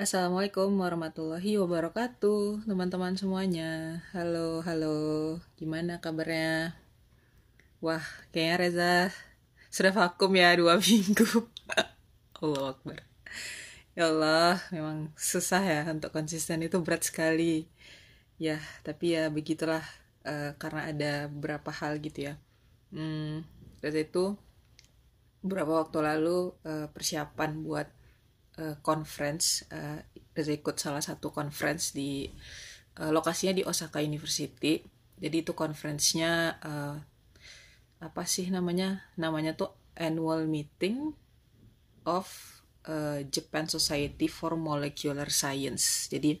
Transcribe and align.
Assalamualaikum 0.00 0.72
warahmatullahi 0.80 1.60
wabarakatuh, 1.60 2.64
teman-teman 2.64 3.12
semuanya. 3.12 4.00
Halo, 4.16 4.64
halo, 4.64 5.36
gimana 5.60 6.00
kabarnya? 6.00 6.72
Wah, 7.84 8.00
kayaknya 8.32 8.56
Reza 8.56 8.94
sudah 9.68 9.92
vakum 9.92 10.32
ya 10.32 10.56
dua 10.56 10.80
minggu. 10.80 11.44
Allah 12.40 12.72
Akbar. 12.72 13.04
Ya 13.92 14.08
Allah, 14.08 14.64
memang 14.72 15.12
susah 15.12 15.60
ya 15.60 15.84
untuk 15.84 16.08
konsisten 16.08 16.64
itu 16.64 16.80
berat 16.80 17.04
sekali. 17.04 17.68
Ya, 18.40 18.64
tapi 18.88 19.12
ya 19.12 19.28
begitulah 19.28 19.84
uh, 20.24 20.56
karena 20.56 20.88
ada 20.88 21.12
beberapa 21.28 21.68
hal 21.68 22.00
gitu 22.00 22.32
ya. 22.32 22.40
Hmm, 22.96 23.44
Reza 23.84 24.00
itu 24.00 24.40
beberapa 25.44 25.84
waktu 25.84 26.00
lalu 26.00 26.56
uh, 26.64 26.88
persiapan 26.88 27.60
buat 27.60 27.92
uh, 28.62 28.78
conference 28.86 29.66
uh, 29.74 29.98
ikut 30.38 30.78
salah 30.78 31.02
satu 31.02 31.34
conference 31.34 31.90
di 31.90 32.30
uh, 33.02 33.10
lokasinya 33.10 33.58
di 33.58 33.66
Osaka 33.66 33.98
University. 33.98 34.78
Jadi 35.18 35.36
itu 35.42 35.52
conference-nya 35.54 36.58
uh, 36.62 36.96
apa 38.02 38.22
sih 38.26 38.46
namanya? 38.50 39.06
Namanya 39.18 39.54
tuh 39.54 39.74
annual 39.98 40.46
meeting 40.46 41.14
of 42.06 42.26
uh, 42.90 43.22
Japan 43.30 43.70
Society 43.70 44.26
for 44.26 44.58
Molecular 44.58 45.30
Science. 45.30 46.10
Jadi 46.10 46.38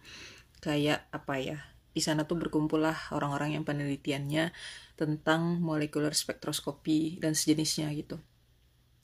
kayak 0.58 1.10
apa 1.14 1.34
ya? 1.38 1.58
Di 1.92 2.00
sana 2.00 2.24
tuh 2.24 2.40
berkumpullah 2.40 3.12
orang-orang 3.12 3.60
yang 3.60 3.64
penelitiannya 3.68 4.50
tentang 4.96 5.60
molekular 5.60 6.16
spektroskopi 6.16 7.20
dan 7.20 7.36
sejenisnya 7.36 7.92
gitu. 7.92 8.16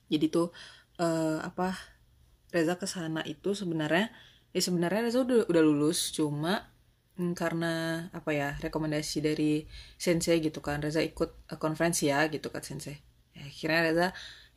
Jadi 0.09 0.27
tuh 0.33 0.49
uh, 0.97 1.39
apa 1.45 1.98
Reza 2.49 2.75
ke 2.81 2.87
sana 2.89 3.21
itu 3.29 3.53
sebenarnya 3.53 4.09
ya 4.57 4.61
sebenarnya 4.65 5.01
Reza 5.09 5.21
udah 5.25 5.49
udah 5.51 5.63
lulus 5.63 6.11
cuma 6.17 6.65
hmm, 7.21 7.33
karena 7.37 8.07
apa 8.15 8.31
ya 8.33 8.49
rekomendasi 8.65 9.21
dari 9.21 9.69
sensei 10.01 10.41
gitu 10.41 10.65
kan 10.65 10.81
Reza 10.81 11.05
ikut 11.05 11.31
uh, 11.53 11.59
konferensi 11.61 12.09
ya 12.09 12.25
gitu 12.33 12.49
kan 12.49 12.65
sensei. 12.65 12.97
Ya, 13.37 13.45
akhirnya 13.45 13.81
Reza 13.87 14.07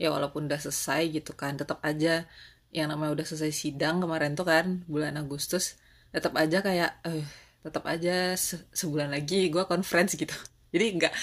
ya 0.01 0.07
walaupun 0.15 0.47
udah 0.47 0.59
selesai 0.59 1.01
gitu 1.21 1.35
kan 1.35 1.59
tetap 1.59 1.83
aja 1.83 2.25
yang 2.71 2.87
namanya 2.87 3.11
udah 3.19 3.25
selesai 3.27 3.51
sidang 3.51 3.99
kemarin 3.99 4.33
tuh 4.39 4.47
kan 4.47 4.87
bulan 4.87 5.19
Agustus 5.19 5.75
tetap 6.15 6.31
aja 6.39 6.63
kayak 6.63 7.03
eh 7.03 7.27
tetap 7.61 7.83
aja 7.85 8.33
se 8.39 8.57
sebulan 8.73 9.11
lagi 9.11 9.51
gue 9.53 9.63
conference 9.67 10.15
gitu. 10.15 10.33
Jadi 10.73 10.85
nggak 10.97 11.13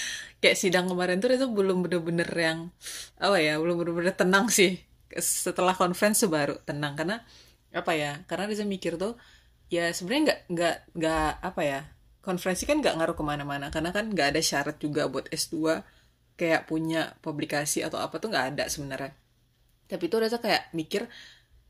kayak 0.45 0.57
sidang 0.61 0.85
kemarin 0.85 1.17
tuh 1.17 1.33
Reza 1.33 1.49
belum 1.49 1.81
bener-bener 1.89 2.29
yang 2.37 2.59
apa 3.17 3.37
ya 3.41 3.57
belum 3.57 3.81
bener-bener 3.81 4.13
tenang 4.13 4.45
sih 4.53 4.88
setelah 5.17 5.73
conference 5.73 6.21
baru 6.29 6.61
tenang. 6.63 6.93
Karena 6.93 7.17
apa 7.69 7.93
ya 7.93 8.21
karena 8.25 8.49
Reza 8.49 8.65
mikir 8.65 8.97
tuh 8.97 9.13
ya 9.69 9.93
sebenarnya 9.93 10.21
nggak 10.25 10.39
nggak 10.49 10.75
nggak 10.97 11.31
apa 11.45 11.61
ya 11.61 11.79
konferensi 12.25 12.65
kan 12.65 12.81
nggak 12.81 12.95
ngaruh 12.97 13.15
ke 13.17 13.23
mana-mana. 13.25 13.73
Karena 13.73 13.89
kan 13.89 14.13
nggak 14.13 14.37
ada 14.37 14.41
syarat 14.43 14.77
juga 14.77 15.09
buat 15.09 15.25
S2 15.29 15.81
kayak 16.39 16.71
punya 16.71 17.17
publikasi 17.19 17.83
atau 17.83 17.99
apa 17.99 18.21
tuh 18.21 18.31
nggak 18.31 18.45
ada 18.55 18.65
sebenarnya. 18.71 19.11
Tapi 19.89 20.03
itu 20.05 20.15
Reza 20.21 20.37
kayak 20.37 20.71
mikir 20.77 21.09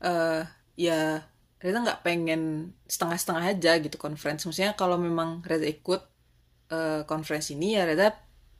uh, 0.04 0.44
ya 0.76 1.24
Reza 1.60 1.78
nggak 1.80 2.00
pengen 2.06 2.72
setengah-setengah 2.88 3.44
aja 3.56 3.72
gitu 3.80 3.96
conference 4.00 4.48
maksudnya 4.48 4.72
kalau 4.78 4.96
memang 4.96 5.44
Reza 5.44 5.68
ikut 5.68 6.00
uh, 6.72 7.02
ini 7.52 7.76
ya 7.76 7.84
Reza 7.84 8.14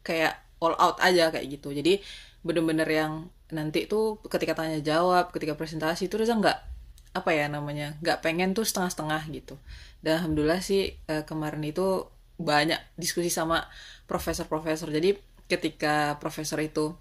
kayak 0.05 0.34
all 0.61 0.77
out 0.77 1.01
aja 1.01 1.33
kayak 1.33 1.47
gitu. 1.48 1.73
Jadi 1.73 2.01
bener-bener 2.45 2.89
yang 2.89 3.12
nanti 3.56 3.87
tuh 3.87 4.23
ketika 4.27 4.56
tanya 4.59 4.79
jawab 4.81 5.31
ketika 5.34 5.55
presentasi 5.59 6.06
itu 6.09 6.15
Reza 6.19 6.37
nggak 6.37 6.59
apa 7.11 7.31
ya 7.34 7.51
namanya 7.51 7.98
nggak 7.98 8.23
pengen 8.23 8.55
tuh 8.55 8.62
setengah-setengah 8.67 9.23
gitu. 9.34 9.55
Dan 10.01 10.23
alhamdulillah 10.23 10.62
sih 10.62 10.95
eh, 10.95 11.23
kemarin 11.27 11.62
itu 11.67 12.07
banyak 12.41 12.81
diskusi 12.97 13.29
sama 13.29 13.69
profesor-profesor. 14.09 14.89
Jadi 14.89 15.14
ketika 15.51 16.17
profesor 16.23 16.57
itu 16.63 16.95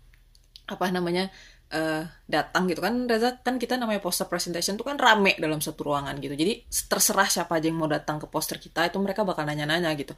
apa 0.69 0.85
namanya 0.93 1.33
uh, 1.73 2.05
datang 2.29 2.69
gitu 2.69 2.81
kan 2.81 3.09
Reza 3.09 3.37
kan 3.41 3.57
kita 3.57 3.77
namanya 3.77 4.01
poster 4.01 4.29
presentation 4.29 4.77
tuh 4.77 4.85
kan 4.85 4.97
rame 4.97 5.37
dalam 5.37 5.63
satu 5.63 5.85
ruangan 5.85 6.17
gitu. 6.21 6.35
Jadi 6.35 6.67
terserah 6.69 7.29
siapa 7.29 7.57
aja 7.57 7.69
yang 7.69 7.79
mau 7.79 7.89
datang 7.89 8.21
ke 8.21 8.27
poster 8.29 8.57
kita 8.61 8.89
itu 8.89 8.97
mereka 9.01 9.25
bakal 9.25 9.45
nanya-nanya 9.45 9.93
gitu. 9.97 10.13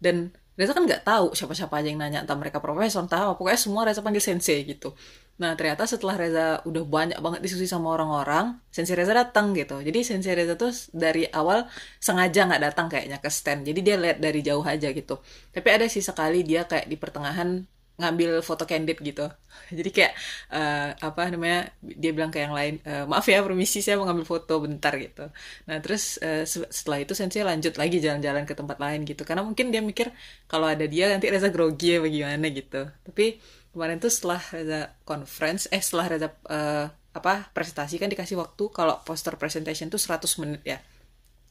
Dan 0.00 0.32
Reza 0.56 0.76
kan 0.76 0.84
nggak 0.84 1.04
tahu 1.04 1.32
siapa-siapa 1.32 1.72
aja 1.80 1.88
yang 1.88 2.00
nanya 2.00 2.24
entah 2.24 2.36
mereka 2.36 2.60
profesor 2.60 3.04
entah 3.04 3.32
apa. 3.32 3.32
Pokoknya 3.36 3.60
semua 3.60 3.82
Reza 3.88 4.00
panggil 4.04 4.22
sensei 4.22 4.64
gitu 4.64 4.92
Nah 5.40 5.56
ternyata 5.56 5.88
setelah 5.88 6.20
Reza 6.20 6.60
udah 6.68 6.84
banyak 6.84 7.18
banget 7.24 7.40
diskusi 7.40 7.64
sama 7.64 7.96
orang-orang, 7.96 8.60
Sensei 8.68 8.92
Reza 8.92 9.16
datang 9.16 9.56
gitu. 9.56 9.80
Jadi 9.80 10.04
Sensei 10.04 10.36
Reza 10.36 10.54
tuh 10.60 10.68
dari 10.92 11.24
awal 11.32 11.64
sengaja 11.96 12.44
nggak 12.44 12.62
datang 12.70 12.86
kayaknya 12.92 13.18
ke 13.24 13.32
stand. 13.32 13.64
Jadi 13.64 13.80
dia 13.80 13.96
lihat 13.96 14.20
dari 14.20 14.44
jauh 14.44 14.60
aja 14.60 14.92
gitu. 14.92 15.16
Tapi 15.56 15.68
ada 15.72 15.88
sih 15.88 16.04
sekali 16.04 16.44
dia 16.44 16.68
kayak 16.68 16.86
di 16.92 16.96
pertengahan 17.00 17.64
ngambil 18.00 18.40
foto 18.40 18.64
candid 18.64 19.00
gitu. 19.00 19.28
Jadi 19.78 19.90
kayak 19.92 20.12
uh, 20.52 20.96
apa 21.00 21.32
namanya 21.32 21.72
dia 21.80 22.10
bilang 22.16 22.32
ke 22.32 22.40
yang 22.44 22.56
lain, 22.56 22.80
uh, 22.84 23.04
maaf 23.08 23.28
ya 23.28 23.44
permisi 23.44 23.84
saya 23.84 24.00
mau 24.00 24.08
ngambil 24.08 24.26
foto 24.28 24.60
bentar 24.60 24.92
gitu. 24.96 25.28
Nah 25.68 25.76
terus 25.84 26.20
uh, 26.24 26.44
setelah 26.48 27.00
itu 27.04 27.12
Sensei 27.16 27.44
lanjut 27.44 27.76
lagi 27.76 27.96
jalan-jalan 28.00 28.44
ke 28.48 28.56
tempat 28.56 28.76
lain 28.76 29.04
gitu. 29.08 29.24
Karena 29.28 29.44
mungkin 29.44 29.72
dia 29.72 29.84
mikir 29.84 30.12
kalau 30.48 30.68
ada 30.68 30.84
dia 30.88 31.12
nanti 31.12 31.28
Reza 31.28 31.52
grogi 31.52 31.96
ya 31.96 31.98
bagaimana 32.00 32.46
gitu. 32.52 32.88
Tapi 33.04 33.40
kemarin 33.70 34.02
tuh 34.02 34.10
setelah 34.10 34.42
Reza 34.50 34.90
conference 35.06 35.70
eh 35.70 35.82
setelah 35.82 36.06
Reza 36.10 36.28
uh, 36.28 36.86
apa 37.10 37.50
presentasi 37.50 37.98
kan 37.98 38.06
dikasih 38.06 38.38
waktu 38.38 38.70
kalau 38.70 39.02
poster 39.02 39.34
presentation 39.34 39.90
tuh 39.90 39.98
100 39.98 40.42
menit 40.42 40.62
ya. 40.66 40.78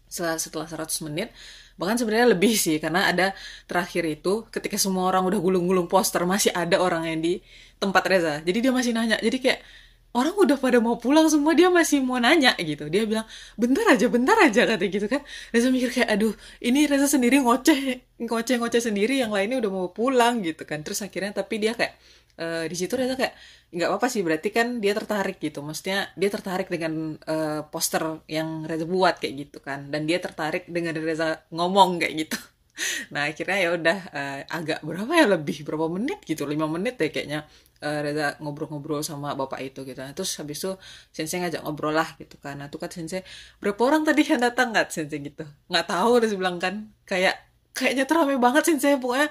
Setelah 0.09 0.41
setelah 0.41 0.67
100 0.67 1.05
menit 1.07 1.29
bahkan 1.79 1.95
sebenarnya 1.95 2.35
lebih 2.35 2.51
sih 2.59 2.75
karena 2.83 3.07
ada 3.07 3.31
terakhir 3.63 4.03
itu 4.03 4.43
ketika 4.51 4.75
semua 4.75 5.07
orang 5.07 5.23
udah 5.31 5.39
gulung-gulung 5.39 5.87
poster 5.87 6.27
masih 6.27 6.51
ada 6.51 6.75
orang 6.83 7.07
yang 7.07 7.19
di 7.23 7.39
tempat 7.79 8.03
Reza. 8.07 8.33
Jadi 8.43 8.57
dia 8.67 8.71
masih 8.75 8.91
nanya 8.91 9.15
jadi 9.19 9.37
kayak 9.39 9.59
orang 10.13 10.33
udah 10.33 10.57
pada 10.57 10.81
mau 10.81 10.97
pulang 10.97 11.29
semua 11.29 11.53
dia 11.53 11.69
masih 11.69 12.01
mau 12.01 12.17
nanya 12.17 12.57
gitu. 12.57 12.89
Dia 12.89 13.05
bilang 13.05 13.25
bentar 13.53 13.85
aja 13.93 14.05
bentar 14.09 14.37
aja 14.41 14.65
kata 14.65 14.85
gitu 14.89 15.05
kan. 15.05 15.21
Reza 15.53 15.69
mikir 15.69 15.89
kayak 15.93 16.09
aduh 16.09 16.33
ini 16.65 16.89
Reza 16.89 17.05
sendiri 17.05 17.37
ngoceh 17.45 17.79
ngoceh 18.25 18.55
ngoceh 18.57 18.81
sendiri 18.81 19.21
yang 19.21 19.29
lainnya 19.29 19.61
udah 19.61 19.71
mau 19.71 19.87
pulang 19.93 20.41
gitu 20.41 20.65
kan. 20.65 20.81
Terus 20.81 21.05
akhirnya 21.05 21.37
tapi 21.37 21.61
dia 21.61 21.77
kayak 21.77 21.93
uh, 22.41 22.65
di 22.65 22.75
situ 22.75 22.93
Reza 22.97 23.13
kayak 23.13 23.37
nggak 23.69 23.85
apa-apa 23.85 24.07
sih 24.09 24.21
berarti 24.25 24.49
kan 24.49 24.81
dia 24.81 24.97
tertarik 24.97 25.37
gitu. 25.37 25.61
Maksudnya 25.61 26.09
dia 26.17 26.29
tertarik 26.33 26.67
dengan 26.73 27.13
uh, 27.29 27.61
poster 27.69 28.25
yang 28.25 28.65
Reza 28.65 28.89
buat 28.89 29.21
kayak 29.21 29.33
gitu 29.37 29.57
kan. 29.61 29.93
Dan 29.93 30.09
dia 30.09 30.17
tertarik 30.17 30.65
dengan 30.65 30.97
Reza 30.97 31.45
ngomong 31.53 32.01
kayak 32.01 32.15
gitu. 32.17 32.39
Nah 33.11 33.27
akhirnya 33.27 33.59
ya 33.59 33.69
udah 33.75 33.97
uh, 34.15 34.39
agak 34.55 34.79
berapa 34.87 35.11
ya 35.11 35.27
lebih 35.27 35.67
berapa 35.67 35.91
menit 35.91 36.23
gitu 36.23 36.47
lima 36.47 36.63
menit 36.63 36.95
deh 36.95 37.11
kayaknya 37.11 37.43
uh, 37.83 37.99
Reza 38.03 38.35
ngobrol-ngobrol 38.43 39.01
sama 39.03 39.35
bapak 39.35 39.59
itu 39.63 39.83
gitu. 39.87 39.99
Nah, 39.99 40.13
terus 40.15 40.31
habis 40.39 40.59
itu 40.61 40.71
sensei 41.15 41.39
ngajak 41.41 41.61
ngobrol 41.63 41.95
lah 41.95 42.15
gitu 42.19 42.35
kan. 42.39 42.59
Nah 42.59 42.67
tuh 42.67 42.79
kan 42.83 42.91
sensei 42.91 43.23
berapa 43.63 43.79
orang 43.83 44.03
tadi 44.07 44.21
yang 44.27 44.41
datang? 44.43 44.71
Nggak 44.75 44.91
sensei 44.91 45.19
gitu. 45.23 45.43
Nggak 45.71 45.85
tahu 45.87 46.09
harus 46.19 46.31
bilang 46.35 46.57
kan. 46.59 46.91
Kayak 47.07 47.39
kayaknya 47.75 48.05
terame 48.09 48.35
banget 48.37 48.63
sensei. 48.67 48.99
Pokoknya 48.99 49.27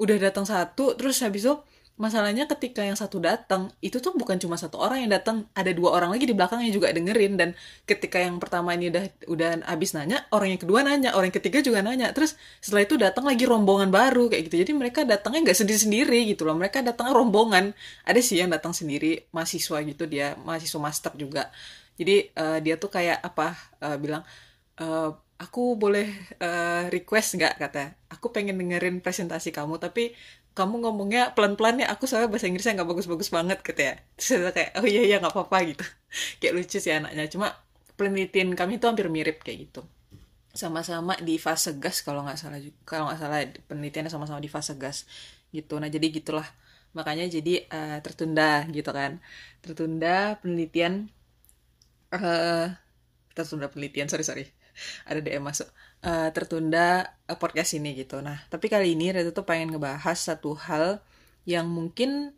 udah 0.00 0.16
datang 0.16 0.48
satu 0.48 0.96
terus 0.96 1.20
habis 1.20 1.44
itu 1.44 1.54
masalahnya 2.00 2.48
ketika 2.48 2.80
yang 2.80 2.96
satu 2.96 3.20
datang 3.20 3.68
itu 3.84 4.00
tuh 4.00 4.16
bukan 4.16 4.40
cuma 4.40 4.56
satu 4.56 4.80
orang 4.80 5.04
yang 5.04 5.12
datang 5.12 5.44
ada 5.52 5.68
dua 5.76 5.92
orang 5.92 6.16
lagi 6.16 6.24
di 6.24 6.32
belakangnya 6.32 6.72
juga 6.72 6.88
dengerin. 6.88 7.36
Dan 7.36 7.52
ketika 7.84 8.16
yang 8.16 8.40
pertama 8.40 8.72
ini 8.72 8.88
udah 8.88 9.04
udah 9.28 9.50
habis 9.68 9.92
nanya 9.92 10.24
orang 10.32 10.56
yang 10.56 10.60
kedua 10.64 10.80
nanya 10.80 11.12
orang 11.12 11.28
yang 11.28 11.36
ketiga 11.36 11.60
juga 11.60 11.84
nanya. 11.84 12.08
Terus 12.16 12.40
setelah 12.64 12.88
itu 12.88 12.96
datang 12.96 13.28
lagi 13.28 13.44
rombongan 13.44 13.92
baru 13.92 14.32
kayak 14.32 14.48
gitu. 14.48 14.56
Jadi 14.64 14.72
mereka 14.72 15.04
datangnya 15.04 15.52
nggak 15.52 15.58
sendiri 15.60 15.78
sendiri 15.78 16.20
gitu 16.32 16.48
loh. 16.48 16.56
Mereka 16.56 16.80
datang 16.80 17.12
rombongan. 17.12 17.76
Ada 18.08 18.20
sih 18.24 18.40
yang 18.40 18.48
datang 18.48 18.72
sendiri 18.72 19.28
mahasiswa 19.36 19.76
gitu 19.84 20.08
dia 20.08 20.40
mahasiswa 20.40 20.80
master 20.80 21.12
juga. 21.20 21.52
Jadi 22.00 22.32
uh, 22.32 22.58
dia 22.64 22.80
tuh 22.80 22.88
kayak 22.88 23.20
apa 23.20 23.52
uh, 23.84 24.00
bilang 24.00 24.24
uh, 24.80 25.12
aku 25.40 25.76
boleh 25.76 26.08
uh, 26.40 26.88
request 26.88 27.36
nggak? 27.40 27.54
kata. 27.60 27.84
Aku 28.12 28.28
pengen 28.28 28.60
dengerin 28.60 29.00
presentasi 29.00 29.52
kamu 29.52 29.80
tapi 29.80 30.12
kamu 30.50 30.82
ngomongnya 30.82 31.30
pelan-pelan 31.32 31.82
ya 31.82 31.86
aku 31.94 32.10
soalnya 32.10 32.28
bahasa 32.28 32.50
Inggrisnya 32.50 32.82
nggak 32.82 32.90
bagus-bagus 32.90 33.30
banget 33.30 33.58
gitu 33.62 33.80
ya. 33.80 33.94
Terus 34.18 34.28
saya 34.28 34.52
kayak 34.52 34.70
oh 34.82 34.86
iya 34.86 35.02
iya 35.06 35.16
nggak 35.22 35.32
apa-apa 35.32 35.56
gitu. 35.70 35.84
Kayak 36.42 36.52
lucu 36.58 36.78
sih 36.82 36.92
anaknya. 36.92 37.24
Cuma 37.30 37.54
penelitian 37.94 38.52
kami 38.58 38.82
itu 38.82 38.86
hampir 38.90 39.06
mirip 39.06 39.46
kayak 39.46 39.70
gitu. 39.70 39.82
Sama-sama 40.50 41.14
di 41.22 41.38
fase 41.38 41.78
gas 41.78 42.02
kalau 42.02 42.26
nggak 42.26 42.38
salah 42.38 42.58
kalau 42.82 43.06
nggak 43.06 43.20
salah 43.22 43.38
penelitiannya 43.70 44.10
sama-sama 44.10 44.42
di 44.42 44.50
fase 44.50 44.74
gas 44.74 45.06
gitu. 45.54 45.78
Nah 45.78 45.86
jadi 45.86 46.06
gitulah. 46.10 46.46
Makanya 46.98 47.30
jadi 47.30 47.70
uh, 47.70 47.98
tertunda 48.02 48.66
gitu 48.74 48.90
kan. 48.90 49.22
Tertunda 49.62 50.34
penelitian 50.42 51.06
uh, 52.10 52.74
tertunda 53.38 53.70
penelitian 53.70 54.10
sorry 54.10 54.26
sorry. 54.26 54.44
Ada 55.08 55.22
DM 55.22 55.46
masuk 55.46 55.70
uh, 56.04 56.28
tertunda 56.32 57.16
uh, 57.28 57.36
podcast 57.36 57.76
ini 57.76 57.96
gitu. 57.96 58.20
Nah, 58.20 58.40
tapi 58.48 58.68
kali 58.72 58.96
ini 58.96 59.12
Reza 59.12 59.32
tuh 59.32 59.44
pengen 59.44 59.74
ngebahas 59.76 60.16
satu 60.16 60.56
hal 60.56 61.00
yang 61.48 61.68
mungkin 61.68 62.36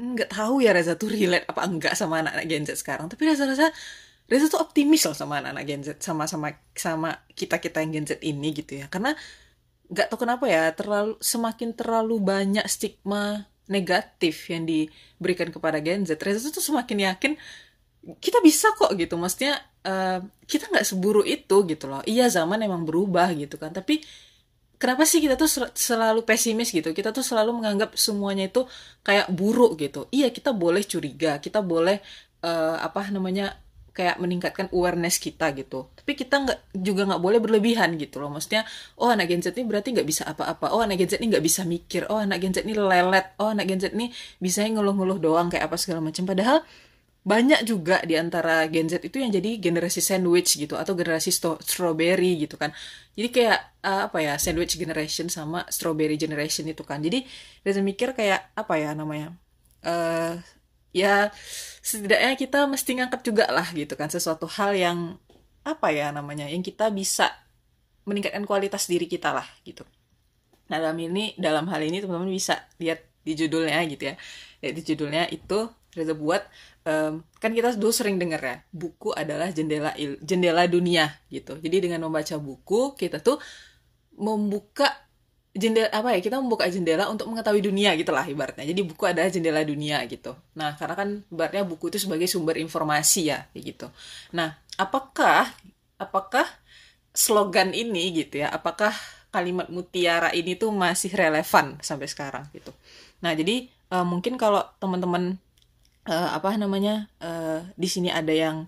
nggak 0.00 0.32
tahu 0.32 0.64
ya 0.64 0.72
Reza 0.72 0.96
tuh 0.96 1.12
relate 1.12 1.44
apa 1.44 1.60
enggak 1.68 1.92
sama 1.92 2.24
anak-anak 2.24 2.46
Gen 2.48 2.64
Z 2.64 2.80
sekarang. 2.80 3.06
Tapi 3.12 3.22
Reza 3.28 3.44
rasa 3.44 3.68
Reza 4.30 4.46
tuh 4.46 4.62
optimis 4.62 5.02
loh 5.04 5.16
sama 5.16 5.42
anak-anak 5.42 5.64
Gen 5.66 5.82
Z 5.84 5.88
sama 6.00 6.24
sama 6.24 6.54
sama 6.72 7.20
kita 7.36 7.60
kita 7.60 7.84
yang 7.84 7.92
Gen 8.00 8.06
Z 8.08 8.12
ini 8.24 8.54
gitu 8.56 8.78
ya 8.80 8.86
karena 8.86 9.12
nggak 9.90 10.06
tahu 10.06 10.22
kenapa 10.22 10.46
ya 10.46 10.70
terlalu 10.70 11.18
semakin 11.18 11.74
terlalu 11.74 12.22
banyak 12.22 12.62
stigma 12.70 13.50
negatif 13.66 14.46
yang 14.46 14.62
diberikan 14.64 15.50
kepada 15.50 15.82
Gen 15.82 16.06
Z 16.06 16.14
Reza 16.22 16.48
tuh 16.54 16.62
semakin 16.62 17.10
yakin 17.10 17.32
kita 18.20 18.38
bisa 18.40 18.72
kok 18.76 18.92
gitu. 18.96 19.14
Maksudnya 19.20 19.60
uh, 19.84 20.24
kita 20.48 20.72
nggak 20.72 20.86
seburu 20.86 21.22
itu 21.24 21.56
gitu 21.68 21.84
loh. 21.86 22.00
Iya 22.08 22.32
zaman 22.32 22.60
emang 22.64 22.88
berubah 22.88 23.32
gitu 23.36 23.60
kan. 23.60 23.70
Tapi 23.76 24.00
kenapa 24.80 25.04
sih 25.04 25.20
kita 25.20 25.36
tuh 25.36 25.48
selalu 25.76 26.24
pesimis 26.24 26.72
gitu? 26.72 26.90
Kita 26.96 27.12
tuh 27.12 27.24
selalu 27.24 27.60
menganggap 27.60 27.94
semuanya 28.00 28.48
itu 28.48 28.64
kayak 29.04 29.28
buruk 29.32 29.76
gitu. 29.80 30.08
Iya 30.08 30.32
kita 30.32 30.56
boleh 30.56 30.82
curiga. 30.84 31.38
Kita 31.38 31.60
boleh 31.60 32.00
uh, 32.44 32.80
apa 32.80 33.12
namanya 33.12 33.56
kayak 33.90 34.16
meningkatkan 34.22 34.70
awareness 34.72 35.20
kita 35.20 35.52
gitu. 35.52 35.90
Tapi 35.92 36.16
kita 36.16 36.40
nggak 36.40 36.58
juga 36.78 37.04
nggak 37.10 37.20
boleh 37.20 37.38
berlebihan 37.42 38.00
gitu 38.00 38.22
loh. 38.22 38.32
Maksudnya 38.32 38.64
oh 38.96 39.12
anak 39.12 39.28
Gen 39.28 39.44
ini 39.44 39.66
berarti 39.68 39.92
nggak 39.92 40.08
bisa 40.08 40.22
apa-apa. 40.24 40.72
Oh 40.72 40.80
anak 40.80 41.04
Gen 41.04 41.20
ini 41.20 41.36
nggak 41.36 41.44
bisa 41.44 41.68
mikir. 41.68 42.08
Oh 42.08 42.16
anak 42.16 42.40
Gen 42.40 42.56
ini 42.64 42.74
lelet. 42.78 43.36
Oh 43.36 43.52
anak 43.52 43.68
Gen 43.68 43.92
ini 43.92 44.08
bisa 44.40 44.64
ngeluh-ngeluh 44.64 45.20
doang 45.20 45.52
kayak 45.52 45.68
apa 45.68 45.76
segala 45.76 46.00
macam. 46.00 46.24
Padahal 46.24 46.64
banyak 47.20 47.68
juga 47.68 48.00
di 48.00 48.16
antara 48.16 48.64
Gen 48.72 48.88
Z 48.88 49.04
itu 49.04 49.20
yang 49.20 49.28
jadi 49.28 49.60
generasi 49.60 50.00
sandwich 50.00 50.56
gitu 50.56 50.80
atau 50.80 50.96
generasi 50.96 51.28
strawberry 51.60 52.40
gitu 52.48 52.56
kan. 52.56 52.72
Jadi 53.12 53.28
kayak 53.28 53.58
uh, 53.84 54.08
apa 54.08 54.18
ya 54.24 54.34
sandwich 54.40 54.80
generation 54.80 55.28
sama 55.28 55.68
strawberry 55.68 56.16
generation 56.16 56.64
itu 56.64 56.80
kan. 56.80 57.04
Jadi 57.04 57.28
Reza 57.60 57.84
mikir 57.84 58.16
kayak 58.16 58.56
apa 58.56 58.74
ya 58.80 58.96
namanya 58.96 59.36
uh, 59.84 60.40
ya 60.96 61.28
setidaknya 61.84 62.34
kita 62.40 62.64
mesti 62.64 62.90
ngangkat 62.98 63.20
juga 63.22 63.44
lah 63.52 63.68
gitu 63.76 63.94
kan 63.94 64.08
sesuatu 64.08 64.48
hal 64.48 64.72
yang 64.72 64.98
apa 65.60 65.92
ya 65.92 66.08
namanya 66.10 66.48
yang 66.48 66.64
kita 66.64 66.88
bisa 66.88 67.30
meningkatkan 68.08 68.48
kualitas 68.48 68.88
diri 68.88 69.04
kita 69.04 69.36
lah 69.36 69.46
gitu. 69.68 69.84
Nah 70.72 70.80
dalam 70.80 70.96
ini 70.96 71.36
dalam 71.36 71.68
hal 71.68 71.84
ini 71.84 72.00
teman-teman 72.00 72.32
bisa 72.32 72.64
lihat 72.80 73.04
di 73.20 73.36
judulnya 73.36 73.76
gitu 73.92 74.08
ya. 74.08 74.14
Lihat 74.64 74.74
di 74.74 74.82
judulnya 74.88 75.24
itu 75.28 75.68
Reza 75.90 76.14
buat 76.14 76.42
um, 76.86 77.26
kan 77.42 77.50
kita 77.50 77.74
dulu 77.74 77.90
sering 77.90 78.14
dengar 78.14 78.38
ya 78.38 78.56
buku 78.70 79.10
adalah 79.10 79.50
jendela 79.50 79.90
il, 79.98 80.16
jendela 80.22 80.64
dunia 80.70 81.10
gitu. 81.26 81.58
Jadi 81.58 81.90
dengan 81.90 82.06
membaca 82.06 82.38
buku 82.38 82.94
kita 82.94 83.18
tuh 83.18 83.42
membuka 84.14 84.86
jendela 85.50 85.90
apa 85.90 86.14
ya 86.14 86.22
kita 86.22 86.38
membuka 86.38 86.70
jendela 86.70 87.10
untuk 87.10 87.26
mengetahui 87.26 87.58
dunia 87.58 87.98
gitulah 87.98 88.22
ibaratnya. 88.22 88.62
Jadi 88.62 88.80
buku 88.86 89.02
adalah 89.02 89.26
jendela 89.26 89.66
dunia 89.66 89.98
gitu. 90.06 90.38
Nah 90.54 90.78
karena 90.78 90.94
kan 90.94 91.08
ibaratnya 91.26 91.66
buku 91.66 91.90
itu 91.90 91.98
sebagai 91.98 92.30
sumber 92.30 92.54
informasi 92.62 93.34
ya 93.34 93.50
gitu. 93.58 93.90
Nah 94.30 94.54
apakah 94.78 95.50
apakah 95.98 96.46
slogan 97.10 97.74
ini 97.74 98.14
gitu 98.14 98.46
ya 98.46 98.54
apakah 98.54 98.94
kalimat 99.34 99.66
mutiara 99.70 100.30
ini 100.30 100.54
tuh 100.54 100.70
masih 100.70 101.10
relevan 101.10 101.82
sampai 101.82 102.06
sekarang 102.06 102.46
gitu? 102.54 102.70
Nah 103.26 103.34
jadi 103.34 103.66
uh, 103.90 104.06
mungkin 104.06 104.38
kalau 104.38 104.62
teman-teman 104.78 105.34
uh, 106.10 106.30
apa 106.34 106.58
namanya 106.58 107.06
uh, 107.22 107.62
di 107.78 107.86
sini 107.86 108.10
ada 108.10 108.34
yang 108.34 108.66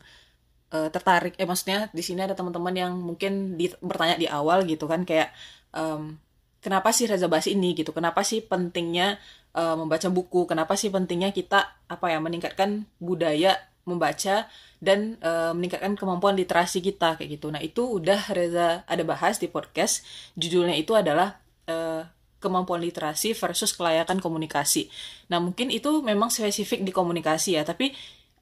uh, 0.71 0.89
tertarik. 0.89 1.35
Eh 1.37 1.45
maksudnya 1.45 1.91
di 1.91 2.01
sini 2.01 2.23
ada 2.23 2.39
teman-teman 2.39 2.73
yang 2.73 2.93
mungkin 2.95 3.59
di, 3.59 3.69
bertanya 3.83 4.17
di 4.17 4.31
awal 4.31 4.63
gitu 4.65 4.87
kan 4.87 5.03
kayak 5.03 5.35
um, 5.75 6.17
kenapa 6.63 6.95
sih 6.95 7.11
Reza 7.11 7.27
bahas 7.27 7.51
ini 7.51 7.75
gitu? 7.75 7.91
Kenapa 7.91 8.23
sih 8.23 8.41
pentingnya 8.41 9.19
uh, 9.59 9.75
membaca 9.75 10.07
buku? 10.09 10.47
Kenapa 10.47 10.79
sih 10.79 10.89
pentingnya 10.89 11.35
kita 11.35 11.67
apa 11.91 12.07
ya 12.09 12.23
meningkatkan 12.23 12.87
budaya 13.03 13.59
membaca 13.83 14.47
dan 14.79 15.19
uh, 15.27 15.51
meningkatkan 15.59 15.99
kemampuan 15.99 16.39
literasi 16.39 16.79
kita 16.79 17.19
kayak 17.19 17.39
gitu. 17.39 17.51
Nah 17.51 17.59
itu 17.59 17.83
udah 17.83 18.31
Reza 18.31 18.87
ada 18.87 19.03
bahas 19.03 19.43
di 19.43 19.51
podcast. 19.51 20.07
Judulnya 20.39 20.79
itu 20.79 20.95
adalah 20.95 21.43
uh, 21.67 22.07
kemampuan 22.43 22.83
literasi 22.83 23.39
versus 23.39 23.71
kelayakan 23.73 24.19
komunikasi. 24.19 24.91
Nah, 25.31 25.39
mungkin 25.39 25.71
itu 25.71 26.03
memang 26.03 26.29
spesifik 26.29 26.83
di 26.83 26.91
komunikasi 26.91 27.55
ya, 27.55 27.63
tapi 27.63 27.95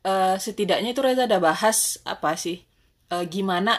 uh, 0.09 0.41
setidaknya 0.41 0.97
itu 0.97 1.01
Reza 1.05 1.29
ada 1.29 1.37
bahas 1.37 2.01
apa 2.09 2.35
sih? 2.41 2.65
Uh, 3.13 3.29
gimana 3.29 3.77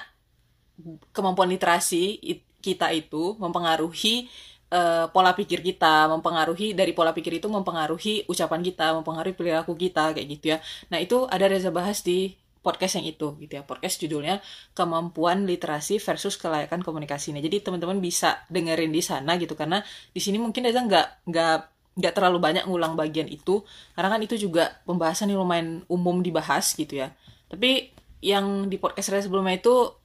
kemampuan 1.10 1.50
literasi 1.50 2.22
kita 2.62 2.94
itu 2.94 3.34
mempengaruhi 3.42 4.30
uh, 4.72 5.10
pola 5.10 5.34
pikir 5.34 5.66
kita, 5.66 6.10
mempengaruhi 6.10 6.78
dari 6.78 6.94
pola 6.94 7.12
pikir 7.12 7.42
itu 7.42 7.48
mempengaruhi 7.50 8.30
ucapan 8.30 8.62
kita, 8.62 8.94
mempengaruhi 9.02 9.36
perilaku 9.36 9.74
kita 9.74 10.14
kayak 10.16 10.28
gitu 10.38 10.46
ya. 10.54 10.58
Nah, 10.94 11.02
itu 11.02 11.26
ada 11.26 11.46
Reza 11.50 11.74
bahas 11.74 12.06
di 12.06 12.38
podcast 12.62 13.02
yang 13.02 13.10
itu 13.10 13.34
gitu 13.42 13.54
ya. 13.60 13.64
Podcast 13.66 13.98
judulnya 13.98 14.40
kemampuan 14.78 15.50
literasi 15.50 15.98
versus 15.98 16.38
kelayakan 16.38 16.86
komunikasi. 16.86 17.34
Nah, 17.34 17.42
jadi 17.42 17.62
teman-teman 17.62 17.98
bisa 17.98 18.46
dengerin 18.48 18.94
di 18.94 19.02
sana 19.02 19.36
gitu. 19.42 19.58
Karena 19.58 19.82
di 20.14 20.22
sini 20.22 20.38
mungkin 20.38 20.66
Reza 20.66 20.86
nggak 20.86 21.28
nggak 21.28 21.58
nggak 21.92 22.14
terlalu 22.16 22.38
banyak 22.40 22.64
ngulang 22.70 22.94
bagian 22.94 23.28
itu. 23.28 23.66
Karena 23.98 24.14
kan 24.14 24.22
itu 24.22 24.38
juga 24.38 24.80
pembahasan 24.86 25.34
yang 25.34 25.42
lumayan 25.42 25.82
umum 25.90 26.22
dibahas 26.22 26.78
gitu 26.78 27.02
ya. 27.02 27.12
Tapi 27.50 27.92
yang 28.22 28.70
di 28.70 28.78
podcast 28.78 29.10
Reza 29.10 29.28
sebelumnya 29.28 29.58
itu 29.58 29.98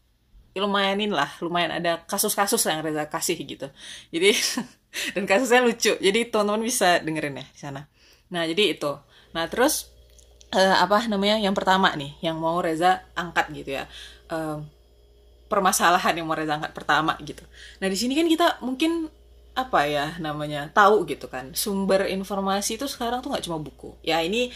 ya 0.56 0.64
lumayanin 0.64 1.12
lah. 1.12 1.28
Lumayan 1.44 1.76
ada 1.76 2.08
kasus-kasus 2.08 2.64
yang 2.66 2.80
Reza 2.80 3.04
kasih 3.06 3.36
gitu. 3.36 3.68
Jadi 4.08 4.32
dan 5.14 5.28
kasusnya 5.28 5.60
lucu. 5.60 5.92
Jadi 6.00 6.32
teman-teman 6.32 6.64
bisa 6.64 7.04
dengerin 7.04 7.36
ya 7.36 7.46
di 7.46 7.60
sana. 7.60 7.84
Nah 8.32 8.48
jadi 8.48 8.80
itu. 8.80 8.96
Nah 9.36 9.44
terus 9.52 9.92
uh, 10.54 10.76
apa 10.82 11.08
namanya 11.10 11.40
yang 11.40 11.56
pertama 11.56 11.90
nih 11.96 12.14
yang 12.22 12.38
mau 12.38 12.60
Reza 12.60 13.02
angkat 13.16 13.50
gitu 13.54 13.80
ya. 13.82 13.84
Uh, 14.30 14.62
permasalahan 15.46 16.14
yang 16.18 16.26
mau 16.26 16.34
Reza 16.34 16.58
angkat 16.58 16.74
pertama 16.74 17.14
gitu. 17.22 17.42
Nah 17.82 17.86
di 17.86 17.96
sini 17.98 18.18
kan 18.18 18.26
kita 18.26 18.62
mungkin 18.62 19.08
apa 19.56 19.88
ya 19.88 20.20
namanya 20.20 20.68
tahu 20.70 21.08
gitu 21.08 21.26
kan. 21.32 21.56
Sumber 21.56 22.06
informasi 22.12 22.76
itu 22.76 22.86
sekarang 22.86 23.24
tuh 23.24 23.32
nggak 23.32 23.44
cuma 23.46 23.58
buku. 23.58 23.96
Ya 24.04 24.20
ini 24.20 24.52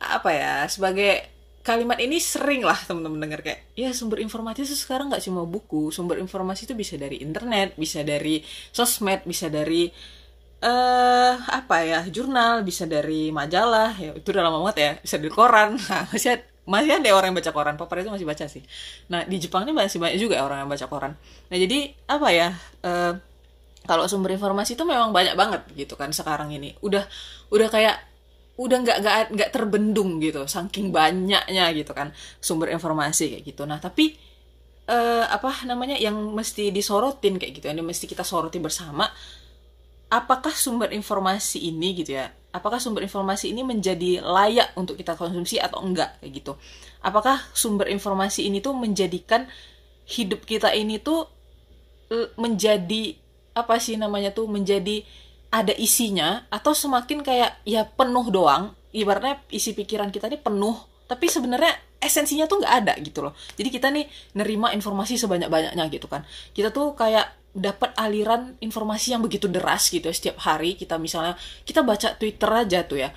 apa 0.00 0.32
ya 0.32 0.54
sebagai 0.66 1.28
kalimat 1.60 2.00
ini 2.00 2.16
sering 2.16 2.64
lah 2.64 2.78
teman-teman 2.88 3.20
dengar 3.20 3.44
kayak 3.44 3.68
ya 3.76 3.92
sumber 3.92 4.24
informasi 4.24 4.64
itu 4.64 4.76
sekarang 4.78 5.12
nggak 5.12 5.22
cuma 5.28 5.44
buku. 5.44 5.92
Sumber 5.92 6.16
informasi 6.16 6.64
itu 6.64 6.74
bisa 6.78 6.96
dari 6.96 7.20
internet 7.20 7.76
bisa 7.76 8.00
dari 8.00 8.40
sosmed 8.72 9.28
bisa 9.28 9.52
dari 9.52 9.92
uh, 10.60 11.34
apa 11.48 11.76
ya 11.84 12.00
jurnal 12.08 12.62
bisa 12.62 12.84
dari 12.84 13.32
majalah 13.32 13.96
ya 13.96 14.12
itu 14.16 14.28
udah 14.30 14.44
lama 14.44 14.58
banget 14.68 14.76
ya 14.78 14.92
bisa 15.02 15.16
dari 15.20 15.32
koran. 15.32 15.76
Nah, 15.90 16.06
masih 16.12 16.40
masih 16.68 16.92
ada 17.02 17.08
orang 17.16 17.34
yang 17.34 17.38
baca 17.40 17.50
koran 17.50 17.74
papa 17.80 17.98
itu 17.98 18.12
masih 18.12 18.28
baca 18.28 18.44
sih. 18.46 18.62
Nah 19.10 19.26
di 19.26 19.36
Jepang 19.42 19.66
ini 19.66 19.74
masih 19.74 19.98
banyak 19.98 20.18
juga 20.20 20.44
orang 20.44 20.62
yang 20.64 20.70
baca 20.70 20.86
koran. 20.86 21.12
Nah 21.50 21.56
jadi 21.56 21.90
apa 22.06 22.28
ya 22.30 22.48
uh, 22.86 23.12
kalau 23.88 24.06
sumber 24.06 24.36
informasi 24.36 24.78
itu 24.78 24.84
memang 24.86 25.10
banyak 25.10 25.34
banget 25.34 25.66
gitu 25.74 25.98
kan 25.98 26.12
sekarang 26.14 26.52
ini. 26.54 26.76
Udah 26.84 27.02
udah 27.50 27.68
kayak 27.72 27.96
udah 28.60 28.76
nggak 28.86 28.96
nggak 29.02 29.16
nggak 29.34 29.50
terbendung 29.56 30.20
gitu 30.20 30.44
saking 30.44 30.92
banyaknya 30.92 31.72
gitu 31.72 31.96
kan 31.96 32.12
sumber 32.38 32.70
informasi 32.70 33.34
kayak 33.34 33.44
gitu. 33.50 33.64
Nah 33.66 33.80
tapi 33.82 34.14
uh, 34.86 35.26
apa 35.26 35.64
namanya 35.66 35.96
yang 35.96 36.14
mesti 36.36 36.70
disorotin 36.70 37.40
kayak 37.40 37.52
gitu 37.56 37.66
yang 37.72 37.82
mesti 37.82 38.04
kita 38.06 38.22
soroti 38.22 38.62
bersama 38.62 39.08
apakah 40.10 40.52
sumber 40.52 40.90
informasi 40.92 41.70
ini 41.70 41.94
gitu 42.02 42.18
ya 42.18 42.34
apakah 42.50 42.82
sumber 42.82 43.06
informasi 43.06 43.54
ini 43.54 43.62
menjadi 43.62 44.22
layak 44.22 44.74
untuk 44.74 44.98
kita 44.98 45.14
konsumsi 45.14 45.62
atau 45.62 45.82
enggak 45.82 46.18
kayak 46.18 46.32
gitu. 46.42 46.52
Apakah 47.00 47.38
sumber 47.54 47.86
informasi 47.88 48.46
ini 48.46 48.58
tuh 48.58 48.74
menjadikan 48.74 49.46
hidup 50.10 50.42
kita 50.42 50.74
ini 50.74 50.98
tuh 50.98 51.30
eh, 52.10 52.28
menjadi 52.34 53.14
apa 53.54 53.78
sih 53.78 53.94
namanya 53.98 54.34
tuh 54.34 54.50
menjadi 54.50 55.02
ada 55.50 55.74
isinya 55.74 56.46
atau 56.50 56.74
semakin 56.74 57.22
kayak 57.22 57.62
ya 57.66 57.86
penuh 57.86 58.26
doang. 58.30 58.74
Ibaratnya 58.90 59.46
isi 59.54 59.70
pikiran 59.70 60.10
kita 60.10 60.26
ini 60.26 60.38
penuh 60.38 60.74
tapi 61.06 61.26
sebenarnya 61.26 61.74
esensinya 62.02 62.46
tuh 62.46 62.62
nggak 62.62 62.74
ada 62.82 62.94
gitu 63.02 63.22
loh. 63.22 63.34
Jadi 63.54 63.68
kita 63.70 63.90
nih 63.90 64.06
nerima 64.34 64.74
informasi 64.74 65.18
sebanyak 65.18 65.46
banyaknya 65.46 65.86
gitu 65.90 66.06
kan. 66.10 66.26
Kita 66.54 66.74
tuh 66.74 66.94
kayak 66.98 67.39
dapat 67.50 67.90
aliran 67.98 68.54
informasi 68.62 69.14
yang 69.14 69.22
begitu 69.26 69.50
deras 69.50 69.90
gitu 69.90 70.06
ya 70.06 70.14
setiap 70.14 70.38
hari 70.46 70.78
kita 70.78 70.96
misalnya 71.02 71.34
kita 71.66 71.82
baca 71.82 72.14
Twitter 72.14 72.50
aja 72.50 72.86
tuh 72.86 73.02
ya 73.02 73.10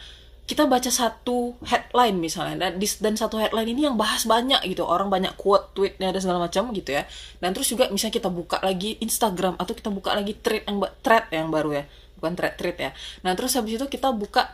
kita 0.43 0.67
baca 0.67 0.91
satu 0.91 1.55
headline 1.63 2.19
misalnya 2.19 2.67
dan, 2.67 2.75
dan 2.75 3.13
satu 3.15 3.39
headline 3.39 3.69
ini 3.71 3.87
yang 3.87 3.95
bahas 3.95 4.27
banyak 4.27 4.59
gitu 4.67 4.83
orang 4.83 5.07
banyak 5.07 5.31
quote 5.39 5.71
tweetnya 5.71 6.11
dan 6.11 6.19
segala 6.19 6.49
macam 6.49 6.75
gitu 6.75 6.91
ya 6.91 7.07
dan 7.39 7.55
terus 7.55 7.71
juga 7.71 7.87
misalnya 7.87 8.19
kita 8.19 8.29
buka 8.33 8.57
lagi 8.59 8.99
Instagram 8.99 9.55
atau 9.55 9.71
kita 9.71 9.87
buka 9.87 10.11
lagi 10.11 10.35
thread 10.35 10.67
yang 10.67 10.83
thread 10.99 11.25
yang 11.31 11.47
baru 11.47 11.79
ya 11.79 11.83
bukan 12.19 12.33
thread-thread 12.35 12.77
ya 12.79 12.91
nah 13.23 13.31
terus 13.39 13.55
habis 13.55 13.79
itu 13.79 13.87
kita 13.87 14.11
buka 14.11 14.51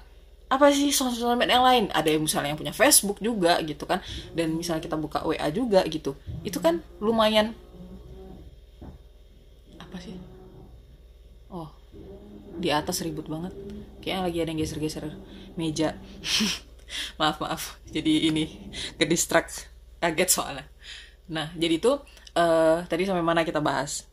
apa 0.49 0.73
sih 0.73 0.89
sosial 0.89 1.37
media 1.37 1.61
yang 1.61 1.65
lain 1.65 1.83
ada 1.93 2.09
yang 2.09 2.25
misalnya 2.25 2.53
yang 2.53 2.59
punya 2.59 2.73
Facebook 2.73 3.21
juga 3.21 3.61
gitu 3.61 3.85
kan 3.85 4.01
dan 4.33 4.57
misalnya 4.57 4.81
kita 4.81 4.97
buka 4.97 5.21
WA 5.21 5.45
juga 5.53 5.85
gitu 5.85 6.17
itu 6.41 6.57
kan 6.57 6.81
lumayan 6.97 7.53
apa 9.89 9.97
sih? 9.97 10.13
Oh 11.49 11.79
di 12.59 12.69
atas 12.69 13.01
ribut 13.01 13.25
banget. 13.25 13.55
Kayaknya 14.03 14.21
lagi 14.21 14.37
ada 14.43 14.49
yang 14.51 14.59
geser-geser 14.61 15.05
meja. 15.55 15.95
Maaf 17.21 17.37
maaf. 17.37 17.77
Jadi 17.89 18.27
ini 18.27 18.49
ke 18.97 19.05
distract 19.05 19.69
kaget 20.01 20.29
soalnya. 20.29 20.65
Nah 21.29 21.53
jadi 21.53 21.77
tuh 21.77 22.01
uh, 22.33 22.81
tadi 22.89 23.05
sampai 23.05 23.21
mana 23.21 23.45
kita 23.45 23.61
bahas? 23.61 24.09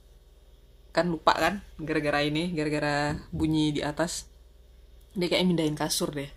Kan 0.93 1.09
lupa 1.09 1.33
kan? 1.33 1.65
Gara-gara 1.81 2.21
ini 2.21 2.53
gara-gara 2.53 3.17
bunyi 3.33 3.73
di 3.73 3.81
atas. 3.81 4.29
Dia 5.17 5.33
kayak 5.33 5.49
mindahin 5.49 5.77
kasur 5.77 6.13
deh. 6.13 6.29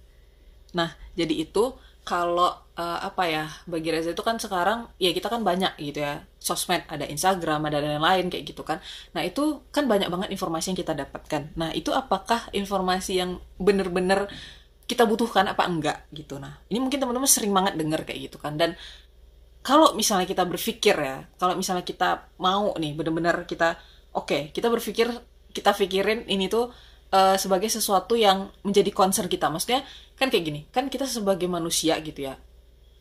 Nah 0.71 0.95
jadi 1.19 1.43
itu 1.43 1.75
kalau 2.09 2.49
uh, 2.73 2.99
apa 3.05 3.23
ya 3.29 3.45
bagi 3.69 3.93
Reza 3.93 4.17
itu 4.17 4.25
kan 4.25 4.41
sekarang 4.41 4.89
ya 4.97 5.13
kita 5.13 5.29
kan 5.29 5.45
banyak 5.45 5.77
gitu 5.77 6.01
ya 6.01 6.25
sosmed 6.41 6.81
ada 6.89 7.05
Instagram 7.05 7.69
ada 7.69 7.77
lain-lain 7.77 8.33
kayak 8.33 8.49
gitu 8.49 8.65
kan. 8.65 8.81
Nah 9.13 9.21
itu 9.21 9.61
kan 9.69 9.85
banyak 9.85 10.09
banget 10.09 10.33
informasi 10.33 10.73
yang 10.73 10.79
kita 10.81 10.97
dapatkan. 10.97 11.53
Nah 11.53 11.69
itu 11.77 11.93
apakah 11.93 12.49
informasi 12.49 13.21
yang 13.21 13.37
bener-bener 13.61 14.25
kita 14.89 15.05
butuhkan 15.05 15.53
apa 15.53 15.69
enggak 15.69 16.09
gitu? 16.09 16.41
Nah 16.41 16.57
ini 16.73 16.81
mungkin 16.81 16.97
teman-teman 16.97 17.29
sering 17.29 17.53
banget 17.53 17.77
denger 17.77 18.01
kayak 18.09 18.19
gitu 18.33 18.41
kan. 18.41 18.57
Dan 18.57 18.73
kalau 19.61 19.93
misalnya 19.93 20.25
kita 20.25 20.49
berpikir 20.49 20.97
ya 20.97 21.29
kalau 21.37 21.53
misalnya 21.53 21.85
kita 21.85 22.33
mau 22.41 22.73
nih 22.73 22.97
bener-bener 22.97 23.45
kita 23.45 23.77
oke 24.17 24.25
okay, 24.25 24.41
kita 24.49 24.65
berpikir 24.65 25.13
kita 25.53 25.77
pikirin 25.77 26.25
ini 26.25 26.49
tuh 26.49 26.73
uh, 27.13 27.37
sebagai 27.37 27.69
sesuatu 27.71 28.17
yang 28.17 28.49
menjadi 28.61 28.89
concern 28.93 29.27
kita. 29.29 29.49
Maksudnya 29.49 29.85
kan 30.19 30.27
kayak 30.27 30.43
gini 30.43 30.61
kan 30.69 30.91
kita 30.91 31.07
sebagai 31.07 31.47
manusia 31.47 31.95
gitu 32.03 32.27
ya 32.27 32.35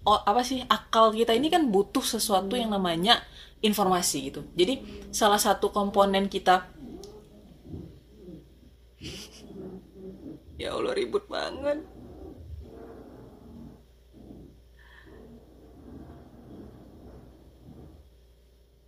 oh 0.09 0.19
apa 0.25 0.41
sih 0.47 0.63
akal 0.65 1.13
kita 1.13 1.35
ini 1.35 1.53
kan 1.53 1.69
butuh 1.69 2.01
sesuatu 2.01 2.55
yang 2.55 2.71
namanya 2.71 3.21
informasi 3.61 4.31
gitu. 4.33 4.41
Jadi 4.55 4.81
salah 5.11 5.37
satu 5.37 5.75
komponen 5.75 6.31
kita 6.33 6.71
ya 10.57 10.73
Allah 10.73 10.95
ribut 10.95 11.27
banget. 11.27 11.83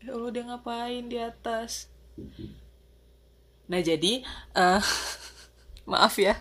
Ya 0.01 0.17
Allah 0.17 0.31
dia 0.33 0.45
ngapain 0.49 1.05
di 1.13 1.19
atas 1.21 1.93
nah 3.71 3.79
jadi 3.79 4.27
uh, 4.59 4.83
maaf 5.93 6.19
ya. 6.19 6.35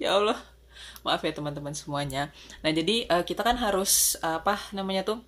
Ya 0.00 0.16
Allah. 0.16 0.40
Maaf 1.04 1.20
ya 1.22 1.32
teman-teman 1.34 1.76
semuanya. 1.76 2.32
Nah 2.64 2.70
jadi 2.72 3.06
uh, 3.10 3.24
kita 3.26 3.44
kan 3.44 3.60
harus 3.60 4.16
uh, 4.24 4.40
apa 4.40 4.56
namanya 4.72 5.02
tuh 5.04 5.18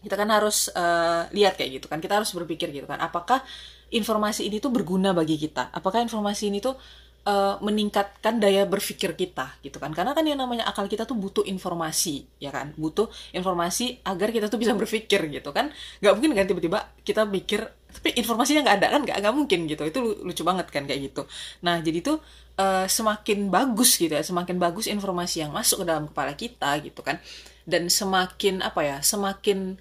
kita 0.00 0.16
kan 0.16 0.32
harus 0.32 0.72
uh, 0.72 1.28
lihat 1.36 1.60
kayak 1.60 1.82
gitu 1.82 1.86
kan. 1.86 2.00
Kita 2.00 2.16
harus 2.16 2.32
berpikir 2.32 2.72
gitu 2.72 2.88
kan. 2.88 2.98
Apakah 2.98 3.44
informasi 3.92 4.48
ini 4.48 4.62
tuh 4.62 4.72
berguna 4.72 5.12
bagi 5.12 5.36
kita? 5.36 5.74
Apakah 5.74 6.00
informasi 6.00 6.48
ini 6.48 6.62
tuh 6.62 6.78
uh, 7.26 7.58
meningkatkan 7.60 8.38
daya 8.38 8.64
berpikir 8.64 9.18
kita 9.18 9.60
gitu 9.60 9.76
kan? 9.82 9.92
Karena 9.92 10.14
kan 10.14 10.24
yang 10.24 10.38
namanya 10.38 10.64
akal 10.70 10.86
kita 10.86 11.04
tuh 11.04 11.18
butuh 11.18 11.44
informasi 11.44 12.40
ya 12.40 12.54
kan? 12.54 12.72
Butuh 12.78 13.10
informasi 13.34 14.00
agar 14.06 14.30
kita 14.30 14.46
tuh 14.46 14.62
bisa 14.62 14.72
berpikir 14.72 15.26
gitu 15.28 15.50
kan. 15.50 15.74
Nggak 16.00 16.12
mungkin 16.16 16.32
kan 16.38 16.46
tiba-tiba 16.48 16.78
kita 17.02 17.26
mikir 17.26 17.79
tapi 17.90 18.14
informasinya 18.16 18.60
nggak 18.66 18.76
ada 18.80 18.88
kan 18.94 19.00
nggak 19.06 19.18
nggak 19.20 19.34
mungkin 19.34 19.60
gitu. 19.66 19.82
Itu 19.86 20.00
lucu 20.22 20.42
banget 20.46 20.66
kan 20.70 20.86
kayak 20.88 21.00
gitu. 21.10 21.22
Nah 21.66 21.82
jadi 21.82 21.98
tuh 22.00 22.22
uh, 22.56 22.86
semakin 22.86 23.50
bagus 23.50 23.98
gitu 23.98 24.12
ya 24.14 24.22
semakin 24.22 24.56
bagus 24.56 24.86
informasi 24.86 25.42
yang 25.46 25.52
masuk 25.52 25.82
ke 25.82 25.86
dalam 25.86 26.06
kepala 26.08 26.32
kita 26.38 26.70
gitu 26.80 27.00
kan. 27.02 27.18
Dan 27.66 27.92
semakin 27.92 28.64
apa 28.64 28.80
ya 28.82 28.96
semakin 29.04 29.78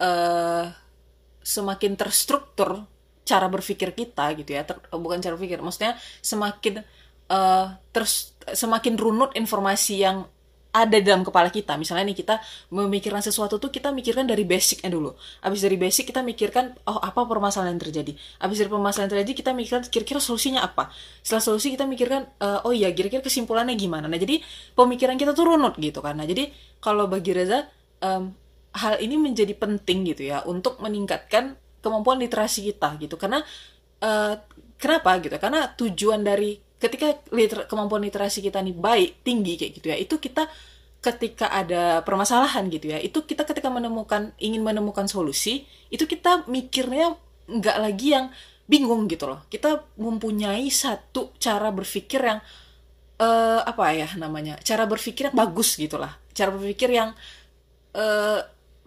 uh, 0.00 0.66
semakin 1.40 1.92
terstruktur 1.96 2.84
cara 3.24 3.46
berpikir 3.46 3.94
kita 3.94 4.34
gitu 4.34 4.50
ya. 4.56 4.66
Ter, 4.66 4.76
bukan 4.92 5.20
cara 5.22 5.36
berpikir 5.38 5.62
maksudnya 5.62 5.94
semakin 6.24 6.82
uh, 7.30 7.78
terus 7.94 8.34
semakin 8.50 8.98
runut 8.98 9.30
informasi 9.38 10.02
yang 10.02 10.26
ada 10.70 10.96
di 10.96 11.04
dalam 11.06 11.26
kepala 11.26 11.50
kita. 11.50 11.74
Misalnya 11.74 12.06
nih 12.06 12.18
kita 12.22 12.38
memikirkan 12.70 13.18
sesuatu 13.18 13.58
tuh 13.58 13.74
kita 13.74 13.90
mikirkan 13.90 14.26
dari 14.26 14.46
basicnya 14.46 14.90
dulu. 14.90 15.14
Abis 15.42 15.66
dari 15.66 15.74
basic 15.74 16.14
kita 16.14 16.22
mikirkan 16.22 16.78
oh 16.86 17.02
apa 17.02 17.26
permasalahan 17.26 17.74
yang 17.74 17.82
terjadi? 17.82 18.12
Abis 18.38 18.62
dari 18.62 18.70
permasalahan 18.70 19.10
yang 19.10 19.12
terjadi 19.18 19.32
kita 19.34 19.50
mikirkan 19.50 19.82
kira-kira 19.90 20.20
solusinya 20.22 20.62
apa. 20.62 20.94
Setelah 21.26 21.42
solusi 21.42 21.74
kita 21.74 21.90
mikirkan 21.90 22.30
uh, 22.38 22.62
oh 22.66 22.70
iya 22.70 22.94
kira-kira 22.94 23.22
kesimpulannya 23.22 23.74
gimana? 23.74 24.06
Nah 24.06 24.18
jadi 24.18 24.38
pemikiran 24.78 25.18
kita 25.18 25.34
tuh 25.34 25.54
runut 25.54 25.74
gitu 25.76 26.00
nah 26.00 26.26
jadi 26.26 26.48
kalau 26.82 27.06
bagi 27.06 27.30
Reza 27.36 27.68
um, 28.02 28.34
hal 28.74 28.98
ini 28.98 29.14
menjadi 29.20 29.52
penting 29.54 30.06
gitu 30.10 30.26
ya 30.30 30.42
untuk 30.46 30.78
meningkatkan 30.78 31.58
kemampuan 31.82 32.22
literasi 32.22 32.70
kita 32.70 32.94
gitu. 33.02 33.18
Karena 33.18 33.42
uh, 34.00 34.34
kenapa 34.78 35.18
gitu? 35.18 35.34
Karena 35.36 35.66
tujuan 35.74 36.22
dari 36.22 36.69
ketika 36.80 37.20
liter 37.30 37.68
kemampuan 37.68 38.00
literasi 38.02 38.40
kita 38.40 38.64
nih 38.64 38.74
baik 38.74 39.10
tinggi 39.20 39.60
kayak 39.60 39.72
gitu 39.76 39.86
ya 39.92 39.96
itu 40.00 40.16
kita 40.16 40.48
ketika 41.00 41.48
ada 41.48 42.00
permasalahan 42.04 42.68
gitu 42.72 42.92
ya 42.92 42.98
itu 43.00 43.24
kita 43.24 43.44
ketika 43.44 43.68
menemukan 43.68 44.32
ingin 44.40 44.60
menemukan 44.64 45.08
solusi 45.08 45.64
itu 45.92 46.04
kita 46.04 46.48
mikirnya 46.48 47.16
nggak 47.48 47.76
lagi 47.80 48.08
yang 48.16 48.26
bingung 48.70 49.10
gitu 49.10 49.26
loh. 49.26 49.42
Kita 49.50 49.82
mempunyai 49.98 50.70
satu 50.70 51.34
cara 51.42 51.74
berpikir 51.74 52.22
yang 52.22 52.38
uh, 53.18 53.60
apa 53.66 53.84
ya 53.92 54.08
namanya 54.16 54.56
cara 54.64 54.88
berpikir 54.88 55.30
yang 55.30 55.36
bagus 55.36 55.76
gitulah 55.76 56.16
cara 56.32 56.50
berpikir 56.54 56.88
yang 56.94 57.12
uh, 57.94 58.40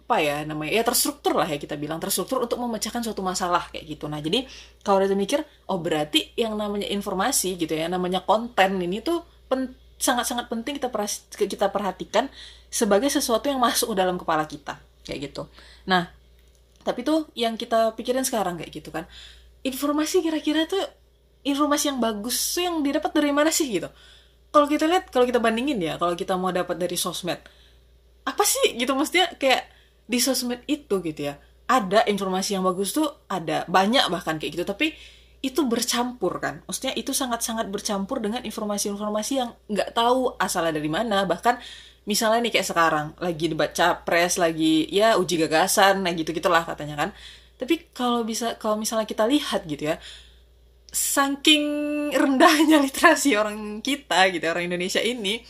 apa 0.04 0.20
ya 0.20 0.44
namanya 0.44 0.76
ya 0.76 0.84
terstruktur 0.84 1.32
lah 1.32 1.48
ya 1.48 1.56
kita 1.56 1.80
bilang 1.80 1.96
terstruktur 1.96 2.44
untuk 2.44 2.60
memecahkan 2.60 3.00
suatu 3.00 3.24
masalah 3.24 3.72
kayak 3.72 3.96
gitu. 3.96 4.04
Nah 4.04 4.20
jadi 4.20 4.44
kalau 4.84 5.00
kita 5.00 5.16
mikir 5.16 5.40
oh 5.72 5.80
berarti 5.80 6.36
yang 6.36 6.60
namanya 6.60 6.84
informasi 6.92 7.56
gitu 7.56 7.72
ya 7.72 7.88
namanya 7.88 8.20
konten 8.20 8.76
ini 8.84 9.00
tuh 9.00 9.24
pen, 9.48 9.72
sangat-sangat 9.96 10.52
penting 10.52 10.76
kita 10.76 10.92
kita 11.48 11.72
perhatikan 11.72 12.28
sebagai 12.68 13.08
sesuatu 13.08 13.48
yang 13.48 13.56
masuk 13.56 13.96
dalam 13.96 14.20
kepala 14.20 14.44
kita 14.44 14.76
kayak 15.08 15.32
gitu. 15.32 15.48
Nah 15.88 16.12
tapi 16.84 17.00
tuh 17.00 17.32
yang 17.32 17.56
kita 17.56 17.96
pikirin 17.96 18.28
sekarang 18.28 18.60
kayak 18.60 18.76
gitu 18.76 18.92
kan 18.92 19.08
informasi 19.64 20.20
kira-kira 20.20 20.68
tuh 20.68 20.84
informasi 21.48 21.96
yang 21.96 21.98
bagus 22.04 22.36
tuh 22.52 22.68
yang 22.68 22.84
didapat 22.84 23.08
dari 23.08 23.32
mana 23.32 23.48
sih 23.48 23.72
gitu? 23.72 23.88
Kalau 24.52 24.68
kita 24.68 24.84
lihat 24.84 25.08
kalau 25.08 25.24
kita 25.24 25.40
bandingin 25.40 25.80
ya 25.80 25.96
kalau 25.96 26.12
kita 26.12 26.36
mau 26.36 26.52
dapat 26.52 26.76
dari 26.76 27.00
sosmed 27.00 27.40
apa 28.28 28.44
sih 28.44 28.76
gitu? 28.76 28.92
Maksudnya 28.92 29.32
kayak 29.40 29.73
di 30.04 30.18
sosmed 30.20 30.62
itu 30.68 31.00
gitu 31.00 31.32
ya. 31.32 31.34
Ada 31.64 32.04
informasi 32.08 32.56
yang 32.56 32.64
bagus 32.64 32.92
tuh 32.92 33.08
ada 33.28 33.64
banyak 33.66 34.06
bahkan 34.12 34.36
kayak 34.36 34.60
gitu 34.60 34.64
tapi 34.68 34.92
itu 35.44 35.60
bercampur 35.68 36.40
kan. 36.40 36.64
Maksudnya 36.64 36.96
itu 36.96 37.12
sangat-sangat 37.12 37.68
bercampur 37.68 38.20
dengan 38.20 38.40
informasi-informasi 38.44 39.32
yang 39.36 39.52
nggak 39.68 39.92
tahu 39.92 40.36
asalnya 40.40 40.80
dari 40.80 40.88
mana. 40.88 41.28
Bahkan 41.28 41.60
misalnya 42.08 42.44
nih 42.44 42.52
kayak 42.60 42.68
sekarang 42.68 43.06
lagi 43.20 43.48
debat 43.52 43.72
capres 43.72 44.36
lagi 44.36 44.88
ya 44.92 45.16
uji 45.16 45.40
gagasan 45.40 46.04
nah 46.04 46.12
gitu 46.12 46.32
gitulah 46.32 46.64
katanya 46.64 46.96
kan. 46.96 47.10
Tapi 47.60 47.92
kalau 47.92 48.24
bisa 48.24 48.56
kalau 48.56 48.80
misalnya 48.80 49.04
kita 49.08 49.24
lihat 49.28 49.64
gitu 49.68 49.92
ya 49.92 49.96
saking 50.94 51.66
rendahnya 52.14 52.78
literasi 52.86 53.34
orang 53.34 53.82
kita 53.82 54.30
gitu 54.30 54.46
orang 54.46 54.70
Indonesia 54.70 55.02
ini 55.02 55.42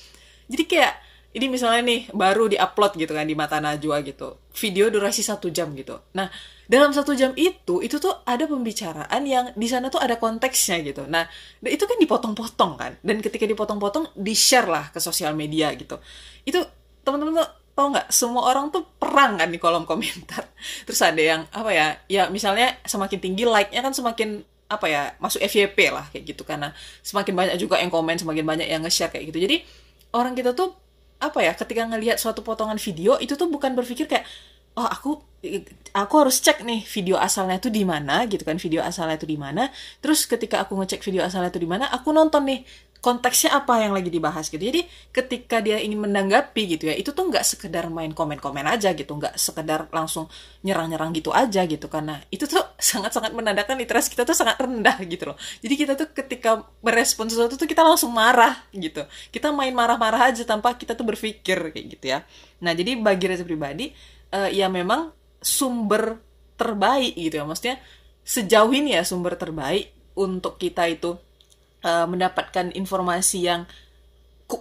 jadi 0.49 0.65
kayak 0.65 0.95
ini 1.35 1.51
misalnya 1.51 1.83
nih 1.83 2.01
baru 2.15 2.47
diupload 2.47 2.95
gitu 2.95 3.11
kan 3.11 3.27
di 3.27 3.35
mata 3.35 3.59
Najwa 3.59 3.99
gitu. 4.07 4.39
Video 4.55 4.87
durasi 4.87 5.27
satu 5.27 5.51
jam 5.51 5.75
gitu. 5.75 5.99
Nah 6.15 6.31
dalam 6.71 6.95
satu 6.95 7.11
jam 7.19 7.35
itu 7.35 7.83
itu 7.83 7.99
tuh 7.99 8.23
ada 8.23 8.47
pembicaraan 8.47 9.23
yang 9.27 9.51
di 9.59 9.67
sana 9.67 9.91
tuh 9.91 9.99
ada 9.99 10.15
konteksnya 10.15 10.79
gitu. 10.87 11.03
Nah 11.11 11.27
itu 11.67 11.83
kan 11.83 11.99
dipotong-potong 11.99 12.73
kan. 12.79 12.93
Dan 13.03 13.19
ketika 13.19 13.51
dipotong-potong 13.51 14.15
di 14.15 14.31
share 14.31 14.71
lah 14.71 14.95
ke 14.95 15.03
sosial 15.03 15.35
media 15.35 15.75
gitu. 15.75 15.99
Itu 16.47 16.63
teman-teman 17.03 17.43
tuh 17.43 17.51
tau 17.75 17.91
nggak? 17.91 18.15
Semua 18.15 18.47
orang 18.47 18.71
tuh 18.71 18.87
perang 19.03 19.35
kan 19.35 19.51
di 19.51 19.59
kolom 19.59 19.83
komentar. 19.91 20.47
Terus 20.87 21.03
ada 21.03 21.19
yang 21.19 21.51
apa 21.51 21.75
ya 21.75 21.99
ya 22.07 22.31
misalnya 22.31 22.79
semakin 22.87 23.19
tinggi 23.19 23.43
like-nya 23.43 23.83
kan 23.83 23.91
semakin 23.91 24.47
apa 24.71 24.87
ya 24.87 25.03
masuk 25.19 25.43
FYP 25.43 25.91
lah 25.91 26.07
kayak 26.15 26.31
gitu 26.31 26.47
karena 26.47 26.71
semakin 27.03 27.35
banyak 27.35 27.57
juga 27.59 27.83
yang 27.83 27.91
komen 27.91 28.17
semakin 28.17 28.47
banyak 28.47 28.71
yang 28.71 28.87
nge-share 28.87 29.11
kayak 29.11 29.35
gitu. 29.35 29.43
Jadi 29.51 29.67
orang 30.15 30.39
kita 30.39 30.55
tuh 30.55 30.84
apa 31.31 31.41
ya 31.41 31.53
ketika 31.57 31.89
ngelihat 31.89 32.21
suatu 32.21 32.45
potongan 32.45 32.77
video 32.77 33.17
itu 33.21 33.35
tuh 33.35 33.49
bukan 33.49 33.73
berpikir 33.73 34.05
kayak 34.05 34.29
oh 34.75 34.87
aku 34.91 35.23
aku 35.95 36.15
harus 36.19 36.43
cek 36.43 36.67
nih 36.67 36.83
video 36.83 37.15
asalnya 37.15 37.63
itu 37.63 37.71
di 37.71 37.87
mana 37.87 38.27
gitu 38.27 38.43
kan 38.43 38.59
video 38.59 38.83
asalnya 38.83 39.15
itu 39.21 39.29
di 39.29 39.39
mana. 39.39 39.71
Terus 40.03 40.27
ketika 40.27 40.67
aku 40.67 40.75
ngecek 40.81 41.01
video 41.07 41.23
asalnya 41.23 41.55
itu 41.55 41.63
di 41.63 41.69
mana 41.71 41.87
aku 41.95 42.11
nonton 42.11 42.43
nih 42.49 42.61
konteksnya 43.05 43.53
apa 43.53 43.85
yang 43.85 43.93
lagi 43.93 44.09
dibahas 44.09 44.49
gitu. 44.49 44.65
Jadi 44.65 44.89
ketika 45.13 45.61
dia 45.61 45.77
ingin 45.77 46.09
menanggapi 46.09 46.65
gitu 46.73 46.89
ya 46.89 46.97
itu 46.97 47.13
tuh 47.13 47.29
nggak 47.29 47.45
sekedar 47.45 47.93
main 47.93 48.17
komen-komen 48.17 48.65
aja 48.65 48.97
gitu 48.97 49.13
nggak 49.21 49.37
sekedar 49.37 49.93
langsung 49.93 50.33
nyerang-nyerang 50.65 51.13
gitu 51.13 51.29
aja 51.29 51.69
gitu. 51.69 51.93
Karena 51.93 52.17
itu 52.33 52.49
tuh 52.49 52.65
sangat-sangat 52.81 53.37
menandakan 53.37 53.77
literasi 53.77 54.09
kita 54.09 54.25
tuh 54.25 54.33
sangat 54.33 54.57
rendah 54.57 54.97
gitu 55.05 55.29
loh. 55.29 55.37
Jadi 55.61 55.75
kita 55.77 55.93
tuh 56.01 56.09
ketika 56.17 56.65
merespon 56.81 57.29
sesuatu 57.29 57.61
tuh 57.61 57.69
kita 57.69 57.85
langsung 57.85 58.09
marah 58.09 58.65
gitu. 58.73 59.05
Kita 59.29 59.53
main 59.53 59.77
marah-marah 59.77 60.33
aja 60.33 60.41
tanpa 60.49 60.73
kita 60.73 60.97
tuh 60.97 61.05
berpikir 61.05 61.77
kayak 61.77 61.87
gitu 62.01 62.07
ya. 62.09 62.25
Nah 62.65 62.73
jadi 62.73 62.97
bagi 62.97 63.29
Reza 63.29 63.45
pribadi 63.45 63.93
uh, 64.33 64.49
ya 64.49 64.73
memang 64.73 65.13
sumber 65.45 66.17
terbaik 66.57 67.13
gitu 67.21 67.37
ya. 67.37 67.45
Maksudnya 67.45 67.77
sejauh 68.25 68.73
ini 68.73 68.97
ya 68.97 69.05
sumber 69.05 69.37
terbaik 69.37 69.93
untuk 70.17 70.57
kita 70.57 70.89
itu 70.89 71.21
uh, 71.85 72.09
mendapatkan 72.09 72.73
informasi 72.73 73.47
yang 73.47 73.69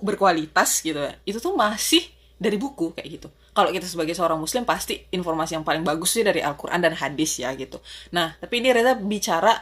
berkualitas 0.03 0.79
gitu 0.83 0.99
ya 0.99 1.15
itu 1.27 1.39
tuh 1.39 1.55
masih 1.55 2.07
dari 2.39 2.55
buku 2.55 2.91
kayak 2.95 3.09
gitu 3.19 3.29
kalau 3.53 3.69
kita 3.69 3.85
sebagai 3.85 4.17
seorang 4.17 4.41
muslim 4.41 4.65
pasti 4.65 4.97
informasi 5.13 5.53
yang 5.53 5.65
paling 5.65 5.85
bagus 5.85 6.17
sih 6.17 6.25
dari 6.25 6.41
Al-Qur'an 6.41 6.81
dan 6.81 6.97
hadis 6.97 7.37
ya 7.37 7.53
gitu. 7.53 7.77
Nah, 8.09 8.33
tapi 8.41 8.65
ini 8.65 8.73
Reza 8.73 8.97
bicara 8.97 9.53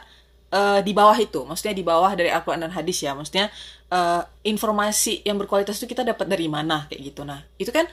uh, 0.48 0.80
di 0.80 0.96
bawah 0.96 1.16
itu, 1.20 1.44
maksudnya 1.44 1.76
di 1.76 1.84
bawah 1.84 2.08
dari 2.16 2.32
Al-Qur'an 2.32 2.64
dan 2.64 2.72
hadis 2.72 3.04
ya. 3.04 3.12
Maksudnya 3.12 3.52
uh, 3.92 4.24
informasi 4.48 5.20
yang 5.28 5.36
berkualitas 5.36 5.76
itu 5.76 5.92
kita 5.92 6.08
dapat 6.08 6.24
dari 6.24 6.48
mana 6.48 6.88
kayak 6.88 7.12
gitu. 7.12 7.20
Nah, 7.28 7.44
itu 7.60 7.68
kan 7.68 7.84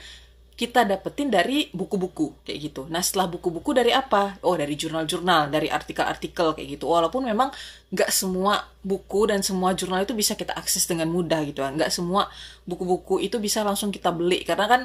kita 0.59 0.83
dapetin 0.83 1.31
dari 1.31 1.71
buku-buku 1.71 2.43
kayak 2.43 2.59
gitu. 2.59 2.81
Nah 2.91 2.99
setelah 2.99 3.31
buku-buku 3.31 3.71
dari 3.71 3.95
apa? 3.95 4.35
Oh 4.43 4.59
dari 4.59 4.75
jurnal-jurnal, 4.75 5.47
dari 5.47 5.71
artikel-artikel 5.71 6.51
kayak 6.51 6.75
gitu. 6.75 6.91
Walaupun 6.91 7.23
memang 7.31 7.47
nggak 7.95 8.11
semua 8.11 8.67
buku 8.83 9.31
dan 9.31 9.39
semua 9.39 9.71
jurnal 9.71 10.03
itu 10.03 10.11
bisa 10.11 10.35
kita 10.35 10.51
akses 10.59 10.83
dengan 10.83 11.07
mudah 11.07 11.47
gitu. 11.47 11.63
Nggak 11.63 11.95
semua 11.95 12.27
buku-buku 12.67 13.23
itu 13.23 13.39
bisa 13.39 13.63
langsung 13.63 13.87
kita 13.87 14.11
beli 14.11 14.43
karena 14.43 14.67
kan 14.67 14.81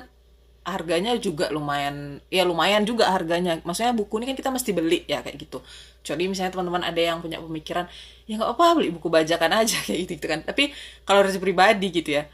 harganya 0.64 1.12
juga 1.18 1.50
lumayan 1.52 2.22
ya 2.32 2.46
lumayan 2.46 2.88
juga 2.88 3.12
harganya 3.12 3.60
maksudnya 3.68 3.92
buku 3.92 4.16
ini 4.16 4.32
kan 4.32 4.36
kita 4.40 4.48
mesti 4.48 4.70
beli 4.72 5.04
ya 5.04 5.20
kayak 5.20 5.36
gitu 5.36 5.60
jadi 6.00 6.24
misalnya 6.24 6.56
teman-teman 6.56 6.88
ada 6.88 6.96
yang 6.96 7.20
punya 7.20 7.36
pemikiran 7.36 7.84
ya 8.24 8.40
nggak 8.40 8.56
apa 8.56 8.64
beli 8.72 8.88
buku 8.96 9.12
bajakan 9.12 9.60
aja 9.60 9.76
kayak 9.84 10.08
gitu, 10.08 10.12
gitu 10.16 10.26
kan 10.32 10.40
tapi 10.40 10.72
kalau 11.04 11.20
dari 11.20 11.36
pribadi 11.36 11.92
gitu 11.92 12.16
ya 12.16 12.24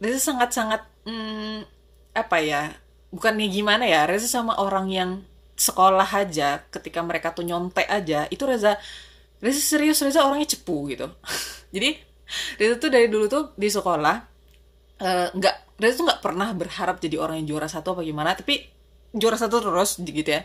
itu 0.00 0.16
sangat-sangat 0.16 0.88
hmm, 1.04 1.75
apa 2.16 2.40
ya 2.40 2.72
bukannya 3.12 3.46
gimana 3.52 3.84
ya 3.84 4.08
Reza 4.08 4.26
sama 4.26 4.56
orang 4.58 4.88
yang 4.88 5.10
sekolah 5.56 6.04
aja 6.04 6.64
ketika 6.68 7.00
mereka 7.00 7.32
tuh 7.32 7.44
nyontek 7.44 7.88
aja 7.88 8.28
itu 8.28 8.44
Reza 8.44 8.76
Reza 9.40 9.60
serius 9.60 10.00
Reza 10.04 10.24
orangnya 10.24 10.56
cepu 10.56 10.88
gitu. 10.92 11.08
Jadi 11.74 11.96
Reza 12.60 12.76
tuh 12.76 12.90
dari 12.92 13.08
dulu 13.08 13.26
tuh 13.28 13.56
di 13.56 13.68
sekolah 13.68 14.16
eh, 15.00 15.28
nggak 15.32 15.54
uh, 15.56 15.80
Reza 15.80 15.94
tuh 16.00 16.06
nggak 16.08 16.22
pernah 16.24 16.48
berharap 16.56 16.96
jadi 17.04 17.20
orang 17.20 17.44
yang 17.44 17.52
juara 17.52 17.68
satu 17.68 17.92
apa 17.92 18.00
gimana 18.00 18.32
tapi 18.32 18.64
juara 19.12 19.36
satu 19.36 19.60
terus 19.60 20.00
gitu 20.00 20.24
ya. 20.24 20.44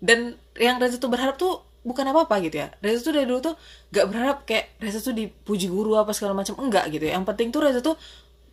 Dan 0.00 0.36
yang 0.56 0.76
Reza 0.80 1.00
tuh 1.00 1.12
berharap 1.12 1.36
tuh 1.40 1.64
bukan 1.82 2.08
apa 2.08 2.28
apa 2.28 2.36
gitu 2.44 2.60
ya. 2.60 2.68
Reza 2.80 3.04
tuh 3.04 3.12
dari 3.16 3.28
dulu 3.28 3.40
tuh 3.52 3.54
nggak 3.92 4.06
berharap 4.08 4.38
kayak 4.48 4.76
Reza 4.80 5.00
tuh 5.00 5.12
dipuji 5.16 5.68
guru 5.68 5.96
apa 5.96 6.12
segala 6.16 6.36
macam 6.36 6.56
enggak 6.60 6.88
gitu 6.92 7.04
ya. 7.08 7.16
Yang 7.16 7.24
penting 7.32 7.48
tuh 7.52 7.60
Reza 7.64 7.80
tuh 7.84 7.96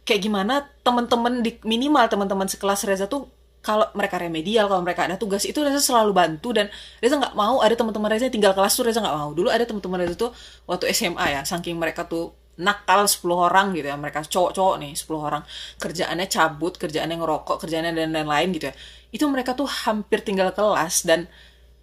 kayak 0.10 0.26
gimana 0.26 0.66
teman-teman 0.82 1.46
di 1.46 1.62
minimal 1.62 2.10
teman-teman 2.10 2.50
sekelas 2.50 2.82
Reza 2.90 3.06
tuh 3.06 3.30
kalau 3.62 3.86
mereka 3.94 4.16
remedial 4.18 4.72
kalau 4.72 4.82
mereka 4.82 5.06
ada 5.06 5.20
tugas 5.20 5.46
itu 5.46 5.62
Reza 5.62 5.78
selalu 5.78 6.12
bantu. 6.16 6.50
Dan 6.56 6.74
Reza 6.98 7.22
nggak 7.22 7.36
mau 7.38 7.62
ada 7.62 7.78
teman-teman 7.78 8.10
Reza 8.10 8.32
tinggal 8.34 8.58
kelas 8.58 8.74
tuh 8.74 8.90
Reza 8.90 9.04
nggak 9.04 9.14
mau. 9.14 9.30
Dulu 9.38 9.54
ada 9.54 9.64
teman-teman 9.70 10.02
Reza 10.02 10.16
tuh 10.18 10.32
waktu 10.66 10.90
SMA 10.96 11.26
ya 11.38 11.42
saking 11.46 11.78
mereka 11.78 12.10
tuh 12.10 12.34
nakal 12.60 13.06
10 13.06 13.22
orang 13.30 13.76
gitu 13.78 13.88
ya. 13.92 13.98
Mereka 14.00 14.26
cowok-cowok 14.26 14.76
nih 14.82 14.92
10 14.98 15.20
orang. 15.20 15.44
Kerjaannya 15.78 16.28
cabut 16.32 16.74
kerjaannya 16.80 17.16
ngerokok 17.20 17.58
kerjaannya 17.62 17.94
dan 17.94 18.10
lain-lain 18.16 18.50
gitu 18.56 18.66
ya. 18.72 18.76
Itu 19.14 19.30
mereka 19.30 19.54
tuh 19.54 19.70
hampir 19.70 20.26
tinggal 20.26 20.50
kelas 20.56 21.06
dan 21.06 21.30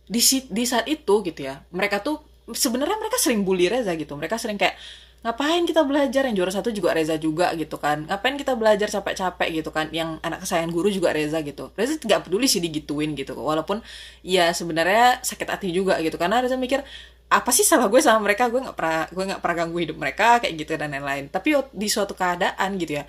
di 0.07 0.19
di 0.49 0.65
saat 0.65 0.87
itu 0.87 1.15
gitu 1.27 1.51
ya 1.51 1.67
mereka 1.75 1.99
tuh 1.99 2.23
sebenarnya 2.47 2.95
mereka 2.95 3.19
sering 3.19 3.45
bully 3.45 3.69
Reza 3.69 3.93
gitu. 3.95 4.17
Mereka 4.17 4.41
sering 4.41 4.57
kayak 4.57 4.79
ngapain 5.25 5.63
kita 5.65 5.85
belajar? 5.85 6.27
Yang 6.29 6.37
juara 6.37 6.53
satu 6.53 6.69
juga 6.75 6.93
Reza 6.93 7.17
juga 7.17 7.53
gitu 7.57 7.77
kan. 7.77 8.05
Ngapain 8.05 8.37
kita 8.37 8.53
belajar 8.59 8.89
capek-capek 8.91 9.49
gitu 9.63 9.71
kan? 9.71 9.89
Yang 9.95 10.21
anak 10.21 10.45
kesayangan 10.45 10.71
guru 10.73 10.89
juga 10.93 11.15
Reza 11.15 11.41
gitu. 11.41 11.73
Reza 11.79 11.97
nggak 12.01 12.29
peduli 12.29 12.47
sih 12.51 12.61
digituin 12.61 13.17
gitu. 13.17 13.37
Walaupun 13.37 13.81
ya 14.27 14.53
sebenarnya 14.53 15.21
sakit 15.25 15.49
hati 15.49 15.69
juga 15.73 15.97
gitu. 16.05 16.17
Karena 16.21 16.43
Reza 16.43 16.59
mikir 16.59 16.85
apa 17.27 17.51
sih 17.51 17.67
salah 17.67 17.89
gue 17.91 18.01
sama 18.03 18.27
mereka? 18.27 18.51
Gue 18.51 18.61
nggak 18.63 18.77
pernah 18.77 19.03
gue 19.11 19.25
nggak 19.33 19.41
pernah 19.43 19.57
ganggu 19.65 19.79
hidup 19.83 19.97
mereka 19.99 20.27
kayak 20.43 20.55
gitu 20.59 20.73
dan 20.75 20.93
lain-lain. 20.95 21.31
Tapi 21.31 21.49
di 21.75 21.89
suatu 21.91 22.13
keadaan 22.13 22.77
gitu 22.77 23.01
ya 23.03 23.07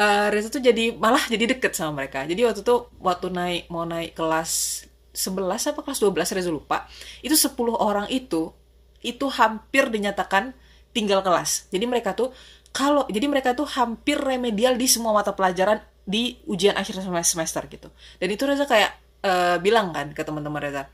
uh, 0.00 0.28
Reza 0.32 0.48
tuh 0.52 0.62
jadi 0.62 0.94
malah 0.96 1.24
jadi 1.26 1.56
deket 1.56 1.72
sama 1.76 2.04
mereka. 2.04 2.24
Jadi 2.24 2.40
waktu 2.44 2.60
tuh 2.62 2.92
waktu 3.00 3.32
naik 3.32 3.62
mau 3.72 3.84
naik 3.88 4.16
kelas 4.16 4.84
11 5.16 5.72
apa 5.72 5.80
kelas 5.80 5.98
12 6.00 6.36
Reza 6.36 6.50
lupa. 6.52 6.86
Itu 7.24 7.34
10 7.34 7.56
orang 7.76 8.06
itu 8.12 8.52
itu 9.04 9.26
hampir 9.32 9.88
dinyatakan 9.88 10.52
tinggal 10.96 11.20
kelas. 11.20 11.68
Jadi 11.68 11.84
mereka 11.84 12.16
tuh 12.16 12.32
kalau 12.72 13.04
jadi 13.12 13.28
mereka 13.28 13.52
tuh 13.52 13.68
hampir 13.68 14.16
remedial 14.16 14.80
di 14.80 14.88
semua 14.88 15.12
mata 15.12 15.36
pelajaran 15.36 15.84
di 16.08 16.40
ujian 16.48 16.72
akhir 16.72 17.04
semester 17.20 17.62
gitu. 17.68 17.92
Dan 18.16 18.28
itu 18.32 18.42
Reza 18.48 18.64
kayak 18.64 18.96
uh, 19.20 19.56
bilang 19.60 19.92
kan 19.92 20.16
ke 20.16 20.24
teman-teman 20.24 20.64
Reza. 20.64 20.88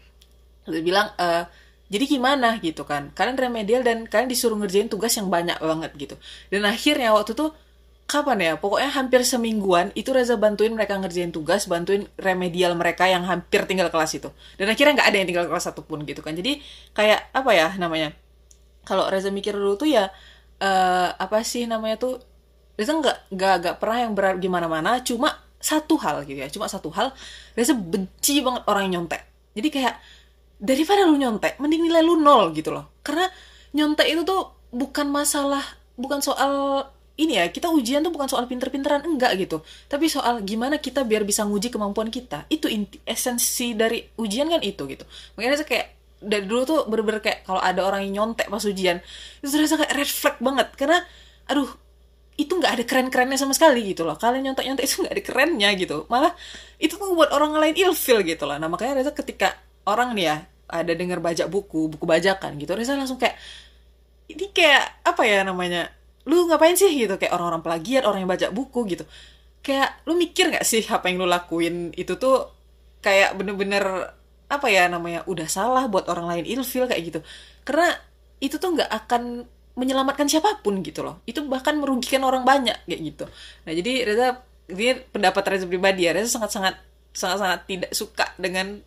Reza 0.66 0.82
bilang 0.82 1.14
uh, 1.14 1.46
jadi 1.92 2.04
gimana 2.08 2.56
gitu 2.64 2.88
kan 2.88 3.12
kalian 3.12 3.36
remedial 3.36 3.84
dan 3.84 4.08
kalian 4.08 4.32
disuruh 4.32 4.56
ngerjain 4.56 4.88
tugas 4.88 5.12
yang 5.12 5.28
banyak 5.28 5.60
banget 5.60 5.92
gitu 6.00 6.16
dan 6.48 6.64
akhirnya 6.64 7.12
waktu 7.12 7.36
tuh 7.36 7.52
kapan 8.08 8.38
ya 8.40 8.52
pokoknya 8.56 8.90
hampir 8.96 9.20
semingguan 9.28 9.92
itu 9.92 10.08
Reza 10.10 10.40
bantuin 10.40 10.72
mereka 10.72 10.96
ngerjain 10.96 11.30
tugas 11.30 11.68
bantuin 11.68 12.08
remedial 12.16 12.72
mereka 12.74 13.04
yang 13.08 13.28
hampir 13.28 13.68
tinggal 13.68 13.92
kelas 13.92 14.16
itu 14.16 14.32
dan 14.56 14.72
akhirnya 14.72 14.92
nggak 15.00 15.08
ada 15.12 15.16
yang 15.20 15.28
tinggal 15.28 15.46
kelas 15.52 15.64
satupun 15.68 16.08
gitu 16.08 16.24
kan 16.24 16.32
jadi 16.32 16.58
kayak 16.96 17.28
apa 17.36 17.50
ya 17.52 17.68
namanya 17.76 18.16
kalau 18.82 19.06
Reza 19.08 19.30
mikir 19.30 19.54
dulu 19.54 19.78
tuh 19.78 19.90
ya 19.90 20.10
uh, 20.62 21.08
apa 21.14 21.42
sih 21.42 21.66
namanya 21.66 21.98
tuh 21.98 22.22
Reza 22.78 22.94
nggak 22.94 23.34
nggak 23.34 23.76
pernah 23.78 23.98
yang 24.08 24.12
berat 24.16 24.36
gimana 24.40 24.66
mana 24.66 25.02
cuma 25.04 25.38
satu 25.62 25.94
hal 26.02 26.26
gitu 26.26 26.42
ya 26.42 26.50
cuma 26.50 26.66
satu 26.66 26.90
hal 26.90 27.14
Reza 27.54 27.74
benci 27.76 28.42
banget 28.42 28.62
orang 28.66 28.90
yang 28.90 29.06
nyontek. 29.06 29.22
Jadi 29.54 29.68
kayak 29.68 29.94
daripada 30.62 31.06
lu 31.06 31.18
nyontek 31.18 31.58
mending 31.62 31.86
nilai 31.86 32.02
lu 32.02 32.18
nol 32.18 32.50
gitu 32.54 32.74
loh. 32.74 32.90
Karena 33.06 33.28
nyontek 33.74 34.08
itu 34.10 34.22
tuh 34.26 34.70
bukan 34.72 35.06
masalah 35.12 35.62
bukan 35.94 36.24
soal 36.24 36.86
ini 37.20 37.36
ya 37.36 37.44
kita 37.52 37.68
ujian 37.68 38.00
tuh 38.00 38.08
bukan 38.08 38.26
soal 38.26 38.48
pinter-pinteran 38.48 39.04
enggak 39.04 39.36
gitu. 39.36 39.60
Tapi 39.86 40.08
soal 40.08 40.40
gimana 40.42 40.80
kita 40.80 41.04
biar 41.04 41.22
bisa 41.22 41.44
nguji 41.44 41.68
kemampuan 41.68 42.08
kita. 42.08 42.48
Itu 42.48 42.66
inti, 42.66 42.98
esensi 43.04 43.76
dari 43.76 44.02
ujian 44.16 44.48
kan 44.48 44.64
itu 44.64 44.82
gitu. 44.88 45.04
Makanya 45.36 45.60
saya 45.60 45.68
kayak 45.68 45.86
dari 46.22 46.46
dulu 46.46 46.62
tuh 46.62 46.80
bener-bener 46.86 47.20
kayak 47.20 47.44
kalau 47.44 47.58
ada 47.58 47.82
orang 47.82 48.06
yang 48.06 48.22
nyontek 48.22 48.46
pas 48.48 48.62
ujian 48.62 49.02
itu 49.42 49.48
terasa 49.50 49.76
kayak 49.76 49.92
red 49.92 50.10
flag 50.10 50.36
banget. 50.38 50.68
Karena 50.78 50.98
aduh 51.50 51.68
itu 52.40 52.52
nggak 52.56 52.72
ada 52.80 52.84
keren-kerennya 52.88 53.36
sama 53.36 53.52
sekali 53.52 53.92
gitu 53.92 54.08
loh. 54.08 54.16
Kalian 54.16 54.50
nyontek-nyontek 54.52 54.84
itu 54.88 55.04
nggak 55.04 55.14
ada 55.14 55.24
kerennya 55.24 55.68
gitu. 55.76 55.96
Malah 56.08 56.32
itu 56.80 56.94
tuh 56.96 57.12
buat 57.12 57.30
orang 57.34 57.52
lain 57.58 57.74
ilfil 57.76 58.24
gitu 58.24 58.48
loh. 58.48 58.56
Nah 58.56 58.68
makanya 58.72 59.02
Reza 59.02 59.12
ketika 59.12 59.58
orang 59.84 60.16
nih 60.16 60.24
ya 60.32 60.36
ada 60.72 60.92
dengar 60.96 61.20
baca 61.20 61.44
buku 61.50 61.92
buku 61.92 62.04
bajakan 62.08 62.56
gitu 62.56 62.72
Reza 62.72 62.96
langsung 62.96 63.20
kayak 63.20 63.36
ini 64.32 64.48
kayak 64.48 65.04
apa 65.04 65.22
ya 65.28 65.44
namanya 65.44 65.92
lu 66.24 66.48
ngapain 66.48 66.78
sih? 66.78 66.88
gitu. 66.94 67.18
Kayak 67.20 67.36
orang-orang 67.36 67.62
pelagiat 67.66 68.02
orang 68.08 68.24
yang 68.24 68.30
baca 68.30 68.48
buku 68.48 68.80
gitu. 68.88 69.04
Kayak 69.60 70.00
lu 70.08 70.16
mikir 70.16 70.50
nggak 70.50 70.64
sih 70.66 70.82
apa 70.88 71.10
yang 71.10 71.22
lu 71.22 71.28
lakuin 71.28 71.92
itu 71.94 72.16
tuh 72.16 72.48
kayak 73.02 73.34
bener-bener 73.36 74.14
apa 74.52 74.68
ya 74.68 74.84
namanya 74.92 75.24
udah 75.24 75.48
salah 75.48 75.88
buat 75.88 76.04
orang 76.12 76.28
lain 76.28 76.44
ilfil 76.44 76.84
kayak 76.84 77.02
gitu. 77.08 77.20
Karena 77.64 77.96
itu 78.42 78.60
tuh 78.60 78.76
nggak 78.76 78.90
akan 78.90 79.48
menyelamatkan 79.72 80.28
siapa 80.28 80.60
pun 80.60 80.84
gitu 80.84 81.00
loh. 81.00 81.24
Itu 81.24 81.48
bahkan 81.48 81.80
merugikan 81.80 82.20
orang 82.28 82.44
banyak 82.44 82.76
kayak 82.84 83.00
gitu. 83.00 83.24
Nah 83.64 83.72
jadi 83.72 83.92
Reza 84.04 84.28
ini 84.68 85.00
pendapat 85.08 85.42
Reza 85.48 85.64
pribadi 85.64 86.04
ya. 86.04 86.12
Reza 86.12 86.36
sangat 86.36 86.52
sangat 86.52 86.74
sangat 87.16 87.38
sangat 87.40 87.60
tidak 87.64 87.90
suka 87.96 88.26
dengan 88.36 88.80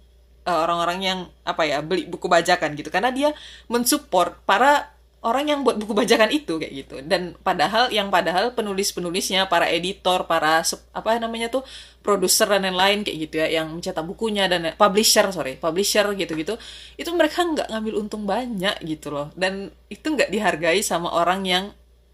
uh, 0.45 0.59
orang-orang 0.65 0.99
yang 1.01 1.19
apa 1.43 1.65
ya 1.65 1.81
beli 1.81 2.05
buku 2.05 2.29
bajakan 2.29 2.77
gitu. 2.77 2.93
Karena 2.93 3.09
dia 3.09 3.33
mensupport 3.67 4.37
para 4.45 4.94
orang 5.25 5.49
yang 5.49 5.59
buat 5.65 5.81
buku 5.81 5.97
bajakan 5.97 6.29
itu 6.29 6.61
kayak 6.61 6.73
gitu 6.85 6.95
dan 7.01 7.33
padahal 7.41 7.89
yang 7.89 8.13
padahal 8.13 8.53
penulis 8.53 8.93
penulisnya 8.93 9.49
para 9.49 9.65
editor 9.65 10.29
para 10.29 10.61
apa 10.93 11.09
namanya 11.17 11.49
tuh 11.49 11.65
produser 12.05 12.45
dan 12.45 12.61
lain-lain 12.69 13.01
kayak 13.01 13.17
gitu 13.25 13.35
ya 13.41 13.59
yang 13.59 13.73
mencetak 13.73 14.05
bukunya 14.05 14.45
dan 14.45 14.77
publisher 14.77 15.25
sorry 15.33 15.57
publisher 15.57 16.05
gitu 16.13 16.37
gitu 16.37 16.53
itu 17.01 17.09
mereka 17.17 17.41
nggak 17.41 17.73
ngambil 17.73 17.93
untung 17.97 18.29
banyak 18.29 18.77
gitu 18.85 19.09
loh 19.09 19.33
dan 19.33 19.73
itu 19.89 20.05
nggak 20.05 20.29
dihargai 20.29 20.85
sama 20.85 21.09
orang 21.09 21.41
yang 21.41 21.65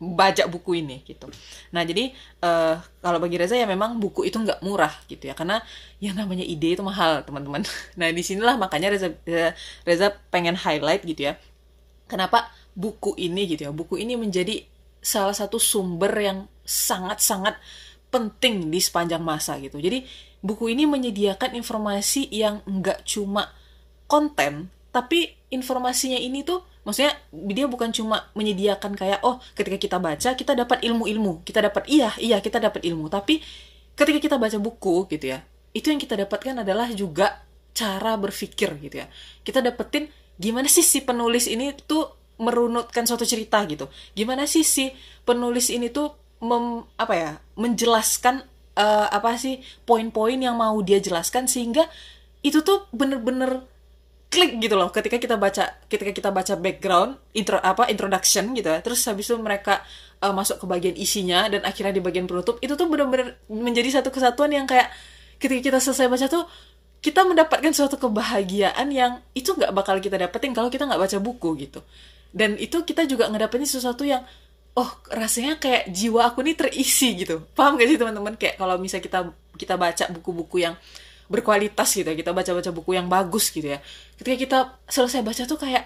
baca 0.01 0.49
buku 0.49 0.81
ini 0.81 1.05
gitu. 1.05 1.29
Nah 1.69 1.85
jadi 1.85 2.09
uh, 2.41 2.81
kalau 3.05 3.21
bagi 3.21 3.37
Reza 3.37 3.53
ya 3.53 3.69
memang 3.69 4.01
buku 4.01 4.25
itu 4.25 4.41
nggak 4.41 4.65
murah 4.65 4.89
gitu 5.05 5.29
ya 5.29 5.37
karena 5.37 5.61
yang 6.01 6.17
namanya 6.17 6.41
ide 6.41 6.73
itu 6.73 6.81
mahal 6.81 7.21
teman-teman. 7.21 7.61
Nah 8.01 8.09
di 8.09 8.25
sinilah 8.25 8.57
makanya 8.57 8.97
Reza 8.97 9.13
Reza 9.85 10.07
pengen 10.33 10.57
highlight 10.57 11.05
gitu 11.05 11.29
ya. 11.29 11.37
Kenapa 12.09 12.49
buku 12.77 13.15
ini 13.19 13.47
gitu 13.49 13.69
ya. 13.69 13.71
Buku 13.73 13.99
ini 13.99 14.15
menjadi 14.15 14.63
salah 15.01 15.33
satu 15.33 15.57
sumber 15.57 16.13
yang 16.17 16.45
sangat-sangat 16.61 17.57
penting 18.11 18.69
di 18.69 18.79
sepanjang 18.79 19.23
masa 19.23 19.57
gitu. 19.57 19.79
Jadi 19.79 20.05
buku 20.43 20.73
ini 20.73 20.85
menyediakan 20.85 21.55
informasi 21.57 22.27
yang 22.33 22.61
nggak 22.67 23.07
cuma 23.07 23.49
konten 24.09 24.67
tapi 24.91 25.31
informasinya 25.47 26.19
ini 26.19 26.43
tuh 26.43 26.67
maksudnya 26.83 27.15
dia 27.31 27.63
bukan 27.69 27.95
cuma 27.95 28.27
menyediakan 28.35 28.91
kayak 28.97 29.23
oh 29.23 29.39
ketika 29.55 29.77
kita 29.79 29.97
baca 30.03 30.29
kita 30.35 30.53
dapat 30.53 30.83
ilmu-ilmu. 30.83 31.47
Kita 31.47 31.63
dapat 31.63 31.87
iya 31.87 32.11
iya 32.19 32.43
kita 32.43 32.59
dapat 32.59 32.83
ilmu. 32.83 33.07
Tapi 33.07 33.39
ketika 33.95 34.19
kita 34.19 34.35
baca 34.35 34.59
buku 34.59 35.07
gitu 35.07 35.31
ya 35.31 35.39
itu 35.71 35.87
yang 35.87 35.99
kita 35.99 36.19
dapatkan 36.19 36.67
adalah 36.67 36.91
juga 36.91 37.47
cara 37.71 38.19
berpikir 38.19 38.75
gitu 38.83 38.95
ya. 38.99 39.07
Kita 39.43 39.63
dapetin 39.63 40.11
gimana 40.35 40.67
sih 40.67 40.83
si 40.83 40.99
penulis 41.03 41.47
ini 41.47 41.71
tuh 41.87 42.20
merunutkan 42.41 43.05
suatu 43.05 43.23
cerita 43.23 43.61
gitu. 43.69 43.85
Gimana 44.17 44.49
sih 44.49 44.65
si 44.65 44.89
penulis 45.23 45.69
ini 45.69 45.93
tuh 45.93 46.17
mem, 46.41 46.83
apa 46.97 47.13
ya 47.13 47.31
menjelaskan 47.53 48.41
uh, 48.75 49.07
apa 49.13 49.37
sih 49.37 49.61
poin-poin 49.85 50.41
yang 50.41 50.57
mau 50.57 50.75
dia 50.81 50.97
jelaskan 50.97 51.45
sehingga 51.45 51.85
itu 52.41 52.65
tuh 52.65 52.89
bener-bener 52.89 53.69
klik 54.31 54.63
gitu 54.63 54.79
loh 54.79 54.89
ketika 54.89 55.19
kita 55.19 55.35
baca 55.35 55.75
ketika 55.91 56.11
kita 56.15 56.29
baca 56.31 56.55
background 56.55 57.19
intro 57.35 57.59
apa 57.59 57.91
introduction 57.91 58.55
gitu 58.55 58.71
ya 58.71 58.79
terus 58.79 59.03
habis 59.03 59.27
itu 59.27 59.35
mereka 59.35 59.83
uh, 60.23 60.31
masuk 60.31 60.63
ke 60.63 60.65
bagian 60.65 60.95
isinya 60.95 61.51
dan 61.51 61.67
akhirnya 61.67 61.99
di 61.99 62.01
bagian 62.01 62.25
penutup 62.25 62.55
itu 62.63 62.73
tuh 62.79 62.87
bener-bener 62.87 63.35
menjadi 63.51 63.99
satu 63.99 64.09
kesatuan 64.09 64.55
yang 64.55 64.63
kayak 64.63 64.87
ketika 65.35 65.75
kita 65.75 65.79
selesai 65.83 66.07
baca 66.07 66.25
tuh 66.31 66.47
kita 67.03 67.27
mendapatkan 67.27 67.73
suatu 67.75 67.99
kebahagiaan 67.99 68.87
yang 68.93 69.19
itu 69.35 69.51
nggak 69.51 69.73
bakal 69.75 69.99
kita 69.99 70.15
dapetin 70.15 70.55
kalau 70.55 70.71
kita 70.71 70.87
nggak 70.87 71.01
baca 71.01 71.17
buku 71.19 71.67
gitu 71.67 71.83
dan 72.31 72.55
itu 72.55 72.83
kita 72.87 73.03
juga 73.07 73.27
ngedapetin 73.27 73.67
sesuatu 73.67 74.07
yang 74.07 74.23
oh 74.75 74.89
rasanya 75.11 75.59
kayak 75.59 75.91
jiwa 75.91 76.31
aku 76.31 76.43
nih 76.43 76.55
terisi 76.55 77.15
gitu. 77.19 77.43
Paham 77.51 77.75
gak 77.75 77.91
sih 77.91 77.99
teman-teman? 77.99 78.39
Kayak 78.39 78.55
kalau 78.55 78.79
misalnya 78.79 79.03
kita 79.03 79.19
kita 79.59 79.75
baca 79.75 80.05
buku-buku 80.15 80.63
yang 80.63 80.75
berkualitas 81.31 81.87
gitu 81.95 82.07
ya 82.07 82.15
kita 82.15 82.35
baca-baca 82.35 82.71
buku 82.75 82.91
yang 82.95 83.07
bagus 83.11 83.51
gitu 83.51 83.67
ya. 83.67 83.79
Ketika 84.15 84.35
kita 84.39 84.59
selesai 84.87 85.23
baca 85.23 85.43
tuh 85.43 85.59
kayak 85.59 85.83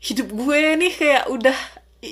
hidup 0.00 0.28
gue 0.32 0.60
nih 0.76 0.92
kayak 0.92 1.24
udah 1.32 1.58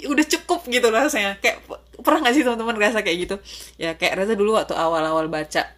udah 0.09 0.25
cukup 0.25 0.65
gitu 0.73 0.89
rasanya. 0.89 1.37
Kayak 1.45 1.69
pernah 2.01 2.25
gak 2.25 2.35
sih 2.37 2.43
teman-teman 2.45 2.77
rasa 2.81 3.05
kayak 3.05 3.19
gitu? 3.29 3.37
Ya 3.77 3.93
kayak 3.97 4.25
rasa 4.25 4.33
dulu 4.33 4.57
waktu 4.57 4.73
awal-awal 4.73 5.29
baca 5.29 5.69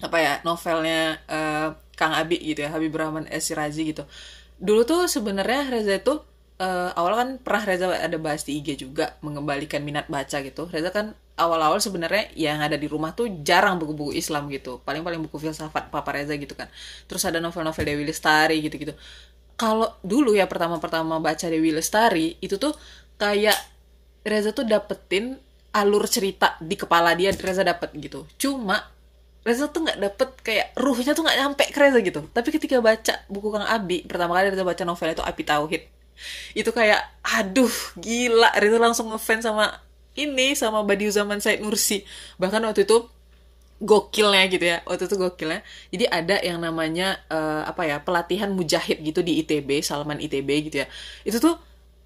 apa 0.00 0.16
ya 0.16 0.40
novelnya 0.44 1.20
uh, 1.28 1.76
Kang 1.96 2.16
Abi 2.16 2.40
gitu 2.40 2.64
ya 2.64 2.72
Habib 2.72 2.92
Rahman 2.92 3.28
S. 3.32 3.52
Gitu. 3.72 4.04
Dulu 4.60 4.84
tuh 4.84 5.08
sebenarnya 5.08 5.72
Reza 5.72 5.96
itu 5.96 6.20
uh, 6.60 6.90
awal 6.94 7.16
kan 7.16 7.28
pernah 7.40 7.62
Reza 7.64 7.86
ada 7.88 8.18
bahas 8.20 8.44
di 8.44 8.60
IG 8.60 8.84
juga 8.84 9.16
mengembalikan 9.24 9.80
minat 9.80 10.06
baca 10.12 10.44
gitu. 10.44 10.68
Reza 10.68 10.92
kan 10.92 11.16
awal-awal 11.40 11.80
sebenarnya 11.80 12.28
yang 12.36 12.60
ada 12.60 12.76
di 12.76 12.84
rumah 12.84 13.16
tuh 13.16 13.40
jarang 13.40 13.80
buku-buku 13.80 14.12
Islam 14.12 14.52
gitu. 14.52 14.84
Paling-paling 14.84 15.24
buku 15.24 15.40
filsafat 15.40 15.88
Papa 15.88 16.12
Reza 16.12 16.36
gitu 16.36 16.52
kan. 16.52 16.68
Terus 17.08 17.24
ada 17.24 17.40
novel-novel 17.40 17.84
Dewi 17.88 18.04
Lestari 18.04 18.60
gitu-gitu. 18.60 18.92
Kalau 19.56 19.96
dulu 20.04 20.36
ya 20.36 20.44
pertama-pertama 20.44 21.18
baca 21.18 21.46
Dewi 21.48 21.72
Lestari 21.72 22.36
itu 22.44 22.60
tuh 22.60 22.76
kayak 23.16 23.56
Reza 24.20 24.52
tuh 24.52 24.68
dapetin 24.68 25.40
alur 25.72 26.04
cerita 26.10 26.60
di 26.60 26.76
kepala 26.76 27.16
dia 27.16 27.32
Reza 27.32 27.64
dapet 27.64 27.88
gitu. 27.96 28.28
Cuma 28.36 28.84
Reza 29.40 29.72
tuh 29.72 29.88
nggak 29.88 29.96
dapet 29.96 30.28
kayak 30.44 30.76
ruhnya 30.76 31.16
tuh 31.16 31.24
nggak 31.24 31.38
nyampe 31.40 31.64
ke 31.72 31.78
Reza 31.80 32.04
gitu. 32.04 32.20
Tapi 32.28 32.48
ketika 32.52 32.84
baca 32.84 33.16
buku 33.32 33.48
Kang 33.48 33.64
Abi, 33.64 34.04
pertama 34.04 34.36
kali 34.36 34.52
Reza 34.52 34.64
baca 34.64 34.84
novel 34.84 35.16
itu 35.16 35.24
Api 35.24 35.42
Tauhid 35.48 35.99
itu 36.52 36.70
kayak 36.70 37.00
aduh 37.24 37.72
gila. 37.96 38.50
Itu 38.58 38.78
langsung 38.78 39.08
ngefans 39.10 39.46
sama 39.46 39.80
ini 40.18 40.52
sama 40.58 40.82
Badiu 40.82 41.08
zaman 41.08 41.38
Said 41.38 41.62
Nursi 41.62 42.02
bahkan 42.36 42.60
waktu 42.66 42.84
itu 42.84 43.06
gokilnya 43.80 44.44
gitu 44.52 44.64
ya 44.68 44.84
waktu 44.84 45.08
itu 45.08 45.16
gokilnya. 45.16 45.64
Jadi 45.88 46.04
ada 46.04 46.36
yang 46.44 46.60
namanya 46.60 47.16
uh, 47.32 47.64
apa 47.64 47.88
ya 47.88 47.96
pelatihan 48.04 48.52
mujahid 48.52 49.00
gitu 49.00 49.24
di 49.24 49.40
ITB 49.40 49.80
Salman 49.80 50.20
ITB 50.20 50.48
gitu 50.68 50.84
ya. 50.84 50.86
Itu 51.24 51.40
tuh 51.40 51.56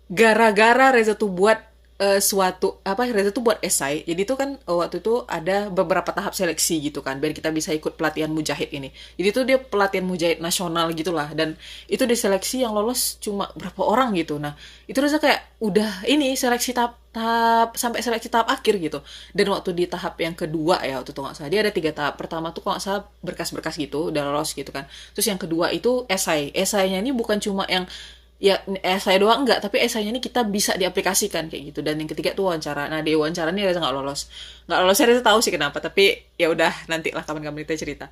gara-gara 0.06 0.94
Reza 0.94 1.18
tuh 1.18 1.32
buat 1.32 1.73
uh, 2.00 2.20
suatu 2.20 2.82
apa 2.82 3.06
Reza 3.10 3.30
tuh 3.30 3.44
buat 3.44 3.58
esai. 3.62 4.02
Jadi 4.02 4.20
itu 4.26 4.34
kan 4.34 4.58
uh, 4.66 4.76
waktu 4.82 4.98
itu 5.02 5.22
ada 5.30 5.70
beberapa 5.70 6.10
tahap 6.10 6.34
seleksi 6.34 6.90
gitu 6.90 7.04
kan 7.04 7.18
biar 7.22 7.36
kita 7.36 7.54
bisa 7.54 7.70
ikut 7.70 7.94
pelatihan 7.94 8.30
mujahid 8.30 8.70
ini. 8.74 8.90
Jadi 9.18 9.28
itu 9.28 9.40
dia 9.46 9.58
pelatihan 9.60 10.06
mujahid 10.06 10.38
nasional 10.42 10.90
gitulah 10.96 11.30
dan 11.36 11.54
itu 11.86 12.02
diseleksi 12.02 12.66
yang 12.66 12.74
lolos 12.74 13.20
cuma 13.22 13.50
berapa 13.54 13.82
orang 13.84 14.14
gitu. 14.18 14.40
Nah, 14.40 14.58
itu 14.90 14.98
Reza 14.98 15.22
kayak 15.22 15.42
udah 15.62 16.06
ini 16.10 16.34
seleksi 16.34 16.74
tahap 16.74 16.98
tahap 17.14 17.78
sampai 17.78 18.02
seleksi 18.02 18.26
tahap 18.26 18.50
akhir 18.50 18.74
gitu. 18.82 18.98
Dan 19.30 19.54
waktu 19.54 19.70
di 19.70 19.84
tahap 19.86 20.18
yang 20.18 20.34
kedua 20.34 20.82
ya 20.82 20.98
waktu 20.98 21.14
itu 21.14 21.20
nggak 21.22 21.34
salah 21.38 21.50
dia 21.50 21.60
ada 21.62 21.72
tiga 21.72 21.90
tahap. 21.94 22.18
Pertama 22.18 22.50
tuh 22.50 22.66
kalau 22.66 22.74
nggak 22.74 22.84
salah 22.84 23.02
berkas-berkas 23.22 23.78
gitu 23.78 24.10
udah 24.10 24.22
lolos 24.26 24.50
gitu 24.58 24.74
kan. 24.74 24.90
Terus 25.14 25.30
yang 25.30 25.38
kedua 25.38 25.70
itu 25.70 26.02
esai. 26.10 26.50
Esainya 26.50 26.98
ini 26.98 27.14
bukan 27.14 27.38
cuma 27.38 27.62
yang 27.70 27.86
ya 28.42 28.60
esai 28.82 29.16
doang 29.22 29.46
enggak 29.46 29.62
tapi 29.62 29.78
esainya 29.78 30.10
ini 30.10 30.18
kita 30.18 30.42
bisa 30.44 30.74
diaplikasikan 30.74 31.46
kayak 31.48 31.74
gitu. 31.74 31.80
Dan 31.80 32.02
yang 32.02 32.10
ketiga 32.10 32.34
tuh 32.34 32.50
wawancara. 32.50 32.90
Nah 32.90 33.00
di 33.00 33.14
wawancara 33.14 33.54
ini 33.54 33.62
Reza 33.64 33.78
nggak 33.80 33.94
lolos. 33.94 34.28
Nggak 34.66 34.78
lolos 34.84 34.98
Reza 35.00 35.22
tahu 35.22 35.38
sih 35.40 35.52
kenapa 35.54 35.78
tapi 35.78 36.18
ya 36.34 36.50
udah 36.50 36.72
nanti 36.90 37.14
lah 37.14 37.22
kapan-kapan 37.22 37.62
kita 37.64 37.74
cerita. 37.78 38.06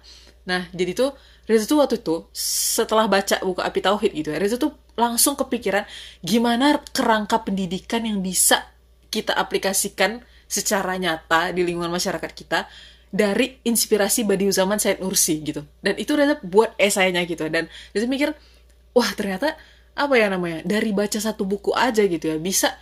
Nah 0.46 0.70
jadi 0.70 0.94
tuh 0.94 1.11
Reza 1.44 1.66
tuh 1.66 1.82
waktu 1.82 1.98
itu 2.00 2.30
setelah 2.32 3.11
baca 3.11 3.42
buku 3.42 3.61
Api 3.61 3.80
Tauhid 3.82 4.12
gitu 4.14 4.30
ya 4.30 4.38
Reza 4.38 4.56
tuh 4.56 4.72
langsung 4.94 5.35
kepikiran 5.35 5.85
gimana 6.22 6.78
kerangka 6.94 7.42
pendidikan 7.42 8.06
yang 8.06 8.22
bisa 8.22 8.72
kita 9.12 9.37
aplikasikan 9.37 10.22
secara 10.46 10.96
nyata 10.96 11.52
di 11.52 11.64
lingkungan 11.64 11.92
masyarakat 11.92 12.30
kita 12.32 12.68
dari 13.12 13.61
inspirasi 13.68 14.24
Badiou 14.24 14.48
Zaman 14.48 14.80
Said 14.80 15.04
Nursi 15.04 15.44
gitu. 15.44 15.61
Dan 15.85 16.00
itu 16.00 16.16
Reza 16.16 16.40
buat 16.40 16.72
esainya 16.80 17.20
gitu. 17.28 17.44
Dan 17.52 17.68
Reza 17.92 18.08
mikir 18.08 18.32
wah 18.96 19.11
ternyata 19.12 19.56
apa 19.92 20.14
ya 20.16 20.33
namanya 20.33 20.64
dari 20.64 20.90
baca 20.96 21.18
satu 21.20 21.44
buku 21.44 21.72
aja 21.76 22.05
gitu 22.05 22.33
ya. 22.33 22.37
Bisa 22.40 22.72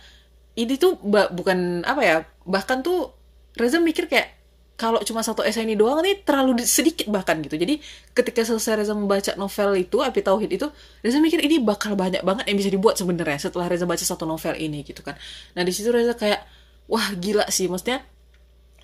ini 0.55 0.75
tuh 0.75 0.99
bukan 1.03 1.83
apa 1.87 2.01
ya 2.03 2.15
bahkan 2.43 2.83
tuh 2.83 3.15
Reza 3.51 3.83
mikir 3.83 4.07
kayak 4.07 4.41
kalau 4.79 4.97
cuma 5.05 5.21
satu 5.21 5.45
esai 5.45 5.69
ini 5.69 5.77
doang 5.77 6.01
nih 6.01 6.25
terlalu 6.25 6.65
sedikit 6.65 7.05
bahkan 7.13 7.37
gitu. 7.45 7.53
Jadi 7.53 7.77
ketika 8.17 8.41
selesai 8.41 8.81
Reza 8.81 8.97
membaca 8.97 9.37
novel 9.37 9.85
itu 9.85 10.01
Api 10.01 10.25
Tauhid 10.25 10.49
itu 10.57 10.67
Reza 11.05 11.21
mikir 11.21 11.37
ini 11.43 11.61
bakal 11.61 11.93
banyak 11.93 12.25
banget 12.25 12.49
yang 12.49 12.57
bisa 12.57 12.71
dibuat 12.73 12.97
sebenarnya 12.97 13.37
setelah 13.37 13.69
Reza 13.69 13.85
baca 13.85 14.01
satu 14.01 14.25
novel 14.25 14.57
ini 14.57 14.81
gitu 14.81 15.05
kan. 15.05 15.13
Nah 15.53 15.61
di 15.61 15.69
situ 15.69 15.93
Reza 15.93 16.17
kayak 16.17 16.41
wah 16.89 17.13
gila 17.13 17.45
sih. 17.53 17.69
Maksudnya 17.69 18.01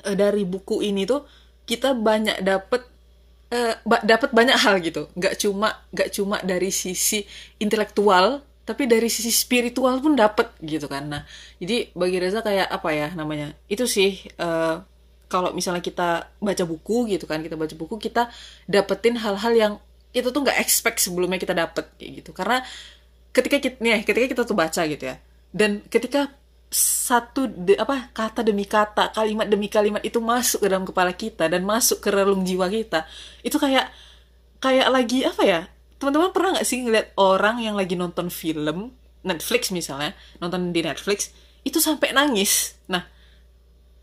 eh, 0.06 0.14
dari 0.14 0.46
buku 0.46 0.86
ini 0.86 1.10
tuh 1.10 1.26
kita 1.66 1.98
banyak 1.98 2.46
dapet 2.46 2.86
uh, 3.52 3.74
dapat 4.04 4.30
banyak 4.32 4.58
hal 4.58 4.80
gitu. 4.84 5.08
Nggak 5.16 5.34
cuma 5.40 5.80
nggak 5.94 6.10
cuma 6.14 6.38
dari 6.44 6.70
sisi 6.74 7.24
intelektual 7.62 8.44
tapi 8.68 8.84
dari 8.84 9.08
sisi 9.08 9.32
spiritual 9.32 10.04
pun 10.04 10.20
dapat 10.20 10.52
gitu 10.60 10.92
kan. 10.92 11.08
Nah 11.08 11.22
jadi 11.60 11.92
bagi 11.96 12.18
Reza 12.20 12.44
kayak 12.44 12.68
apa 12.68 12.90
ya 12.92 13.08
namanya? 13.16 13.56
Itu 13.72 13.88
sih 13.88 14.20
uh, 14.40 14.84
kalau 15.28 15.52
misalnya 15.52 15.84
kita 15.84 16.32
baca 16.40 16.64
buku 16.64 17.12
gitu 17.12 17.28
kan 17.28 17.44
kita 17.44 17.60
baca 17.60 17.76
buku 17.76 18.00
kita 18.00 18.32
dapetin 18.68 19.20
hal-hal 19.20 19.54
yang 19.56 19.74
itu 20.16 20.32
tuh 20.32 20.40
nggak 20.40 20.60
expect 20.64 21.04
sebelumnya 21.04 21.40
kita 21.40 21.56
dapet 21.56 21.88
gitu. 22.00 22.32
Karena 22.36 22.64
ketika 23.32 23.58
kita 23.62 23.78
nih 23.80 24.04
ketika 24.04 24.26
kita 24.34 24.42
tuh 24.48 24.58
baca 24.58 24.82
gitu 24.88 25.04
ya 25.04 25.16
dan 25.54 25.84
ketika 25.88 26.34
satu 26.68 27.48
de, 27.48 27.80
apa 27.80 28.12
kata 28.12 28.44
demi 28.44 28.68
kata 28.68 29.16
kalimat 29.16 29.48
demi 29.48 29.72
kalimat 29.72 30.04
itu 30.04 30.20
masuk 30.20 30.64
ke 30.64 30.68
dalam 30.68 30.84
kepala 30.84 31.16
kita 31.16 31.48
dan 31.48 31.64
masuk 31.64 32.04
ke 32.04 32.12
relung 32.12 32.44
jiwa 32.44 32.68
kita. 32.68 33.08
Itu 33.40 33.56
kayak 33.56 33.88
kayak 34.60 34.88
lagi 34.92 35.24
apa 35.24 35.44
ya 35.48 35.62
teman-teman 35.98 36.30
pernah 36.36 36.60
nggak 36.60 36.68
sih 36.68 36.84
ngeliat 36.84 37.08
orang 37.18 37.64
yang 37.64 37.74
lagi 37.80 37.96
nonton 37.98 38.30
film 38.30 38.94
Netflix 39.26 39.74
misalnya 39.74 40.14
nonton 40.44 40.76
di 40.76 40.84
Netflix 40.84 41.32
itu 41.64 41.80
sampai 41.80 42.12
nangis. 42.12 42.76
Nah 42.92 43.08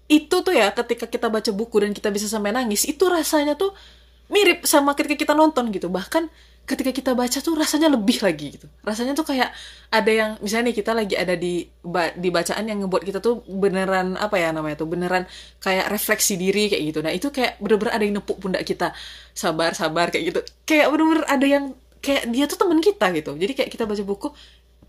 itu 0.08 0.36
tuh 0.44 0.52
ya 0.52 0.72
ketika 0.72 1.08
kita 1.08 1.28
baca 1.28 1.48
buku 1.52 1.84
dan 1.84 1.92
kita 1.92 2.08
bisa 2.12 2.28
sampai 2.28 2.52
nangis 2.52 2.84
itu 2.84 3.04
rasanya 3.08 3.56
tuh 3.56 3.72
mirip 4.32 4.64
sama 4.64 4.96
ketika 4.96 5.20
kita 5.20 5.34
nonton 5.36 5.68
gitu. 5.68 5.92
Bahkan 5.92 6.32
ketika 6.64 6.90
kita 6.96 7.12
baca 7.12 7.38
tuh 7.44 7.52
rasanya 7.52 7.92
lebih 7.92 8.24
lagi 8.24 8.56
gitu. 8.56 8.66
Rasanya 8.80 9.12
tuh 9.12 9.28
kayak 9.28 9.52
ada 9.92 10.10
yang 10.10 10.30
misalnya 10.40 10.72
nih 10.72 10.76
kita 10.80 10.96
lagi 10.96 11.14
ada 11.14 11.36
di 11.36 11.68
di 12.16 12.28
bacaan 12.32 12.64
yang 12.64 12.84
ngebuat 12.84 13.04
kita 13.04 13.18
tuh 13.20 13.44
beneran 13.44 14.16
apa 14.16 14.40
ya 14.40 14.48
namanya 14.50 14.80
tuh 14.80 14.88
beneran 14.88 15.28
kayak 15.60 15.92
refleksi 15.92 16.40
diri 16.40 16.72
kayak 16.72 16.82
gitu. 16.88 17.00
Nah 17.04 17.12
itu 17.12 17.28
kayak 17.28 17.60
bener-bener 17.60 17.92
ada 17.92 18.04
yang 18.08 18.16
nepuk 18.16 18.40
pundak 18.40 18.64
kita. 18.64 18.96
Sabar 19.36 19.76
sabar 19.76 20.08
kayak 20.08 20.24
gitu. 20.32 20.40
Kayak 20.64 20.88
bener-bener 20.88 21.24
ada 21.28 21.46
yang 21.46 21.64
kayak 22.00 22.32
dia 22.32 22.44
tuh 22.48 22.56
teman 22.56 22.80
kita 22.80 23.12
gitu. 23.12 23.36
Jadi 23.36 23.52
kayak 23.52 23.70
kita 23.72 23.84
baca 23.84 24.02
buku 24.04 24.28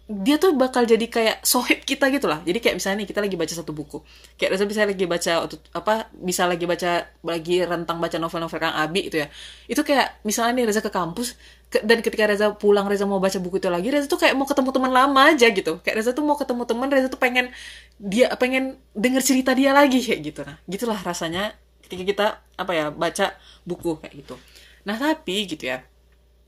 dia 0.05 0.37
tuh 0.37 0.53
bakal 0.53 0.85
jadi 0.85 1.01
kayak 1.09 1.41
sohib 1.41 1.81
kita 1.81 2.13
gitu 2.13 2.29
lah. 2.29 2.37
Jadi 2.45 2.61
kayak 2.61 2.77
misalnya 2.77 3.01
nih 3.01 3.09
kita 3.09 3.25
lagi 3.25 3.33
baca 3.41 3.53
satu 3.57 3.73
buku. 3.73 4.05
Kayak 4.37 4.53
Reza 4.53 4.65
bisa 4.69 4.81
lagi 4.85 5.05
baca 5.09 5.31
apa 5.73 5.93
bisa 6.13 6.45
lagi 6.45 6.65
baca 6.69 7.09
lagi 7.25 7.65
rentang 7.65 7.97
baca 7.97 8.17
novel-novel 8.21 8.59
Kang 8.61 8.77
Abi 8.77 9.09
itu 9.09 9.17
ya. 9.17 9.33
Itu 9.65 9.81
kayak 9.81 10.21
misalnya 10.21 10.61
nih 10.61 10.65
Reza 10.69 10.85
ke 10.85 10.93
kampus 10.93 11.33
ke, 11.73 11.81
dan 11.81 12.05
ketika 12.05 12.29
Reza 12.29 12.53
pulang 12.53 12.85
Reza 12.85 13.09
mau 13.09 13.17
baca 13.17 13.41
buku 13.41 13.57
itu 13.57 13.65
lagi 13.65 13.89
Reza 13.89 14.05
tuh 14.05 14.21
kayak 14.21 14.37
mau 14.37 14.45
ketemu 14.45 14.69
teman 14.77 14.91
lama 14.93 15.21
aja 15.25 15.47
gitu. 15.49 15.81
Kayak 15.81 15.95
Reza 15.97 16.11
tuh 16.13 16.21
mau 16.21 16.37
ketemu 16.37 16.61
teman 16.69 16.87
Reza 16.93 17.07
tuh 17.09 17.17
pengen 17.17 17.49
dia 17.97 18.29
pengen 18.37 18.77
denger 18.93 19.25
cerita 19.25 19.57
dia 19.57 19.73
lagi 19.73 20.05
kayak 20.05 20.21
gitu. 20.21 20.45
Nah 20.45 20.61
gitulah 20.69 21.01
rasanya 21.01 21.57
ketika 21.81 22.03
kita 22.05 22.27
apa 22.61 22.71
ya 22.77 22.85
baca 22.93 23.33
buku 23.65 23.97
kayak 24.05 24.21
gitu. 24.21 24.37
Nah 24.85 25.01
tapi 25.01 25.49
gitu 25.49 25.65
ya. 25.65 25.81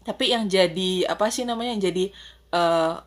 Tapi 0.05 0.29
yang 0.29 0.45
jadi 0.45 1.09
apa 1.09 1.33
sih 1.33 1.41
namanya 1.41 1.73
yang 1.73 1.81
jadi 1.89 2.05
uh, 2.53 3.01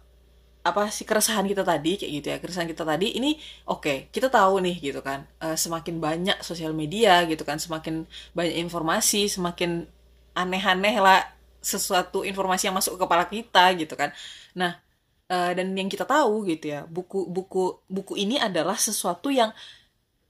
apa 0.61 0.92
sih 0.92 1.09
keresahan 1.09 1.49
kita 1.49 1.64
tadi 1.64 1.96
kayak 1.96 2.12
gitu 2.20 2.27
ya 2.29 2.37
keresahan 2.37 2.68
kita 2.68 2.85
tadi 2.85 3.16
ini 3.16 3.33
oke 3.64 3.81
okay, 3.81 3.99
kita 4.12 4.29
tahu 4.29 4.61
nih 4.61 4.77
gitu 4.92 5.01
kan 5.01 5.25
uh, 5.40 5.57
semakin 5.57 5.96
banyak 5.96 6.37
sosial 6.44 6.77
media 6.77 7.25
gitu 7.25 7.49
kan 7.49 7.57
semakin 7.57 8.05
banyak 8.37 8.61
informasi 8.61 9.33
semakin 9.33 9.88
aneh-aneh 10.37 10.96
lah 11.01 11.20
sesuatu 11.61 12.25
informasi 12.25 12.68
yang 12.68 12.77
masuk 12.77 12.96
ke 12.96 13.01
kepala 13.05 13.25
kita 13.29 13.64
gitu 13.77 13.94
kan. 13.94 14.11
Nah 14.57 14.81
uh, 15.29 15.53
dan 15.53 15.77
yang 15.77 15.92
kita 15.92 16.09
tahu 16.09 16.49
gitu 16.49 16.73
ya 16.73 16.88
buku 16.88 17.29
buku 17.29 17.85
buku 17.87 18.16
ini 18.16 18.40
adalah 18.40 18.77
sesuatu 18.77 19.29
yang 19.29 19.53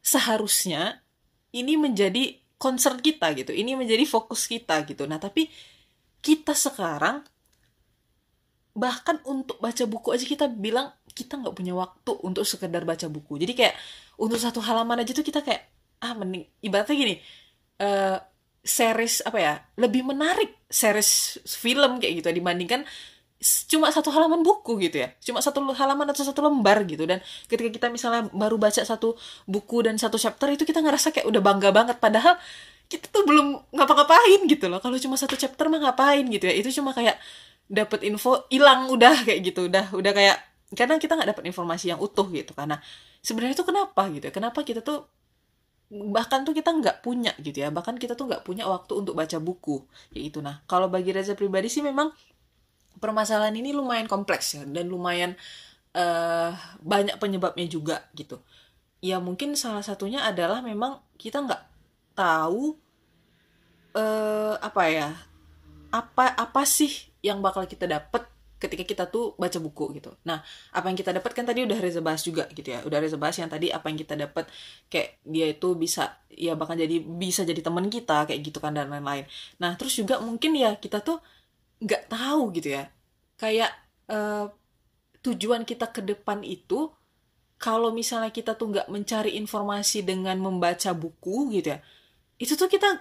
seharusnya 0.03 1.03
ini 1.55 1.79
menjadi 1.79 2.39
concern 2.61 2.99
kita 2.99 3.33
gitu 3.39 3.55
ini 3.55 3.79
menjadi 3.79 4.03
fokus 4.05 4.51
kita 4.51 4.83
gitu. 4.87 5.07
Nah 5.07 5.23
tapi 5.23 5.47
kita 6.21 6.53
sekarang 6.53 7.25
bahkan 8.77 9.19
untuk 9.27 9.59
baca 9.59 9.85
buku 9.87 10.15
aja 10.15 10.25
kita 10.25 10.47
bilang 10.47 10.95
kita 11.11 11.37
nggak 11.37 11.55
punya 11.55 11.75
waktu 11.75 12.13
untuk 12.23 12.47
sekedar 12.47 12.87
baca 12.87 13.07
buku. 13.11 13.41
Jadi 13.43 13.53
kayak 13.55 13.75
untuk 14.19 14.39
satu 14.39 14.63
halaman 14.63 15.03
aja 15.03 15.11
tuh 15.11 15.27
kita 15.27 15.43
kayak 15.43 15.67
ah 16.01 16.17
mending 16.17 16.49
ibaratnya 16.65 16.97
gini 16.97 17.15
uh, 17.83 18.17
series 18.65 19.21
apa 19.25 19.39
ya 19.41 19.55
lebih 19.77 20.01
menarik 20.05 20.65
series 20.69 21.41
film 21.45 22.01
kayak 22.01 22.25
gitu 22.25 22.29
dibandingkan 22.33 22.89
cuma 23.73 23.89
satu 23.89 24.13
halaman 24.13 24.45
buku 24.45 24.77
gitu 24.85 25.01
ya. 25.01 25.17
Cuma 25.17 25.41
satu 25.41 25.65
halaman 25.73 26.13
atau 26.13 26.21
satu 26.21 26.45
lembar 26.45 26.85
gitu. 26.85 27.09
Dan 27.09 27.25
ketika 27.49 27.73
kita 27.73 27.87
misalnya 27.89 28.29
baru 28.37 28.61
baca 28.61 28.85
satu 28.85 29.17
buku 29.49 29.89
dan 29.89 29.97
satu 29.97 30.21
chapter 30.21 30.53
itu 30.53 30.69
kita 30.69 30.85
ngerasa 30.85 31.09
kayak 31.09 31.25
udah 31.25 31.41
bangga 31.41 31.73
banget. 31.73 31.97
Padahal 31.97 32.37
kita 32.93 33.09
tuh 33.09 33.25
belum 33.25 33.73
ngapa-ngapain 33.73 34.45
gitu 34.45 34.69
loh. 34.69 34.77
Kalau 34.85 35.01
cuma 35.01 35.17
satu 35.17 35.41
chapter 35.41 35.73
mah 35.73 35.81
ngapain 35.81 36.29
gitu 36.29 36.45
ya. 36.53 36.55
Itu 36.61 36.69
cuma 36.69 36.93
kayak 36.93 37.17
dapat 37.71 38.03
info 38.03 38.51
hilang 38.51 38.91
udah 38.91 39.23
kayak 39.27 39.41
gitu 39.47 39.71
udah 39.71 39.95
udah 39.95 40.13
kayak 40.13 40.37
karena 40.75 40.99
kita 40.99 41.15
nggak 41.15 41.31
dapat 41.39 41.45
informasi 41.51 41.95
yang 41.95 42.01
utuh 42.03 42.27
gitu 42.35 42.51
karena 42.55 42.83
sebenarnya 43.23 43.55
itu 43.55 43.67
kenapa 43.67 44.03
gitu 44.11 44.25
ya 44.27 44.35
kenapa 44.35 44.61
kita 44.67 44.83
tuh 44.83 45.07
bahkan 45.91 46.47
tuh 46.47 46.55
kita 46.55 46.71
nggak 46.71 47.03
punya 47.03 47.35
gitu 47.43 47.63
ya 47.63 47.75
bahkan 47.75 47.99
kita 47.99 48.15
tuh 48.15 48.31
nggak 48.31 48.47
punya 48.47 48.67
waktu 48.67 48.93
untuk 48.95 49.19
baca 49.19 49.39
buku 49.43 49.83
ya 50.15 50.23
itu 50.23 50.39
nah 50.39 50.63
kalau 50.71 50.87
bagi 50.87 51.11
Reza 51.11 51.35
pribadi 51.35 51.67
sih 51.67 51.83
memang 51.83 52.15
permasalahan 53.01 53.57
ini 53.57 53.73
lumayan 53.73 54.07
kompleks 54.07 54.61
ya 54.61 54.63
dan 54.69 54.87
lumayan 54.87 55.35
uh, 55.97 56.53
banyak 56.85 57.17
penyebabnya 57.17 57.67
juga 57.67 58.07
gitu. 58.13 58.39
Ya 59.01 59.17
mungkin 59.19 59.57
salah 59.57 59.81
satunya 59.81 60.21
adalah 60.23 60.61
memang 60.61 61.01
kita 61.17 61.41
nggak 61.41 61.63
tahu 62.13 62.77
uh, 63.97 64.55
apa 64.61 64.83
ya 64.93 65.09
apa 65.91 66.37
apa 66.37 66.63
sih 66.69 67.10
yang 67.21 67.41
bakal 67.45 67.65
kita 67.69 67.85
dapat 67.89 68.25
ketika 68.61 68.85
kita 68.85 69.05
tuh 69.09 69.33
baca 69.41 69.57
buku 69.57 69.97
gitu. 69.97 70.13
Nah, 70.29 70.45
apa 70.77 70.93
yang 70.93 70.99
kita 71.01 71.17
dapat 71.17 71.33
kan 71.33 71.49
tadi 71.49 71.65
udah 71.65 71.81
Reza 71.81 72.05
bahas 72.05 72.21
juga 72.21 72.45
gitu 72.53 72.77
ya. 72.77 72.85
Udah 72.85 73.01
Reza 73.01 73.17
bahas 73.17 73.41
yang 73.41 73.49
tadi 73.49 73.73
apa 73.73 73.89
yang 73.89 73.97
kita 73.97 74.21
dapat 74.21 74.53
kayak 74.93 75.17
dia 75.25 75.49
itu 75.49 75.73
bisa 75.81 76.21
ya 76.29 76.53
bahkan 76.53 76.77
jadi 76.77 77.01
bisa 77.01 77.49
jadi 77.49 77.65
teman 77.65 77.89
kita 77.89 78.29
kayak 78.29 78.41
gitu 78.45 78.61
kan 78.61 78.77
dan 78.77 78.93
lain-lain. 78.93 79.25
Nah, 79.57 79.81
terus 79.81 79.97
juga 79.97 80.21
mungkin 80.21 80.53
ya 80.61 80.77
kita 80.77 81.01
tuh 81.01 81.25
nggak 81.81 82.13
tahu 82.13 82.53
gitu 82.53 82.77
ya 82.77 82.93
kayak 83.41 83.73
uh, 84.13 84.53
tujuan 85.25 85.65
kita 85.65 85.89
ke 85.89 86.05
depan 86.05 86.45
itu 86.45 86.93
kalau 87.57 87.93
misalnya 87.93 88.29
kita 88.29 88.53
tuh 88.53 88.73
nggak 88.73 88.89
mencari 88.93 89.37
informasi 89.41 90.05
dengan 90.05 90.37
membaca 90.37 90.93
buku 90.93 91.57
gitu 91.57 91.73
ya 91.73 91.81
itu 92.37 92.53
tuh 92.57 92.69
kita 92.69 93.01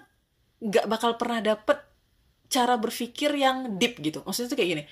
nggak 0.64 0.88
bakal 0.88 1.16
pernah 1.20 1.44
dapet 1.44 1.89
cara 2.50 2.76
berpikir 2.76 3.32
yang 3.38 3.78
deep 3.78 4.02
gitu. 4.02 4.26
Maksudnya 4.26 4.50
tuh 4.52 4.58
kayak 4.58 4.70
gini. 4.76 4.84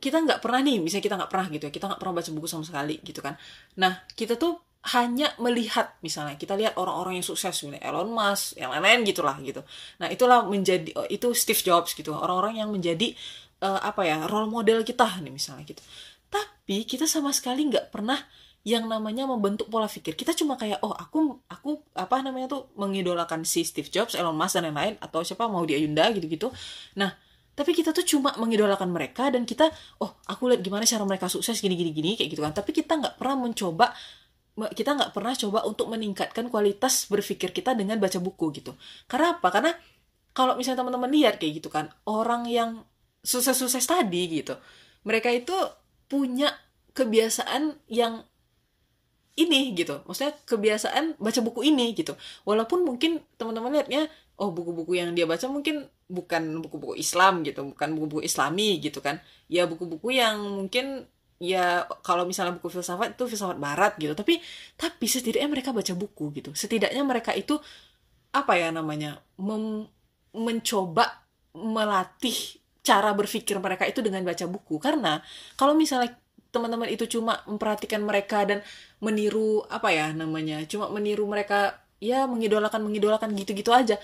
Kita 0.00 0.16
nggak 0.22 0.40
pernah 0.40 0.60
nih 0.64 0.80
misalnya 0.80 1.04
kita 1.04 1.16
nggak 1.20 1.30
pernah 1.30 1.46
gitu 1.52 1.64
ya. 1.68 1.72
Kita 1.72 1.84
nggak 1.92 2.00
pernah 2.00 2.14
baca 2.16 2.30
buku 2.32 2.48
sama 2.48 2.64
sekali 2.64 2.96
gitu 3.04 3.20
kan. 3.20 3.36
Nah 3.76 3.92
kita 4.16 4.34
tuh 4.40 4.58
hanya 4.80 5.28
melihat 5.36 6.00
misalnya 6.00 6.40
kita 6.40 6.56
lihat 6.56 6.80
orang-orang 6.80 7.20
yang 7.20 7.26
sukses 7.26 7.52
misalnya 7.52 7.84
Elon 7.84 8.08
Musk 8.08 8.56
yang 8.56 8.72
lain-lain 8.72 9.04
gitulah 9.04 9.36
gitu. 9.44 9.60
Nah 10.00 10.08
itulah 10.08 10.40
menjadi 10.48 10.88
oh, 10.96 11.04
itu 11.04 11.36
Steve 11.36 11.60
Jobs 11.60 11.92
gitu. 11.92 12.16
Orang-orang 12.16 12.64
yang 12.64 12.72
menjadi 12.72 13.12
uh, 13.60 13.80
apa 13.84 14.08
ya 14.08 14.24
role 14.24 14.48
model 14.48 14.80
kita 14.80 15.20
nih 15.20 15.28
misalnya 15.28 15.68
gitu. 15.68 15.84
Tapi 16.32 16.88
kita 16.88 17.04
sama 17.04 17.28
sekali 17.36 17.68
nggak 17.68 17.92
pernah 17.92 18.16
yang 18.60 18.84
namanya 18.84 19.24
membentuk 19.24 19.72
pola 19.72 19.88
pikir 19.88 20.12
kita 20.12 20.36
cuma 20.36 20.60
kayak 20.60 20.84
oh 20.84 20.92
aku 20.92 21.40
aku 21.48 21.80
apa 21.96 22.20
namanya 22.20 22.52
tuh 22.52 22.68
mengidolakan 22.76 23.40
si 23.48 23.64
Steve 23.64 23.88
Jobs 23.88 24.12
Elon 24.12 24.36
Musk 24.36 24.60
dan 24.60 24.68
lain-lain 24.68 25.00
atau 25.00 25.24
siapa 25.24 25.48
mau 25.48 25.64
dia 25.64 25.80
Yunda 25.80 26.12
gitu-gitu 26.12 26.52
nah 26.92 27.16
tapi 27.56 27.72
kita 27.72 27.96
tuh 27.96 28.04
cuma 28.04 28.36
mengidolakan 28.36 28.92
mereka 28.92 29.32
dan 29.32 29.48
kita 29.48 29.72
oh 30.04 30.12
aku 30.28 30.52
lihat 30.52 30.60
gimana 30.60 30.84
cara 30.84 31.04
mereka 31.08 31.32
sukses 31.32 31.56
gini 31.60 31.72
gini 31.72 31.90
gini 31.92 32.10
kayak 32.20 32.36
gitu 32.36 32.44
kan 32.44 32.52
tapi 32.52 32.76
kita 32.76 33.00
nggak 33.00 33.16
pernah 33.16 33.48
mencoba 33.48 33.96
kita 34.68 34.92
nggak 34.92 35.12
pernah 35.16 35.32
coba 35.32 35.64
untuk 35.64 35.88
meningkatkan 35.88 36.52
kualitas 36.52 37.08
berpikir 37.08 37.56
kita 37.56 37.72
dengan 37.72 37.96
baca 37.96 38.20
buku 38.20 38.52
gitu. 38.60 38.76
Karena 39.08 39.38
apa? 39.38 39.48
Karena 39.48 39.72
kalau 40.36 40.58
misalnya 40.58 40.84
teman-teman 40.84 41.08
lihat 41.08 41.40
kayak 41.40 41.64
gitu 41.64 41.72
kan, 41.72 41.88
orang 42.04 42.44
yang 42.44 42.84
sukses-sukses 43.24 43.88
tadi 43.88 44.42
gitu, 44.42 44.60
mereka 45.06 45.32
itu 45.32 45.54
punya 46.10 46.52
kebiasaan 46.92 47.78
yang 47.88 48.26
ini 49.36 49.74
gitu. 49.76 50.02
Maksudnya 50.06 50.34
kebiasaan 50.46 51.20
baca 51.20 51.40
buku 51.44 51.60
ini 51.70 51.92
gitu. 51.94 52.16
Walaupun 52.48 52.82
mungkin 52.82 53.22
teman-teman 53.38 53.70
lihatnya 53.76 54.10
oh 54.40 54.50
buku-buku 54.50 54.96
yang 54.96 55.12
dia 55.12 55.28
baca 55.28 55.46
mungkin 55.46 55.84
bukan 56.10 56.64
buku-buku 56.64 56.94
Islam 56.96 57.44
gitu, 57.46 57.70
bukan 57.70 57.88
buku-buku 57.94 58.22
Islami 58.26 58.80
gitu 58.82 58.98
kan. 59.04 59.20
Ya 59.46 59.68
buku-buku 59.68 60.10
yang 60.16 60.40
mungkin 60.40 61.06
ya 61.40 61.88
kalau 62.04 62.28
misalnya 62.28 62.52
buku 62.60 62.68
filsafat 62.68 63.16
itu 63.16 63.24
filsafat 63.24 63.56
barat 63.56 63.96
gitu 63.96 64.12
tapi 64.12 64.44
tapi 64.76 65.08
setidaknya 65.08 65.48
mereka 65.48 65.72
baca 65.72 65.96
buku 65.96 66.36
gitu 66.36 66.52
setidaknya 66.52 67.00
mereka 67.00 67.32
itu 67.32 67.56
apa 68.36 68.60
ya 68.60 68.68
namanya 68.68 69.24
mem, 69.40 69.88
mencoba 70.36 71.24
melatih 71.56 72.60
cara 72.84 73.16
berpikir 73.16 73.56
mereka 73.56 73.88
itu 73.88 74.04
dengan 74.04 74.20
baca 74.20 74.44
buku 74.44 74.76
karena 74.76 75.24
kalau 75.56 75.72
misalnya 75.72 76.12
teman-teman 76.50 76.90
itu 76.90 77.06
cuma 77.06 77.42
memperhatikan 77.46 78.02
mereka 78.02 78.42
dan 78.42 78.62
meniru 78.98 79.62
apa 79.70 79.94
ya 79.94 80.10
namanya 80.10 80.66
cuma 80.66 80.90
meniru 80.90 81.24
mereka 81.26 81.78
ya 82.02 82.24
mengidolakan 82.26 82.80
mengidolakan 82.82 83.30
gitu-gitu 83.36 83.70
aja. 83.70 84.00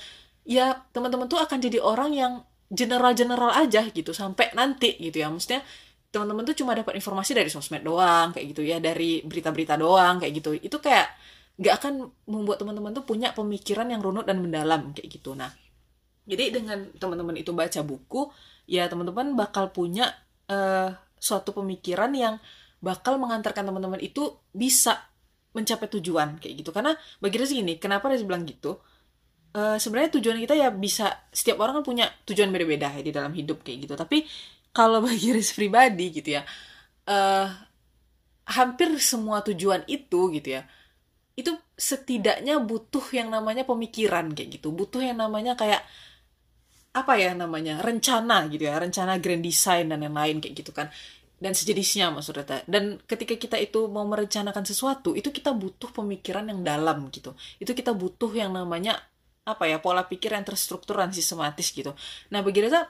Ya 0.47 0.87
teman-teman 0.95 1.27
tuh 1.27 1.43
akan 1.43 1.59
jadi 1.59 1.83
orang 1.83 2.15
yang 2.15 2.33
general-general 2.71 3.51
aja 3.57 3.83
gitu 3.91 4.13
sampai 4.15 4.53
nanti 4.55 4.95
gitu 5.01 5.19
ya. 5.19 5.33
Maksudnya 5.33 5.65
teman-teman 6.15 6.47
tuh 6.47 6.57
cuma 6.63 6.73
dapat 6.77 6.97
informasi 6.97 7.35
dari 7.35 7.51
sosmed 7.51 7.83
doang 7.83 8.31
kayak 8.31 8.55
gitu 8.55 8.63
ya 8.63 8.79
dari 8.79 9.25
berita-berita 9.27 9.75
doang 9.75 10.23
kayak 10.23 10.33
gitu. 10.39 10.55
Itu 10.55 10.79
kayak 10.79 11.09
nggak 11.57 11.75
akan 11.83 11.93
membuat 12.29 12.63
teman-teman 12.63 12.93
tuh 12.93 13.05
punya 13.09 13.33
pemikiran 13.33 13.89
yang 13.89 14.05
runut 14.05 14.29
dan 14.29 14.39
mendalam 14.39 14.93
kayak 14.93 15.09
gitu. 15.09 15.35
Nah 15.35 15.51
jadi 16.29 16.53
dengan 16.53 16.91
teman-teman 17.01 17.39
itu 17.39 17.51
baca 17.57 17.81
buku 17.87 18.29
ya 18.67 18.91
teman-teman 18.91 19.39
bakal 19.39 19.71
punya 19.71 20.11
uh, 20.51 20.91
suatu 21.27 21.51
pemikiran 21.51 22.15
yang 22.15 22.39
bakal 22.79 23.19
mengantarkan 23.19 23.67
teman-teman 23.67 23.99
itu 23.99 24.39
bisa 24.55 25.03
mencapai 25.51 25.91
tujuan 25.99 26.39
kayak 26.39 26.63
gitu. 26.63 26.71
Karena 26.71 26.95
bagi 27.19 27.37
Rezi 27.43 27.59
gini 27.59 27.75
kenapa 27.83 28.07
Rezi 28.07 28.23
bilang 28.23 28.47
gitu? 28.47 28.79
Uh, 29.57 29.81
sebenarnya 29.81 30.21
tujuan 30.21 30.37
kita 30.37 30.55
ya 30.55 30.69
bisa 30.69 31.27
setiap 31.33 31.65
orang 31.65 31.81
kan 31.81 31.85
punya 31.89 32.07
tujuan 32.29 32.53
beda-beda 32.53 32.93
ya 32.93 33.03
di 33.03 33.11
dalam 33.11 33.33
hidup 33.35 33.65
kayak 33.67 33.89
gitu. 33.89 33.95
Tapi 33.99 34.23
kalau 34.71 35.03
bagi 35.07 35.35
Riz 35.35 35.57
pribadi 35.57 36.13
gitu 36.13 36.37
ya 36.39 36.47
uh, 37.09 37.49
hampir 38.47 38.95
semua 39.03 39.43
tujuan 39.43 39.83
itu 39.91 40.31
gitu 40.31 40.61
ya 40.61 40.63
itu 41.37 41.53
setidaknya 41.77 42.57
butuh 42.65 43.05
yang 43.13 43.29
namanya 43.29 43.69
pemikiran 43.69 44.33
kayak 44.33 44.57
gitu. 44.57 44.73
Butuh 44.73 45.05
yang 45.05 45.21
namanya 45.21 45.53
kayak 45.53 45.85
apa 46.97 47.13
ya 47.21 47.37
namanya 47.37 47.85
rencana 47.85 48.49
gitu 48.49 48.65
ya 48.65 48.81
rencana 48.81 49.21
grand 49.21 49.45
design 49.45 49.93
dan 49.93 50.01
lain-lain 50.01 50.41
kayak 50.41 50.55
gitu 50.65 50.73
kan. 50.73 50.89
Dan 51.37 51.53
sejenisnya 51.53 52.09
maksudnya 52.09 52.65
dan 52.65 52.97
ketika 53.05 53.37
kita 53.37 53.61
itu 53.61 53.93
mau 53.93 54.09
merencanakan 54.09 54.65
sesuatu 54.65 55.13
itu 55.13 55.29
kita 55.29 55.53
butuh 55.53 55.93
pemikiran 55.93 56.49
yang 56.49 56.65
dalam 56.65 57.13
gitu. 57.13 57.37
Itu 57.61 57.77
kita 57.77 57.93
butuh 57.93 58.33
yang 58.33 58.57
namanya 58.57 58.97
apa 59.45 59.69
ya 59.69 59.77
pola 59.79 60.09
pikir 60.09 60.33
yang 60.33 60.49
terstruktur 60.49 60.97
dan 60.97 61.13
sistematis 61.13 61.69
gitu. 61.77 61.93
Nah 62.33 62.41
bagi 62.41 62.65
Reza 62.65 62.89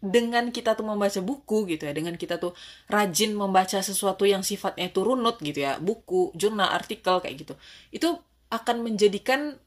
dengan 0.00 0.48
kita 0.52 0.76
tuh 0.76 0.84
membaca 0.84 1.20
buku 1.24 1.64
gitu 1.76 1.88
ya 1.88 1.92
dengan 1.96 2.16
kita 2.16 2.36
tuh 2.36 2.52
rajin 2.92 3.32
membaca 3.32 3.80
sesuatu 3.80 4.28
yang 4.28 4.44
sifatnya 4.44 4.92
itu 4.92 5.00
runut 5.00 5.40
gitu 5.40 5.64
ya 5.64 5.80
buku 5.80 6.32
jurnal 6.32 6.72
artikel 6.72 7.20
kayak 7.20 7.36
gitu. 7.36 7.54
Itu 7.92 8.20
akan 8.48 8.80
menjadikan 8.80 9.60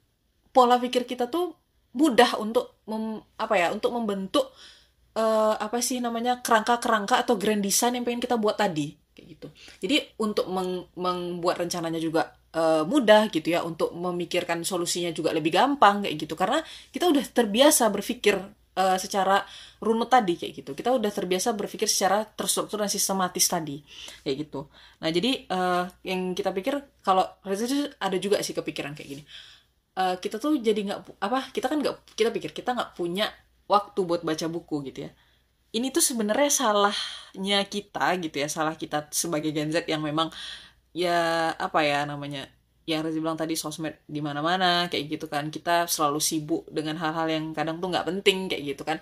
pola 0.53 0.81
pikir 0.81 1.05
kita 1.09 1.29
tuh 1.29 1.53
mudah 1.97 2.37
untuk 2.37 2.76
mem, 2.87 3.21
apa 3.37 3.53
ya 3.59 3.67
untuk 3.75 3.91
membentuk 3.93 4.49
uh, 5.17 5.53
apa 5.59 5.83
sih 5.83 5.99
namanya 5.99 6.39
kerangka-kerangka 6.39 7.19
atau 7.21 7.35
grand 7.35 7.61
design 7.61 7.99
yang 7.99 8.05
pengen 8.07 8.23
kita 8.23 8.39
buat 8.39 8.55
tadi 8.55 8.95
kayak 9.17 9.27
gitu. 9.37 9.47
Jadi 9.81 9.95
untuk 10.21 10.45
meng, 10.47 10.87
membuat 10.93 11.65
rencananya 11.65 11.97
juga 11.97 12.31
uh, 12.53 12.85
mudah 12.85 13.27
gitu 13.33 13.49
ya 13.49 13.65
untuk 13.65 13.91
memikirkan 13.91 14.61
solusinya 14.61 15.09
juga 15.09 15.33
lebih 15.33 15.51
gampang 15.51 16.05
kayak 16.05 16.15
gitu. 16.15 16.37
Karena 16.37 16.61
kita 16.93 17.09
udah 17.09 17.25
terbiasa 17.25 17.89
berpikir 17.89 18.37
uh, 18.77 18.97
secara 19.01 19.41
runut 19.81 20.13
tadi 20.13 20.37
kayak 20.37 20.53
gitu. 20.63 20.71
Kita 20.77 20.93
udah 20.93 21.09
terbiasa 21.09 21.57
berpikir 21.57 21.89
secara 21.89 22.21
terstruktur 22.23 22.77
dan 22.77 22.89
sistematis 22.93 23.49
tadi 23.49 23.81
kayak 24.21 24.37
gitu. 24.47 24.69
Nah 25.01 25.09
jadi 25.09 25.49
uh, 25.49 25.89
yang 26.05 26.37
kita 26.37 26.53
pikir 26.53 26.77
kalau 27.01 27.25
ada 27.97 28.17
juga 28.21 28.37
sih 28.45 28.53
kepikiran 28.53 28.93
kayak 28.93 29.09
gini 29.17 29.25
uh, 29.97 30.15
kita 30.21 30.37
tuh 30.37 30.61
jadi 30.61 30.77
nggak 30.77 30.99
apa 31.17 31.49
kita 31.49 31.65
kan 31.67 31.81
nggak 31.81 32.13
kita 32.13 32.29
pikir 32.29 32.51
kita 32.53 32.77
nggak 32.77 32.93
punya 32.93 33.33
waktu 33.65 33.99
buat 34.05 34.21
baca 34.21 34.45
buku 34.47 34.85
gitu 34.93 35.09
ya. 35.09 35.11
Ini 35.75 35.91
tuh 35.91 35.99
sebenarnya 35.99 36.47
salahnya 36.47 37.59
kita 37.67 38.15
gitu 38.23 38.37
ya 38.39 38.47
salah 38.47 38.79
kita 38.79 39.11
sebagai 39.11 39.51
Gen 39.51 39.73
Z 39.73 39.83
yang 39.89 39.99
memang 39.99 40.31
ya 40.95 41.51
apa 41.59 41.83
ya 41.83 42.07
namanya 42.07 42.47
yang 42.87 43.03
Reza 43.03 43.19
bilang 43.19 43.35
tadi 43.35 43.59
sosmed 43.59 43.99
di 44.07 44.23
mana-mana 44.23 44.87
kayak 44.87 45.19
gitu 45.19 45.25
kan. 45.27 45.51
Kita 45.51 45.89
selalu 45.91 46.23
sibuk 46.23 46.63
dengan 46.71 46.95
hal-hal 46.95 47.27
yang 47.27 47.45
kadang 47.51 47.83
tuh 47.83 47.91
nggak 47.91 48.07
penting 48.07 48.47
kayak 48.47 48.63
gitu 48.63 48.83
kan. 48.87 48.97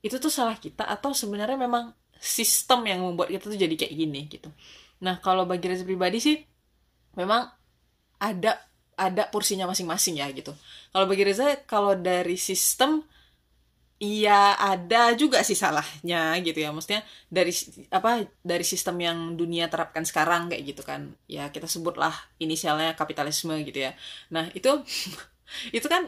Itu 0.00 0.16
tuh 0.16 0.32
salah 0.32 0.56
kita 0.56 0.88
atau 0.88 1.12
sebenarnya 1.12 1.60
memang 1.60 1.92
sistem 2.16 2.88
yang 2.88 3.04
membuat 3.04 3.28
kita 3.28 3.52
tuh 3.52 3.60
jadi 3.60 3.74
kayak 3.76 3.94
gini 3.94 4.20
gitu. 4.32 4.48
Nah 5.04 5.20
kalau 5.20 5.44
bagi 5.44 5.68
Reza 5.68 5.84
pribadi 5.84 6.18
sih 6.24 6.40
memang 7.20 7.52
ada 8.18 8.58
ada 8.98 9.30
porsinya 9.30 9.70
masing-masing 9.70 10.18
ya 10.18 10.26
gitu. 10.34 10.50
Kalau 10.90 11.06
bagi 11.06 11.22
Reza 11.22 11.54
kalau 11.70 11.94
dari 11.94 12.34
sistem 12.34 13.06
Iya 13.98 14.54
ada 14.54 15.10
juga 15.18 15.42
sih 15.42 15.58
salahnya 15.58 16.38
gitu 16.46 16.62
ya. 16.62 16.70
Maksudnya 16.70 17.02
dari 17.26 17.50
apa 17.90 18.30
dari 18.46 18.62
sistem 18.62 18.94
yang 19.02 19.18
dunia 19.34 19.66
terapkan 19.66 20.06
sekarang 20.06 20.46
kayak 20.46 20.62
gitu 20.70 20.82
kan. 20.86 21.18
Ya 21.26 21.50
kita 21.50 21.66
sebutlah 21.66 22.14
inisialnya 22.38 22.94
kapitalisme 22.94 23.58
gitu 23.66 23.90
ya. 23.90 23.98
Nah 24.30 24.54
itu 24.54 24.70
itu 25.76 25.86
kan 25.90 26.06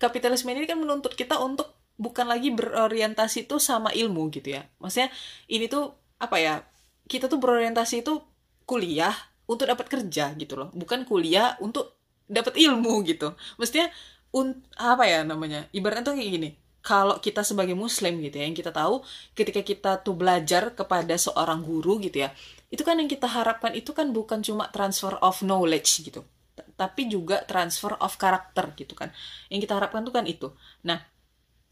kapitalisme 0.00 0.48
ini 0.56 0.64
kan 0.64 0.80
menuntut 0.80 1.12
kita 1.12 1.36
untuk 1.36 1.76
bukan 2.00 2.24
lagi 2.32 2.48
berorientasi 2.48 3.44
itu 3.44 3.60
sama 3.60 3.92
ilmu 3.92 4.32
gitu 4.32 4.56
ya. 4.56 4.64
Maksudnya 4.80 5.12
ini 5.52 5.68
tuh 5.68 5.92
apa 6.16 6.40
ya 6.40 6.64
kita 7.12 7.28
tuh 7.28 7.36
berorientasi 7.36 8.08
itu 8.08 8.24
kuliah 8.64 9.12
untuk 9.44 9.68
dapat 9.68 9.84
kerja 9.84 10.32
gitu 10.40 10.56
loh. 10.56 10.72
Bukan 10.72 11.04
kuliah 11.04 11.60
untuk 11.60 11.92
dapat 12.32 12.56
ilmu 12.56 13.04
gitu. 13.04 13.36
Maksudnya 13.60 13.92
un, 14.32 14.56
apa 14.80 15.04
ya 15.04 15.20
namanya? 15.22 15.68
Ibaratnya 15.76 16.04
tuh 16.08 16.16
kayak 16.16 16.32
gini. 16.32 16.50
Kalau 16.82 17.22
kita 17.22 17.46
sebagai 17.46 17.78
muslim 17.78 18.18
gitu 18.18 18.42
ya 18.42 18.44
yang 18.50 18.58
kita 18.58 18.74
tahu 18.74 19.06
ketika 19.38 19.62
kita 19.62 20.02
tuh 20.02 20.18
belajar 20.18 20.74
kepada 20.74 21.14
seorang 21.14 21.62
guru 21.62 22.02
gitu 22.02 22.26
ya 22.26 22.34
itu 22.74 22.82
kan 22.82 22.98
yang 22.98 23.06
kita 23.06 23.30
harapkan 23.30 23.70
itu 23.76 23.94
kan 23.94 24.10
bukan 24.10 24.42
cuma 24.42 24.66
transfer 24.74 25.14
of 25.22 25.44
knowledge 25.46 26.02
gitu. 26.02 26.26
Tapi 26.74 27.06
juga 27.06 27.44
transfer 27.46 27.94
of 28.02 28.18
karakter 28.18 28.74
gitu 28.74 28.98
kan. 28.98 29.14
Yang 29.46 29.70
kita 29.70 29.78
harapkan 29.78 30.02
tuh 30.02 30.10
kan 30.10 30.26
itu. 30.26 30.50
Nah 30.82 30.98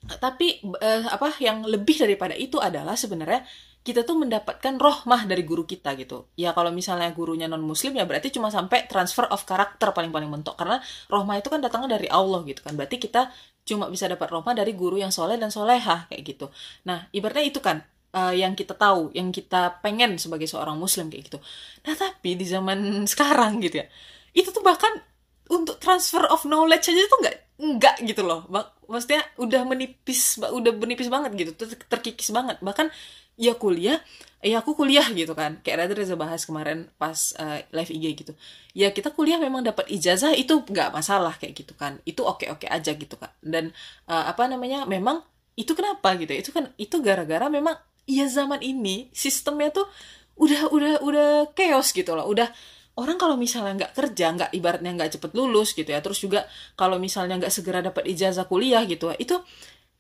tapi 0.07 0.63
eh, 0.63 1.05
apa 1.11 1.37
yang 1.43 1.67
lebih 1.67 2.01
daripada 2.01 2.33
itu 2.33 2.57
adalah 2.57 2.97
sebenarnya 2.97 3.45
kita 3.81 4.05
tuh 4.05 4.13
mendapatkan 4.13 4.77
rohmah 4.77 5.25
dari 5.25 5.41
guru 5.41 5.65
kita 5.65 5.97
gitu. 5.97 6.29
Ya 6.37 6.53
kalau 6.53 6.69
misalnya 6.69 7.09
gurunya 7.17 7.49
non 7.49 7.65
muslim 7.65 7.97
ya 7.97 8.05
berarti 8.05 8.29
cuma 8.29 8.53
sampai 8.53 8.85
transfer 8.85 9.25
of 9.33 9.49
karakter 9.49 9.97
paling-paling 9.97 10.29
mentok 10.29 10.61
karena 10.61 10.85
rohmah 11.09 11.41
itu 11.41 11.49
kan 11.49 11.65
datangnya 11.65 11.97
dari 11.97 12.09
Allah 12.13 12.45
gitu 12.45 12.61
kan. 12.61 12.77
Berarti 12.77 13.01
kita 13.01 13.33
cuma 13.65 13.89
bisa 13.89 14.05
dapat 14.05 14.29
rohmah 14.29 14.53
dari 14.53 14.77
guru 14.77 15.01
yang 15.01 15.09
soleh 15.09 15.41
dan 15.41 15.49
solehah 15.49 16.13
kayak 16.13 16.23
gitu. 16.29 16.47
Nah 16.85 17.09
ibaratnya 17.17 17.45
itu 17.49 17.61
kan 17.65 17.81
uh, 18.13 18.35
yang 18.37 18.53
kita 18.53 18.77
tahu, 18.77 19.17
yang 19.17 19.33
kita 19.33 19.81
pengen 19.81 20.21
sebagai 20.21 20.45
seorang 20.45 20.77
muslim 20.77 21.09
kayak 21.09 21.33
gitu. 21.33 21.39
Nah 21.87 21.95
tapi 21.97 22.37
di 22.37 22.45
zaman 22.45 22.79
sekarang 23.13 23.65
gitu 23.65 23.81
ya, 23.81 23.87
itu 24.37 24.53
tuh 24.53 24.61
bahkan 24.61 24.93
untuk 25.51 25.83
transfer 25.83 26.23
of 26.31 26.47
knowledge 26.47 26.93
aja 26.93 27.03
tuh 27.11 27.19
nggak 27.25 27.37
nggak 27.61 27.97
gitu 28.07 28.23
loh. 28.25 28.45
Maksudnya 28.91 29.23
udah 29.39 29.63
menipis, 29.65 30.37
udah 30.41 30.73
menipis 30.75 31.09
banget 31.09 31.31
gitu, 31.39 31.53
terkikis 31.87 32.31
banget. 32.35 32.59
Bahkan 32.59 32.91
ya 33.41 33.57
kuliah 33.57 33.97
ya 34.45 34.61
aku 34.61 34.77
kuliah 34.77 35.05
gitu 35.17 35.33
kan. 35.33 35.61
Kayak 35.65 35.89
Reza 35.89 35.95
Reza 35.97 36.17
bahas 36.21 36.45
kemarin 36.45 36.93
pas 37.01 37.33
uh, 37.41 37.61
live 37.73 37.91
IG 37.93 38.05
gitu. 38.25 38.33
Ya 38.77 38.93
kita 38.93 39.17
kuliah 39.17 39.41
memang 39.41 39.65
dapat 39.65 39.89
ijazah 39.89 40.37
itu 40.37 40.61
nggak 40.61 40.93
masalah 40.93 41.33
kayak 41.41 41.57
gitu 41.57 41.73
kan. 41.73 42.01
Itu 42.05 42.29
oke 42.29 42.49
oke 42.53 42.69
aja 42.69 42.93
gitu 42.93 43.17
kan 43.17 43.33
dan 43.41 43.73
uh, 44.09 44.29
apa 44.29 44.45
namanya 44.45 44.85
memang 44.85 45.25
itu 45.57 45.73
kenapa 45.73 46.17
gitu 46.21 46.33
itu 46.37 46.51
kan 46.53 46.73
itu 46.77 47.01
gara-gara 47.01 47.49
memang 47.49 47.77
ya 48.09 48.25
zaman 48.29 48.61
ini 48.65 49.09
sistemnya 49.13 49.73
tuh 49.73 49.89
udah 50.41 50.73
udah 50.73 50.93
udah 51.05 51.29
chaos 51.57 51.93
gitu 51.97 52.13
loh. 52.13 52.29
Udah 52.29 52.49
orang 53.01 53.17
kalau 53.17 53.37
misalnya 53.41 53.87
nggak 53.87 53.93
kerja 53.97 54.27
nggak 54.37 54.51
ibaratnya 54.57 54.93
nggak 54.93 55.11
cepet 55.17 55.33
lulus 55.33 55.73
gitu 55.73 55.89
ya 55.89 56.05
terus 56.05 56.21
juga 56.21 56.45
kalau 56.77 57.01
misalnya 57.01 57.41
nggak 57.41 57.53
segera 57.53 57.81
dapat 57.81 58.05
ijazah 58.13 58.45
kuliah 58.45 58.85
gitu 58.85 59.09
itu 59.17 59.41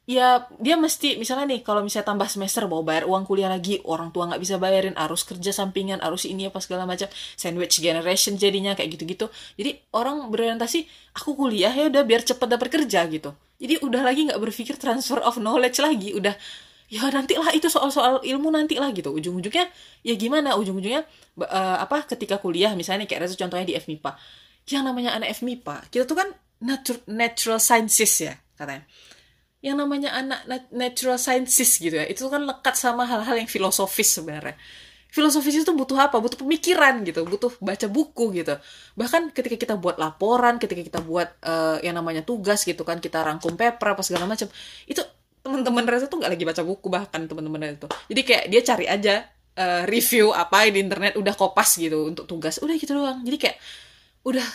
ya 0.09 0.49
dia 0.59 0.75
mesti 0.75 1.21
misalnya 1.21 1.55
nih 1.55 1.61
kalau 1.63 1.85
misalnya 1.85 2.13
tambah 2.13 2.27
semester 2.27 2.67
mau 2.67 2.83
bayar 2.83 3.07
uang 3.07 3.29
kuliah 3.29 3.47
lagi 3.53 3.79
orang 3.87 4.11
tua 4.11 4.27
nggak 4.27 4.41
bisa 4.43 4.57
bayarin 4.57 4.97
harus 4.99 5.23
kerja 5.23 5.55
sampingan 5.55 6.03
harus 6.03 6.27
ini 6.27 6.49
apa 6.51 6.59
segala 6.59 6.89
macam 6.89 7.07
sandwich 7.39 7.79
generation 7.79 8.35
jadinya 8.35 8.75
kayak 8.75 8.97
gitu-gitu. 8.99 9.31
Jadi 9.55 9.79
orang 9.95 10.27
berorientasi 10.33 10.89
aku 11.15 11.37
kuliah 11.39 11.71
ya 11.71 11.93
udah 11.93 12.03
biar 12.03 12.27
cepet 12.27 12.49
dapat 12.49 12.69
kerja 12.73 13.07
gitu. 13.07 13.31
Jadi 13.61 13.75
udah 13.85 14.03
lagi 14.03 14.27
nggak 14.27 14.41
berpikir 14.41 14.75
transfer 14.81 15.21
of 15.21 15.39
knowledge 15.39 15.79
lagi 15.79 16.17
udah 16.17 16.35
ya 16.91 17.07
nantilah 17.07 17.55
itu 17.55 17.71
soal-soal 17.71 18.19
ilmu 18.25 18.51
nantilah 18.51 18.91
gitu. 18.91 19.15
Ujung-ujungnya 19.15 19.71
ya 20.03 20.15
gimana? 20.19 20.59
Ujung-ujungnya 20.59 21.07
uh, 21.39 21.79
apa 21.81 22.03
ketika 22.09 22.43
kuliah 22.43 22.75
misalnya 22.75 23.07
kayak 23.07 23.29
Reza 23.29 23.39
contohnya 23.39 23.69
di 23.69 23.75
FMIPA 23.79 24.17
yang 24.71 24.85
namanya 24.87 25.17
anak 25.19 25.35
FMIPA 25.39 25.91
kita 25.91 26.05
tuh 26.07 26.17
kan 26.19 26.29
natural 27.09 27.59
sciences 27.59 28.13
ya 28.21 28.35
katanya 28.55 28.85
yang 29.61 29.77
namanya 29.77 30.17
anak 30.17 30.41
natural 30.73 31.21
sciences 31.21 31.77
gitu 31.77 31.93
ya 31.93 32.09
itu 32.09 32.25
kan 32.33 32.45
lekat 32.49 32.75
sama 32.77 33.05
hal-hal 33.05 33.37
yang 33.37 33.51
filosofis 33.51 34.17
sebenarnya. 34.17 34.57
Filosofis 35.11 35.67
itu 35.67 35.73
butuh 35.75 35.99
apa? 35.99 36.23
Butuh 36.23 36.39
pemikiran 36.39 37.03
gitu 37.03 37.27
butuh 37.27 37.53
baca 37.61 37.87
buku 37.91 38.41
gitu. 38.41 38.55
Bahkan 38.97 39.35
ketika 39.37 39.57
kita 39.59 39.75
buat 39.77 40.01
laporan 40.01 40.57
ketika 40.57 40.81
kita 40.81 41.01
buat 41.05 41.29
uh, 41.45 41.83
yang 41.85 41.99
namanya 41.99 42.25
tugas 42.25 42.65
gitu 42.65 42.87
kan 42.87 43.03
kita 43.03 43.21
rangkum 43.21 43.59
paper 43.59 43.99
apa 43.99 44.03
segala 44.07 44.25
macam 44.25 44.49
itu 44.87 45.03
teman-teman 45.41 45.85
Reza 45.89 46.07
tuh 46.07 46.21
nggak 46.21 46.33
lagi 46.37 46.45
baca 46.45 46.63
buku 46.63 46.87
bahkan 46.93 47.25
teman-teman 47.25 47.73
itu 47.73 47.89
jadi 48.13 48.21
kayak 48.29 48.45
dia 48.53 48.61
cari 48.61 48.85
aja 48.85 49.15
uh, 49.57 49.83
review 49.89 50.33
apa 50.33 50.69
di 50.69 50.81
internet 50.81 51.17
udah 51.19 51.35
kopas 51.35 51.77
gitu 51.77 52.09
untuk 52.09 52.25
tugas. 52.25 52.61
Udah 52.63 52.75
gitu 52.77 52.97
doang. 52.97 53.21
Jadi 53.25 53.37
kayak 53.37 53.57
udah 54.25 54.47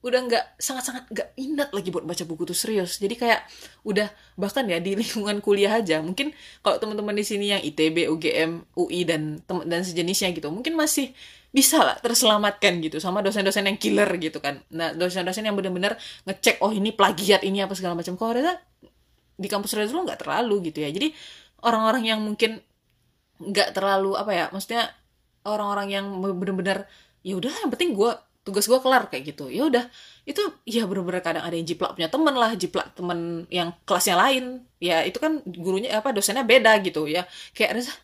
udah 0.00 0.20
nggak 0.24 0.44
sangat-sangat 0.56 1.12
nggak 1.12 1.28
minat 1.36 1.68
lagi 1.76 1.92
buat 1.92 2.08
baca 2.08 2.24
buku 2.24 2.48
tuh 2.48 2.56
serius. 2.56 2.96
Jadi 2.96 3.20
kayak 3.20 3.44
udah 3.84 4.08
bahkan 4.40 4.64
ya 4.64 4.80
di 4.80 4.96
lingkungan 5.00 5.44
kuliah 5.44 5.76
aja 5.76 6.00
mungkin 6.00 6.32
kalau 6.64 6.80
teman-teman 6.80 7.12
di 7.12 7.24
sini 7.24 7.52
yang 7.52 7.60
ITB 7.60 8.08
UGM 8.08 8.76
UI 8.80 9.04
dan 9.04 9.44
dan 9.44 9.80
sejenisnya 9.84 10.32
gitu 10.32 10.48
mungkin 10.48 10.72
masih 10.72 11.12
bisa 11.50 11.82
lah 11.82 11.98
terselamatkan 11.98 12.78
gitu 12.80 13.02
sama 13.02 13.20
dosen-dosen 13.20 13.68
yang 13.68 13.76
killer 13.76 14.08
gitu 14.16 14.40
kan. 14.40 14.64
Nah 14.72 14.96
dosen-dosen 14.96 15.44
yang 15.44 15.58
benar-benar 15.58 16.00
ngecek 16.24 16.64
oh 16.64 16.72
ini 16.72 16.96
plagiat 16.96 17.44
ini 17.44 17.60
apa 17.60 17.76
segala 17.76 17.92
macam. 17.92 18.16
Kalau 18.16 18.32
Reza 18.32 18.56
di 19.36 19.48
kampus 19.52 19.76
Reza 19.76 19.92
dulu 19.92 20.08
nggak 20.08 20.24
terlalu 20.24 20.72
gitu 20.72 20.80
ya. 20.80 20.88
Jadi 20.88 21.12
orang-orang 21.60 22.02
yang 22.08 22.20
mungkin 22.24 22.64
nggak 23.40 23.76
terlalu 23.76 24.16
apa 24.16 24.32
ya 24.32 24.44
maksudnya 24.52 24.92
orang-orang 25.48 25.88
yang 25.92 26.06
benar-benar 26.20 26.84
ya 27.24 27.36
udah 27.36 27.52
yang 27.52 27.72
penting 27.72 27.96
gue 27.96 28.12
tugas 28.46 28.64
gue 28.66 28.78
kelar 28.80 29.08
kayak 29.12 29.34
gitu. 29.34 29.52
Ya 29.52 29.68
udah 29.68 29.84
itu 30.24 30.40
ya 30.68 30.84
bener-bener 30.88 31.22
kadang 31.24 31.44
ada 31.44 31.54
yang 31.56 31.66
jiplak 31.66 31.96
punya 31.96 32.08
temen 32.08 32.34
lah 32.36 32.52
jiplak 32.56 32.86
temen 32.96 33.44
yang 33.52 33.72
kelasnya 33.84 34.16
lain. 34.16 34.64
Ya 34.80 35.04
itu 35.04 35.18
kan 35.20 35.44
gurunya 35.44 35.96
apa 36.00 36.12
dosennya 36.14 36.44
beda 36.44 36.80
gitu 36.84 37.06
ya. 37.06 37.28
Kayak 37.52 37.80
Reza 37.80 37.94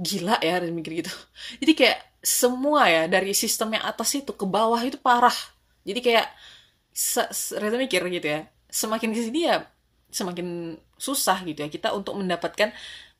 gila 0.00 0.36
ya 0.40 0.60
Reza 0.60 0.72
mikir 0.72 0.92
gitu. 1.04 1.12
Jadi 1.60 1.72
kayak 1.76 1.98
semua 2.20 2.88
ya 2.92 3.08
dari 3.08 3.32
sistem 3.32 3.76
yang 3.76 3.84
atas 3.88 4.12
itu 4.16 4.32
ke 4.36 4.44
bawah 4.44 4.80
itu 4.84 5.00
parah. 5.00 5.34
Jadi 5.84 6.00
kayak 6.04 6.28
Reza 7.56 7.76
mikir 7.80 8.02
gitu 8.12 8.28
ya 8.28 8.40
semakin 8.70 9.10
ke 9.10 9.20
sini 9.20 9.50
ya 9.50 9.66
semakin 10.10 10.78
susah 10.98 11.42
gitu 11.46 11.66
ya 11.66 11.68
kita 11.70 11.90
untuk 11.94 12.18
mendapatkan 12.18 12.70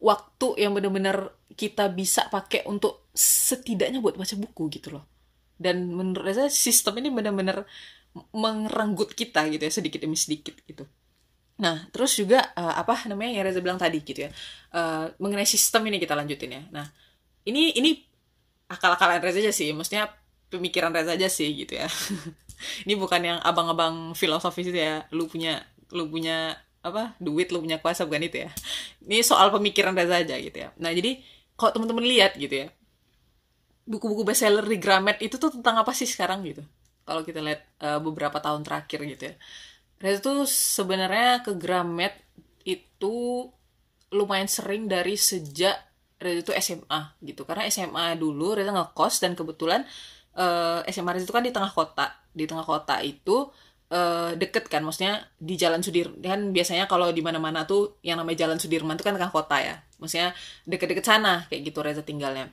waktu 0.02 0.46
yang 0.58 0.74
benar-benar 0.74 1.34
kita 1.54 1.90
bisa 1.90 2.26
pakai 2.30 2.66
untuk 2.66 3.10
setidaknya 3.14 3.98
buat 4.02 4.16
baca 4.16 4.34
buku 4.38 4.80
gitu 4.80 4.98
loh 4.98 5.04
dan 5.60 5.92
menurut 5.92 6.24
saya 6.32 6.48
sistem 6.48 7.04
ini 7.04 7.12
benar-benar 7.12 7.68
merenggut 8.32 9.12
kita 9.12 9.46
gitu 9.52 9.60
ya 9.60 9.72
sedikit 9.72 10.00
demi 10.00 10.16
sedikit 10.16 10.56
gitu. 10.64 10.88
Nah 11.60 11.86
terus 11.92 12.16
juga 12.16 12.50
uh, 12.56 12.80
apa 12.80 13.04
namanya 13.06 13.36
yang 13.36 13.44
Reza 13.46 13.60
bilang 13.60 13.76
tadi 13.76 14.00
gitu 14.00 14.26
ya 14.26 14.30
uh, 14.72 15.12
mengenai 15.20 15.44
sistem 15.44 15.84
ini 15.92 16.00
kita 16.00 16.16
lanjutin 16.16 16.50
ya. 16.56 16.62
Nah 16.72 16.86
ini 17.44 17.76
ini 17.76 18.00
akal-akalan 18.72 19.20
Reza 19.20 19.44
aja 19.44 19.52
sih 19.52 19.70
maksudnya 19.76 20.08
pemikiran 20.48 20.90
Reza 20.90 21.14
aja 21.14 21.28
sih 21.28 21.52
gitu 21.54 21.76
ya. 21.76 21.86
Ini 22.84 22.92
bukan 22.92 23.24
yang 23.24 23.38
abang-abang 23.40 24.12
filosofis 24.12 24.68
itu 24.68 24.76
ya 24.76 25.08
lu 25.16 25.24
punya 25.24 25.64
lu 25.96 26.12
punya 26.12 26.60
apa 26.84 27.16
duit 27.16 27.48
lu 27.48 27.64
punya 27.64 27.80
kuasa 27.80 28.04
bukan 28.04 28.28
itu 28.28 28.44
ya. 28.44 28.50
Ini 29.00 29.24
soal 29.24 29.48
pemikiran 29.48 29.96
Reza 29.96 30.20
aja 30.20 30.36
gitu 30.36 30.58
ya. 30.60 30.68
Nah 30.76 30.92
jadi 30.92 31.24
kalau 31.56 31.72
teman-teman 31.72 32.04
lihat 32.04 32.36
gitu 32.36 32.66
ya 32.66 32.68
buku-buku 33.88 34.22
bestseller 34.22 34.64
di 34.66 34.76
Gramet 34.76 35.18
itu 35.24 35.40
tuh 35.40 35.50
tentang 35.50 35.80
apa 35.80 35.92
sih 35.96 36.08
sekarang 36.08 36.44
gitu? 36.44 36.62
Kalau 37.04 37.26
kita 37.26 37.40
lihat 37.42 37.66
uh, 37.82 37.98
beberapa 37.98 38.38
tahun 38.38 38.62
terakhir 38.62 39.02
gitu 39.02 39.22
ya. 39.32 39.34
Reza 40.00 40.20
tuh 40.24 40.48
sebenarnya 40.48 41.44
ke 41.44 41.52
Gramet 41.56 42.16
itu 42.64 43.48
lumayan 44.10 44.48
sering 44.48 44.88
dari 44.88 45.16
sejak 45.16 45.76
Reza 46.20 46.40
itu 46.44 46.52
SMA 46.56 47.00
gitu. 47.24 47.42
Karena 47.48 47.68
SMA 47.68 48.16
dulu 48.16 48.56
Reza 48.56 48.72
ngekos 48.72 49.24
dan 49.24 49.32
kebetulan 49.36 49.84
uh, 50.36 50.80
eh, 50.84 50.92
SMA 50.92 51.16
Reza 51.16 51.26
itu 51.28 51.34
kan 51.34 51.44
di 51.44 51.52
tengah 51.52 51.72
kota. 51.72 52.06
Di 52.30 52.44
tengah 52.46 52.64
kota 52.64 53.02
itu 53.02 53.50
uh, 53.90 54.32
deket 54.38 54.70
kan 54.70 54.86
maksudnya 54.86 55.26
di 55.36 55.58
Jalan 55.58 55.82
Sudirman. 55.82 56.20
Kan 56.22 56.40
biasanya 56.54 56.86
kalau 56.86 57.10
di 57.10 57.20
mana-mana 57.20 57.66
tuh 57.66 58.00
yang 58.06 58.20
namanya 58.20 58.46
Jalan 58.46 58.62
Sudirman 58.62 58.94
itu 58.96 59.04
kan 59.04 59.16
tengah 59.16 59.32
kota 59.32 59.58
ya. 59.60 59.82
Maksudnya 60.00 60.32
deket-deket 60.64 61.04
sana 61.04 61.44
kayak 61.50 61.74
gitu 61.74 61.80
Reza 61.82 62.06
tinggalnya 62.06 62.52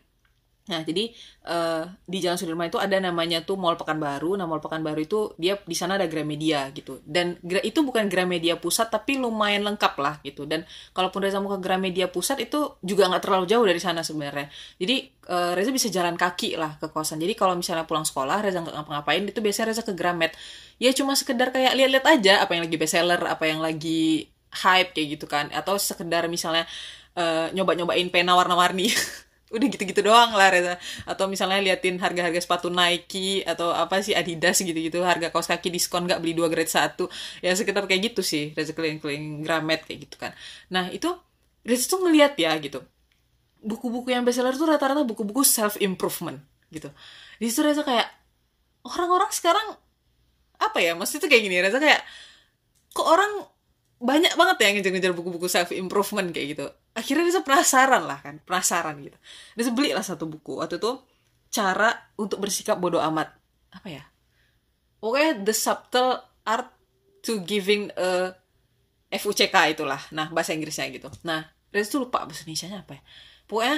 Nah, 0.67 0.83
jadi 0.83 1.07
uh, 1.47 1.87
di 2.03 2.19
Jalan 2.19 2.35
Sudirman 2.35 2.67
itu 2.67 2.75
ada 2.75 2.99
namanya 2.99 3.39
tuh 3.43 3.55
Mall 3.55 3.79
Pekanbaru. 3.79 4.35
Nah, 4.35 4.43
Mall 4.43 4.59
Pekanbaru 4.59 4.99
itu 4.99 5.19
dia 5.39 5.55
di 5.63 5.75
sana 5.75 5.95
ada 5.95 6.05
Gramedia 6.11 6.67
gitu. 6.75 6.99
Dan 7.07 7.39
itu 7.63 7.79
bukan 7.87 8.11
Gramedia 8.11 8.59
pusat 8.59 8.91
tapi 8.91 9.15
lumayan 9.15 9.63
lengkap 9.63 9.93
lah 9.97 10.19
gitu. 10.27 10.43
Dan 10.43 10.67
kalaupun 10.91 11.23
Reza 11.23 11.39
mau 11.39 11.55
ke 11.55 11.59
Gramedia 11.63 12.11
pusat 12.11 12.43
itu 12.43 12.75
juga 12.83 13.07
nggak 13.07 13.23
terlalu 13.23 13.45
jauh 13.47 13.63
dari 13.63 13.79
sana 13.79 14.03
sebenarnya. 14.03 14.51
Jadi 14.75 14.95
uh, 15.31 15.55
Reza 15.55 15.71
bisa 15.71 15.87
jalan 15.87 16.19
kaki 16.19 16.59
lah 16.59 16.75
ke 16.75 16.91
kawasan. 16.91 17.23
Jadi 17.23 17.33
kalau 17.39 17.55
misalnya 17.55 17.87
pulang 17.87 18.03
sekolah 18.03 18.43
Reza 18.43 18.59
nggak 18.59 18.75
ngapa-ngapain 18.75 19.23
itu 19.23 19.39
biasanya 19.39 19.71
Reza 19.71 19.83
ke 19.87 19.95
Gramet. 19.95 20.35
Ya 20.83 20.91
cuma 20.91 21.15
sekedar 21.15 21.55
kayak 21.55 21.73
lihat-lihat 21.79 22.05
aja 22.05 22.33
apa 22.43 22.59
yang 22.59 22.67
lagi 22.67 22.75
bestseller, 22.75 23.21
apa 23.23 23.43
yang 23.47 23.63
lagi 23.63 24.27
hype 24.51 24.91
kayak 24.91 25.07
gitu 25.15 25.25
kan. 25.31 25.47
Atau 25.55 25.79
sekedar 25.79 26.27
misalnya 26.27 26.67
uh, 27.15 27.47
nyoba-nyobain 27.55 28.11
pena 28.11 28.35
warna-warni. 28.35 28.91
udah 29.47 29.67
gitu-gitu 29.71 30.03
doang 30.03 30.35
lah 30.35 30.51
Reza. 30.51 30.75
Atau 31.07 31.31
misalnya 31.31 31.63
liatin 31.63 31.95
harga-harga 31.99 32.43
sepatu 32.43 32.67
Nike 32.67 33.47
atau 33.47 33.71
apa 33.71 34.03
sih 34.03 34.11
Adidas 34.11 34.59
gitu-gitu 34.59 34.99
harga 35.03 35.31
kaos 35.31 35.47
kaki 35.47 35.71
diskon 35.71 36.03
nggak 36.03 36.19
beli 36.19 36.35
dua 36.35 36.51
grade 36.51 36.71
satu. 36.71 37.07
Ya 37.39 37.55
sekitar 37.55 37.87
kayak 37.87 38.13
gitu 38.13 38.21
sih 38.23 38.51
Reza 38.51 38.75
keliling-keliling 38.75 39.43
Gramet 39.47 39.87
kayak 39.87 39.99
gitu 40.07 40.15
kan. 40.19 40.35
Nah 40.67 40.91
itu 40.91 41.07
Reza 41.63 41.87
tuh 41.87 42.03
ngeliat 42.03 42.35
ya 42.35 42.51
gitu. 42.59 42.83
Buku-buku 43.63 44.11
yang 44.11 44.27
bestseller 44.27 44.55
tuh 44.55 44.67
rata-rata 44.67 45.07
buku-buku 45.07 45.47
self 45.47 45.79
improvement 45.79 46.43
gitu. 46.71 46.91
Di 47.39 47.47
situ 47.47 47.63
Reza 47.63 47.87
kayak 47.87 48.07
orang-orang 48.83 49.31
sekarang 49.31 49.79
apa 50.57 50.81
ya 50.81 50.97
maksudnya 50.97 51.27
tuh 51.27 51.29
kayak 51.31 51.43
gini 51.47 51.55
Reza 51.63 51.79
kayak 51.79 52.01
kok 52.91 53.07
orang 53.07 53.45
banyak 53.97 54.33
banget 54.37 54.55
ya 54.61 54.65
yang 54.69 54.75
ngejar-ngejar 54.81 55.13
buku-buku 55.17 55.47
self 55.49 55.73
improvement 55.73 56.29
kayak 56.29 56.47
gitu 56.53 56.65
akhirnya 56.97 57.29
dia 57.29 57.45
penasaran 57.45 58.03
lah 58.09 58.17
kan 58.25 58.41
penasaran 58.41 58.97
gitu. 59.05 59.17
Dia 59.53 59.69
beli 59.69 59.93
lah 59.93 60.01
satu 60.01 60.25
buku. 60.25 60.57
Waktu 60.57 60.81
itu 60.81 60.97
cara 61.53 61.93
untuk 62.17 62.41
bersikap 62.41 62.81
bodoh 62.81 62.99
amat. 63.13 63.29
Apa 63.69 63.87
ya? 63.87 64.03
Oke 65.05 65.37
the 65.45 65.53
subtle 65.53 66.17
art 66.41 66.73
to 67.21 67.45
giving 67.45 67.93
a 67.93 68.33
FUCK 69.13 69.77
itulah. 69.77 70.01
Nah 70.09 70.33
bahasa 70.33 70.57
Inggrisnya 70.57 70.89
gitu. 70.89 71.13
Nah 71.21 71.45
dia 71.69 71.85
tuh 71.85 72.09
lupa 72.09 72.25
bahasa 72.25 72.41
Indonesia 72.49 72.73
apa 72.73 72.97
ya. 72.97 73.01
Pokoknya 73.45 73.77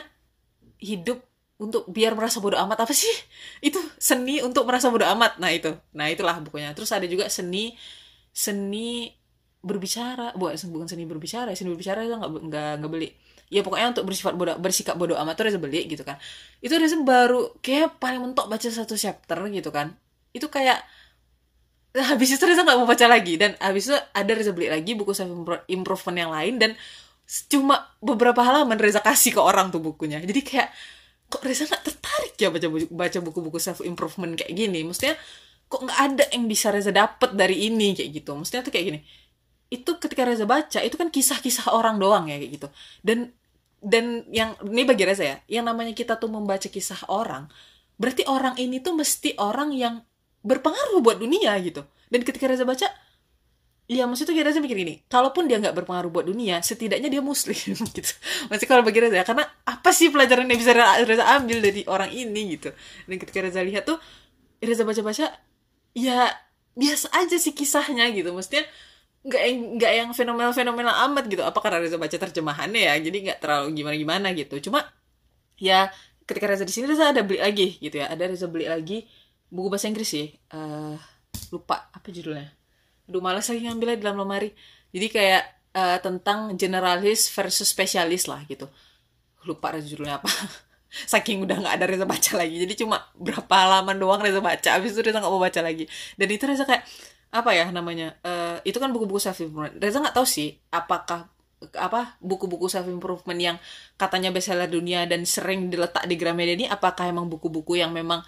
hidup 0.80 1.20
untuk 1.60 1.84
biar 1.92 2.16
merasa 2.16 2.40
bodoh 2.40 2.56
amat 2.56 2.88
apa 2.88 2.96
sih? 2.96 3.12
Itu 3.68 3.84
seni 4.00 4.40
untuk 4.40 4.64
merasa 4.64 4.88
bodoh 4.88 5.12
amat. 5.12 5.44
Nah 5.44 5.52
itu. 5.52 5.76
Nah 5.92 6.08
itulah 6.08 6.40
bukunya. 6.40 6.72
Terus 6.72 6.96
ada 6.96 7.04
juga 7.04 7.28
seni 7.28 7.76
seni 8.32 9.19
berbicara 9.60 10.32
buat 10.40 10.56
bukan 10.72 10.88
seni 10.88 11.04
berbicara 11.04 11.52
seni 11.52 11.76
berbicara 11.76 12.08
itu 12.08 12.16
nggak 12.16 12.32
nggak 12.48 12.72
nggak 12.80 12.92
beli. 12.92 13.10
Ya 13.50 13.66
pokoknya 13.66 13.98
untuk 13.98 14.06
bersifat 14.08 14.38
bodoh 14.38 14.56
bersikap 14.62 14.96
bodoh 14.96 15.18
amat 15.20 15.36
tuh 15.36 15.44
Reza 15.50 15.60
beli 15.60 15.90
gitu 15.90 16.06
kan. 16.06 16.16
Itu 16.64 16.78
Reza 16.80 16.96
baru 17.02 17.60
kayak 17.60 18.00
paling 18.00 18.22
mentok 18.24 18.48
baca 18.48 18.68
satu 18.70 18.96
chapter 18.96 19.36
gitu 19.52 19.70
kan. 19.74 19.92
Itu 20.32 20.48
kayak 20.48 20.80
habis 22.14 22.30
itu 22.32 22.44
Reza 22.46 22.64
nggak 22.64 22.78
mau 22.80 22.88
baca 22.88 23.06
lagi. 23.10 23.36
Dan 23.36 23.58
habis 23.60 23.92
itu 23.92 23.98
ada 23.98 24.32
Reza 24.32 24.56
beli 24.56 24.72
lagi 24.72 24.96
buku 24.96 25.12
self 25.12 25.34
improvement 25.68 26.18
yang 26.18 26.32
lain 26.32 26.56
dan 26.62 26.72
cuma 27.52 27.90
beberapa 28.00 28.40
halaman 28.40 28.80
Reza 28.80 29.04
kasih 29.04 29.36
ke 29.36 29.42
orang 29.44 29.76
tuh 29.76 29.84
bukunya. 29.84 30.24
Jadi 30.24 30.40
kayak 30.40 30.70
kok 31.28 31.44
Reza 31.44 31.68
nggak 31.68 31.84
tertarik 31.84 32.34
ya 32.40 32.48
baca 32.48 32.68
baca 32.96 33.18
buku-buku 33.20 33.60
self 33.60 33.84
improvement 33.84 34.40
kayak 34.40 34.56
gini? 34.56 34.88
Maksudnya 34.88 35.20
kok 35.68 35.84
nggak 35.84 36.00
ada 36.00 36.24
yang 36.32 36.48
bisa 36.48 36.72
Reza 36.72 36.96
dapet 36.96 37.36
dari 37.36 37.68
ini 37.68 37.92
kayak 37.98 38.24
gitu? 38.24 38.32
Maksudnya 38.40 38.64
tuh 38.64 38.72
kayak 38.72 38.88
gini 38.94 39.02
itu 39.70 39.92
ketika 40.02 40.26
Reza 40.26 40.50
baca 40.50 40.82
itu 40.82 40.96
kan 40.98 41.14
kisah-kisah 41.14 41.70
orang 41.74 42.02
doang 42.02 42.26
ya 42.26 42.42
kayak 42.42 42.52
gitu 42.58 42.68
dan 43.06 43.34
dan 43.80 44.26
yang 44.34 44.58
ini 44.66 44.84
bagi 44.84 45.06
Reza 45.06 45.24
ya 45.24 45.38
yang 45.46 45.66
namanya 45.70 45.94
kita 45.94 46.18
tuh 46.18 46.28
membaca 46.28 46.66
kisah 46.66 47.06
orang 47.08 47.48
berarti 48.02 48.26
orang 48.26 48.58
ini 48.58 48.82
tuh 48.82 48.98
mesti 48.98 49.38
orang 49.38 49.72
yang 49.72 50.02
berpengaruh 50.42 51.00
buat 51.06 51.22
dunia 51.22 51.54
gitu 51.62 51.86
dan 52.10 52.22
ketika 52.26 52.50
Reza 52.50 52.66
baca 52.66 52.90
Ya 53.90 54.06
maksudnya 54.06 54.46
Reza 54.46 54.62
mikir 54.62 54.78
gini, 54.78 55.02
kalaupun 55.10 55.50
dia 55.50 55.58
nggak 55.58 55.74
berpengaruh 55.82 56.14
buat 56.14 56.30
dunia, 56.30 56.62
setidaknya 56.62 57.10
dia 57.10 57.26
muslim 57.26 57.58
gitu. 57.98 58.14
Masih 58.46 58.70
kalau 58.70 58.86
bagi 58.86 59.02
Reza 59.02 59.18
ya, 59.18 59.26
karena 59.26 59.50
apa 59.66 59.90
sih 59.90 60.14
pelajaran 60.14 60.46
yang 60.46 60.62
bisa 60.62 60.78
Reza 60.78 61.26
ambil 61.26 61.58
dari 61.58 61.82
orang 61.90 62.14
ini 62.14 62.54
gitu. 62.54 62.70
Dan 63.10 63.18
ketika 63.18 63.42
Reza 63.42 63.66
lihat 63.66 63.90
tuh, 63.90 63.98
Reza 64.62 64.86
baca-baca, 64.86 65.34
ya 65.98 66.18
biasa 66.78 67.10
aja 67.18 67.42
sih 67.42 67.50
kisahnya 67.58 68.14
gitu. 68.14 68.30
Maksudnya 68.30 68.70
nggak 69.20 69.42
yang 69.44 69.58
nggak 69.76 69.94
yang 70.00 70.10
fenomenal 70.16 70.54
fenomenal 70.56 70.96
amat 71.10 71.28
gitu. 71.28 71.44
Apa 71.44 71.60
karena 71.60 71.84
Reza 71.84 72.00
baca 72.00 72.16
terjemahannya 72.16 72.82
ya? 72.88 72.96
Jadi 73.00 73.18
nggak 73.30 73.40
terlalu 73.44 73.68
gimana 73.76 73.96
gimana 74.00 74.28
gitu. 74.32 74.56
Cuma 74.70 74.88
ya 75.60 75.92
ketika 76.24 76.48
Reza 76.48 76.64
di 76.64 76.74
sini 76.74 76.88
Reza 76.88 77.12
ada 77.12 77.22
beli 77.26 77.40
lagi 77.44 77.76
gitu 77.84 78.00
ya. 78.00 78.08
Ada 78.08 78.32
Reza 78.32 78.48
beli 78.48 78.70
lagi 78.72 79.04
buku 79.52 79.68
bahasa 79.68 79.92
Inggris 79.92 80.10
sih. 80.10 80.32
Uh, 80.54 80.96
lupa 81.52 81.92
apa 81.92 82.08
judulnya. 82.10 82.48
Aduh 83.10 83.20
malas 83.20 83.50
lagi 83.52 83.66
ngambilnya 83.68 83.98
di 84.00 84.04
dalam 84.08 84.24
lemari. 84.24 84.56
Jadi 84.96 85.08
kayak 85.12 85.44
uh, 85.76 85.98
tentang 86.00 86.56
generalis 86.56 87.28
versus 87.28 87.68
spesialis 87.68 88.26
lah 88.32 88.40
gitu. 88.48 88.72
Lupa 89.44 89.76
Reza 89.76 89.92
judulnya 89.92 90.24
apa. 90.24 90.32
Saking 91.12 91.46
udah 91.46 91.60
nggak 91.60 91.76
ada 91.76 91.86
Reza 91.92 92.06
baca 92.08 92.32
lagi. 92.40 92.56
Jadi 92.56 92.74
cuma 92.80 93.04
berapa 93.20 93.52
halaman 93.52 94.00
doang 94.00 94.24
Reza 94.24 94.40
baca. 94.40 94.70
Habis 94.80 94.96
itu 94.96 95.04
Reza 95.04 95.20
nggak 95.20 95.34
mau 95.34 95.44
baca 95.44 95.60
lagi. 95.60 95.86
Dan 96.16 96.28
itu 96.32 96.44
Reza 96.48 96.64
kayak 96.64 96.88
apa 97.30 97.54
ya 97.54 97.70
namanya 97.70 98.18
uh, 98.26 98.58
itu 98.66 98.82
kan 98.82 98.90
buku-buku 98.90 99.22
self 99.22 99.38
improvement 99.46 99.78
Reza 99.78 100.02
nggak 100.02 100.18
tahu 100.18 100.26
sih 100.26 100.58
apakah 100.74 101.30
apa 101.76 102.18
buku-buku 102.24 102.72
self 102.72 102.88
improvement 102.90 103.38
yang 103.38 103.58
katanya 104.00 104.34
bestseller 104.34 104.72
dunia 104.72 105.06
dan 105.06 105.28
sering 105.28 105.70
diletak 105.70 106.08
di 106.08 106.16
Gramedia 106.16 106.56
ini 106.56 106.66
apakah 106.66 107.06
emang 107.06 107.28
buku-buku 107.28 107.78
yang 107.78 107.92
memang 107.92 108.24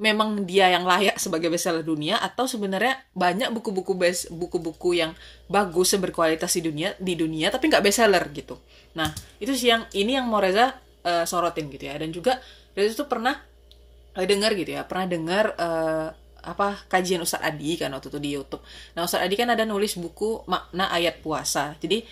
memang 0.00 0.48
dia 0.48 0.72
yang 0.72 0.88
layak 0.88 1.20
sebagai 1.20 1.52
bestseller 1.52 1.84
dunia 1.84 2.18
atau 2.18 2.48
sebenarnya 2.48 2.98
banyak 3.14 3.52
buku-buku 3.52 3.92
best 3.94 4.32
buku-buku 4.32 4.98
yang 4.98 5.12
bagus 5.46 5.94
yang 5.94 6.02
berkualitas 6.02 6.50
di 6.58 6.62
dunia 6.64 6.96
di 6.98 7.14
dunia 7.14 7.52
tapi 7.52 7.70
nggak 7.70 7.84
bestseller 7.84 8.24
gitu. 8.34 8.58
Nah 8.98 9.12
itu 9.38 9.52
sih 9.54 9.70
yang 9.70 9.86
ini 9.94 10.18
yang 10.18 10.26
mau 10.26 10.40
Reza 10.40 10.74
uh, 11.06 11.22
sorotin 11.28 11.70
gitu 11.70 11.86
ya. 11.86 11.94
Dan 12.00 12.10
juga 12.10 12.40
Reza 12.72 12.98
tuh 12.98 13.06
pernah 13.06 13.36
uh, 14.16 14.26
dengar 14.26 14.52
gitu 14.56 14.74
ya 14.74 14.82
pernah 14.88 15.06
dengar 15.08 15.44
uh, 15.56 16.08
apa 16.42 16.86
kajian 16.90 17.22
Ustadz 17.22 17.46
Adi 17.46 17.78
kan 17.78 17.94
waktu 17.94 18.10
itu 18.10 18.18
di 18.18 18.30
YouTube. 18.34 18.62
Nah 18.98 19.06
Ustadz 19.06 19.24
Adi 19.26 19.34
kan 19.38 19.48
ada 19.50 19.62
nulis 19.62 19.94
buku 19.94 20.42
makna 20.50 20.90
ayat 20.90 21.22
puasa. 21.22 21.78
Jadi 21.78 22.02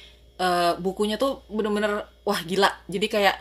uh, 0.41 0.79
bukunya 0.79 1.19
tuh 1.19 1.45
bener-bener 1.51 2.07
wah 2.23 2.41
gila. 2.47 2.71
Jadi 2.87 3.07
kayak 3.11 3.37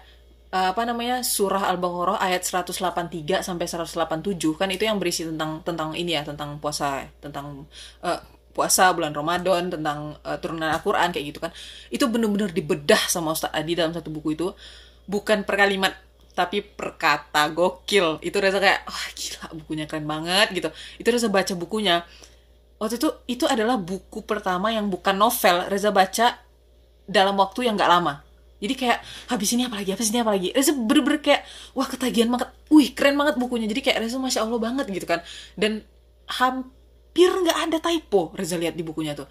uh, 0.52 0.74
apa 0.74 0.82
namanya 0.84 1.22
surah 1.22 1.70
Al-Baqarah 1.70 2.18
ayat 2.20 2.42
183 2.44 3.46
sampai 3.46 3.66
187 3.66 4.36
kan 4.58 4.70
itu 4.74 4.84
yang 4.84 4.98
berisi 4.98 5.26
tentang 5.26 5.62
tentang 5.62 5.94
ini 5.94 6.18
ya 6.18 6.26
tentang 6.26 6.58
puasa 6.58 7.06
tentang 7.22 7.70
uh, 8.02 8.20
puasa 8.50 8.92
bulan 8.92 9.14
Ramadan 9.14 9.72
tentang 9.72 10.18
uh, 10.26 10.38
turunan 10.42 10.74
Al-Qur'an 10.74 11.14
kayak 11.14 11.26
gitu 11.32 11.40
kan. 11.40 11.54
Itu 11.94 12.10
bener-bener 12.10 12.50
dibedah 12.50 13.00
sama 13.08 13.32
Ustadz 13.38 13.56
Adi 13.56 13.78
dalam 13.78 13.94
satu 13.94 14.10
buku 14.10 14.36
itu 14.36 14.52
bukan 15.10 15.46
per 15.46 15.58
kalimat 15.58 15.96
tapi 16.40 16.64
perkata 16.64 17.52
gokil. 17.52 18.24
Itu 18.24 18.40
Reza 18.40 18.64
kayak 18.64 18.88
wah 18.88 19.08
gila 19.12 19.46
bukunya 19.60 19.84
keren 19.92 20.08
banget 20.08 20.48
gitu. 20.56 20.72
Itu 20.96 21.08
Reza 21.12 21.28
baca 21.28 21.52
bukunya. 21.60 22.08
Waktu 22.80 22.96
itu 22.96 23.10
itu 23.28 23.44
adalah 23.44 23.76
buku 23.76 24.24
pertama 24.24 24.72
yang 24.72 24.88
bukan 24.88 25.20
novel 25.20 25.68
Reza 25.68 25.92
baca 25.92 26.40
dalam 27.04 27.36
waktu 27.36 27.68
yang 27.68 27.76
gak 27.76 27.92
lama. 27.92 28.24
Jadi 28.64 28.76
kayak 28.76 29.04
habis 29.28 29.52
ini 29.52 29.68
apa 29.68 29.84
lagi? 29.84 29.92
Habis 29.92 30.08
ini 30.16 30.20
apa 30.24 30.32
lagi? 30.32 30.50
Reza 30.56 30.72
bener-bener 30.72 31.20
kayak 31.20 31.44
wah 31.76 31.88
ketagihan 31.92 32.32
banget. 32.32 32.48
Wih 32.72 32.96
keren 32.96 33.20
banget 33.20 33.36
bukunya. 33.36 33.68
Jadi 33.68 33.84
kayak 33.84 34.00
Reza 34.00 34.16
masya 34.16 34.48
Allah 34.48 34.60
banget 34.64 34.88
gitu 34.88 35.04
kan. 35.04 35.20
Dan 35.60 35.84
hampir 36.40 37.28
nggak 37.36 37.68
ada 37.68 37.78
typo 37.84 38.32
Reza 38.32 38.56
lihat 38.56 38.80
di 38.80 38.84
bukunya 38.88 39.12
tuh. 39.12 39.28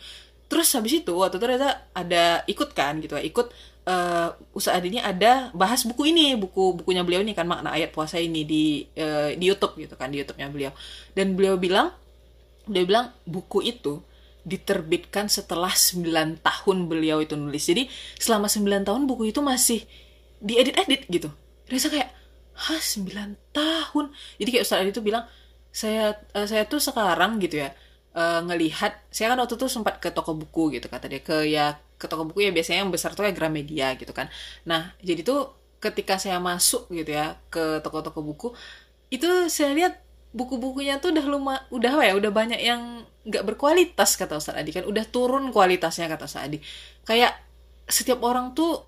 Terus 0.48 0.68
habis 0.76 0.92
itu 1.00 1.12
waktu 1.16 1.40
itu 1.40 1.46
Reza 1.48 1.88
ada 1.96 2.44
ikut 2.44 2.76
kan 2.76 3.00
gitu 3.00 3.16
ikut 3.16 3.48
uh, 3.89 4.28
usaha 4.53 4.76
ini 4.84 5.01
ada 5.01 5.49
bahas 5.57 5.89
buku 5.89 6.12
ini 6.12 6.36
buku 6.36 6.84
bukunya 6.84 7.01
beliau 7.01 7.24
ini 7.24 7.32
kan 7.32 7.49
makna 7.49 7.72
ayat 7.72 7.91
puasa 7.91 8.20
ini 8.20 8.45
di 8.45 8.84
uh, 9.01 9.32
di 9.32 9.45
YouTube 9.49 9.80
gitu 9.80 9.97
kan 9.97 10.12
di 10.12 10.20
YouTube-nya 10.20 10.49
beliau. 10.53 10.72
Dan 11.16 11.32
beliau 11.32 11.57
bilang 11.57 11.97
beliau 12.68 12.84
bilang 12.84 13.07
buku 13.24 13.64
itu 13.64 14.05
diterbitkan 14.45 15.28
setelah 15.28 15.72
9 15.72 16.05
tahun 16.41 16.76
beliau 16.89 17.24
itu 17.24 17.36
nulis. 17.36 17.64
Jadi 17.64 17.89
selama 18.20 18.49
9 18.49 18.84
tahun 18.84 19.03
buku 19.09 19.32
itu 19.32 19.41
masih 19.41 19.80
diedit-edit 20.45 21.09
gitu. 21.09 21.28
Reza 21.68 21.89
kayak 21.89 22.12
hah 22.57 22.80
9 22.80 23.09
tahun? 23.57 24.05
Jadi 24.36 24.49
kayak 24.53 24.64
Ustaz 24.64 24.84
itu 24.84 25.01
bilang 25.01 25.24
saya 25.72 26.16
uh, 26.36 26.47
saya 26.49 26.64
tuh 26.64 26.80
sekarang 26.80 27.41
gitu 27.41 27.61
ya 27.61 27.72
uh, 28.16 28.41
ngelihat 28.45 29.05
saya 29.12 29.36
kan 29.36 29.39
waktu 29.45 29.55
itu 29.61 29.68
sempat 29.68 30.01
ke 30.01 30.09
toko 30.11 30.32
buku 30.34 30.80
gitu 30.80 30.89
kata 30.89 31.07
dia 31.07 31.20
ke 31.20 31.45
ya 31.47 31.76
ke 31.99 32.07
toko 32.07 32.24
buku 32.24 32.46
ya 32.46 32.51
biasanya 32.55 32.86
yang 32.86 32.94
besar 32.94 33.12
tuh 33.12 33.26
kayak 33.26 33.36
Gramedia 33.36 33.99
gitu 33.99 34.14
kan. 34.14 34.30
Nah 34.64 34.94
jadi 35.03 35.26
tuh 35.26 35.53
ketika 35.78 36.18
saya 36.18 36.38
masuk 36.42 36.90
gitu 36.90 37.14
ya 37.14 37.38
ke 37.51 37.82
toko-toko 37.82 38.22
buku 38.22 38.49
itu 39.14 39.26
saya 39.51 39.74
lihat 39.74 39.94
buku-bukunya 40.34 41.01
tuh 41.01 41.14
udah 41.14 41.26
luma 41.26 41.55
udah 41.72 41.90
apa 41.99 42.05
ya 42.05 42.14
udah 42.18 42.30
banyak 42.30 42.61
yang 42.61 43.03
nggak 43.28 43.44
berkualitas 43.44 44.16
kata 44.16 44.40
Ustaz 44.40 44.57
Adi 44.57 44.70
kan. 44.72 44.84
Udah 44.88 45.05
turun 45.09 45.51
kualitasnya 45.53 46.09
kata 46.09 46.24
Ustaz 46.28 46.49
Adi. 46.49 46.59
Kayak 47.05 47.36
setiap 47.88 48.20
orang 48.24 48.53
tuh 48.53 48.84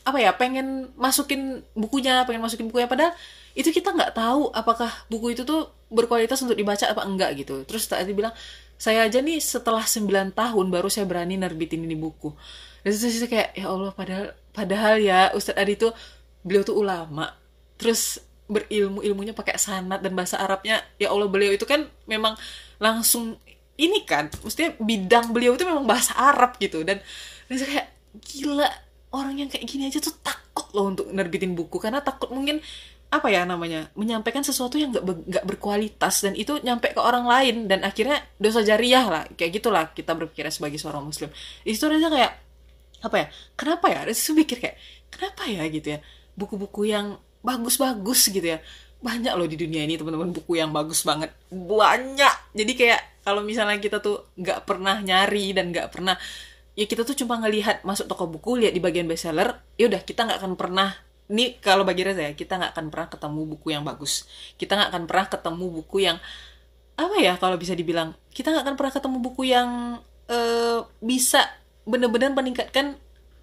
apa 0.00 0.16
ya 0.16 0.32
pengen 0.32 0.90
masukin 0.96 1.60
bukunya 1.76 2.24
pengen 2.24 2.40
masukin 2.40 2.72
bukunya 2.72 2.88
padahal 2.88 3.12
itu 3.52 3.68
kita 3.68 3.92
nggak 3.92 4.16
tahu 4.16 4.48
apakah 4.54 4.88
buku 5.12 5.36
itu 5.36 5.42
tuh 5.44 5.68
berkualitas 5.90 6.40
untuk 6.40 6.56
dibaca 6.56 6.86
apa 6.86 7.02
enggak 7.04 7.30
gitu. 7.36 7.66
Terus 7.66 7.90
tadi 7.90 8.14
bilang 8.14 8.32
saya 8.80 9.04
aja 9.04 9.20
nih 9.20 9.36
setelah 9.44 9.84
9 9.84 10.32
tahun 10.32 10.66
baru 10.72 10.88
saya 10.88 11.04
berani 11.04 11.36
nerbitin 11.36 11.84
ini 11.84 11.92
buku. 11.92 12.32
Dan 12.80 12.96
terus 12.96 13.12
saya 13.12 13.28
kayak 13.28 13.52
ya 13.52 13.68
Allah 13.68 13.92
padahal 13.92 14.32
padahal 14.56 14.94
ya 14.96 15.28
Ustadz 15.36 15.60
Adi 15.60 15.76
tuh 15.76 15.92
beliau 16.40 16.64
tuh 16.64 16.80
ulama. 16.80 17.36
Terus 17.76 18.24
berilmu 18.48 19.04
ilmunya 19.04 19.36
pakai 19.36 19.60
sanat 19.60 20.00
dan 20.00 20.16
bahasa 20.16 20.40
Arabnya 20.40 20.80
ya 20.96 21.12
Allah 21.12 21.28
beliau 21.28 21.52
itu 21.52 21.68
kan 21.68 21.86
memang 22.08 22.34
langsung 22.80 23.36
ini 23.76 24.02
kan 24.08 24.26
maksudnya 24.42 24.74
bidang 24.80 25.30
beliau 25.30 25.54
itu 25.60 25.68
memang 25.68 25.84
bahasa 25.84 26.16
Arab 26.16 26.56
gitu. 26.56 26.80
Dan, 26.80 27.04
dan 27.52 27.54
saya 27.60 27.68
kayak 27.68 27.88
gila 28.24 28.68
orang 29.12 29.44
yang 29.44 29.48
kayak 29.52 29.68
gini 29.68 29.92
aja 29.92 30.00
tuh 30.00 30.16
takut 30.24 30.72
loh 30.72 30.88
untuk 30.88 31.06
nerbitin 31.12 31.52
buku 31.52 31.76
karena 31.76 32.00
takut 32.00 32.32
mungkin 32.32 32.64
apa 33.10 33.26
ya 33.26 33.42
namanya 33.42 33.90
menyampaikan 33.98 34.46
sesuatu 34.46 34.78
yang 34.78 34.94
nggak 34.94 35.02
nggak 35.02 35.44
berkualitas 35.44 36.22
dan 36.22 36.38
itu 36.38 36.62
nyampe 36.62 36.94
ke 36.94 37.00
orang 37.02 37.26
lain 37.26 37.66
dan 37.66 37.82
akhirnya 37.82 38.22
dosa 38.38 38.62
jariah 38.62 39.02
lah 39.02 39.22
kayak 39.34 39.58
gitulah 39.58 39.90
kita 39.90 40.14
berpikir 40.14 40.46
sebagai 40.54 40.78
seorang 40.78 41.02
muslim. 41.02 41.26
Itu 41.66 41.90
aja 41.90 42.06
kayak 42.06 42.32
apa 43.02 43.16
ya 43.18 43.26
kenapa 43.58 43.86
ya 43.90 44.00
itu 44.06 44.30
pikir 44.30 44.62
kayak 44.62 44.76
kenapa 45.10 45.42
ya 45.50 45.66
gitu 45.66 45.98
ya 45.98 45.98
buku-buku 46.38 46.86
yang 46.86 47.18
bagus-bagus 47.42 48.30
gitu 48.30 48.46
ya 48.46 48.62
banyak 49.00 49.32
loh 49.32 49.48
di 49.48 49.56
dunia 49.56 49.88
ini 49.88 49.96
teman-teman 49.96 50.30
buku 50.30 50.60
yang 50.60 50.70
bagus 50.70 51.02
banget 51.02 51.34
banyak. 51.50 52.34
Jadi 52.54 52.72
kayak 52.78 53.00
kalau 53.26 53.42
misalnya 53.42 53.82
kita 53.82 53.98
tuh 53.98 54.30
nggak 54.38 54.70
pernah 54.70 55.02
nyari 55.02 55.50
dan 55.50 55.74
nggak 55.74 55.90
pernah 55.90 56.14
ya 56.78 56.86
kita 56.86 57.02
tuh 57.02 57.18
cuma 57.18 57.42
ngelihat 57.42 57.82
masuk 57.82 58.06
toko 58.06 58.30
buku 58.30 58.60
lihat 58.62 58.72
di 58.76 58.78
bagian 58.78 59.10
bestseller 59.10 59.58
ya 59.74 59.90
udah 59.90 60.00
kita 60.06 60.30
nggak 60.30 60.38
akan 60.38 60.54
pernah 60.54 60.94
ini 61.30 61.62
kalau 61.62 61.86
bagi 61.86 62.02
Reza 62.02 62.26
ya 62.26 62.34
kita 62.34 62.58
nggak 62.58 62.74
akan 62.74 62.86
pernah 62.90 63.08
ketemu 63.08 63.40
buku 63.54 63.66
yang 63.70 63.86
bagus. 63.86 64.26
Kita 64.58 64.74
nggak 64.74 64.90
akan 64.90 65.04
pernah 65.06 65.26
ketemu 65.30 65.64
buku 65.78 65.96
yang 66.02 66.18
apa 66.98 67.16
ya 67.16 67.38
kalau 67.38 67.56
bisa 67.56 67.72
dibilang 67.72 68.12
kita 68.34 68.50
nggak 68.50 68.64
akan 68.66 68.76
pernah 68.76 68.92
ketemu 68.92 69.16
buku 69.22 69.42
yang 69.48 69.70
uh, 70.28 70.78
bisa 71.00 71.46
benar-benar 71.88 72.34
meningkatkan 72.34 72.98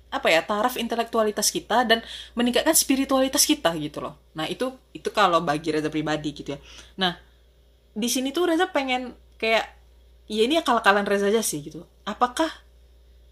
apa 0.08 0.28
ya 0.32 0.40
taraf 0.44 0.80
intelektualitas 0.80 1.52
kita 1.52 1.84
dan 1.84 2.00
meningkatkan 2.36 2.76
spiritualitas 2.76 3.48
kita 3.48 3.72
gitu 3.80 4.04
loh. 4.04 4.20
Nah 4.36 4.48
itu 4.52 4.76
itu 4.92 5.08
kalau 5.16 5.40
bagi 5.40 5.72
Reza 5.72 5.88
pribadi 5.88 6.36
gitu 6.36 6.54
ya. 6.56 6.60
Nah 7.00 7.16
di 7.96 8.08
sini 8.12 8.36
tuh 8.36 8.52
Reza 8.52 8.68
pengen 8.68 9.16
kayak 9.40 9.66
ya 10.28 10.44
ini 10.44 10.60
akal-akalan 10.60 11.08
Reza 11.08 11.32
aja 11.32 11.40
sih 11.40 11.64
gitu. 11.64 11.88
Apakah 12.04 12.52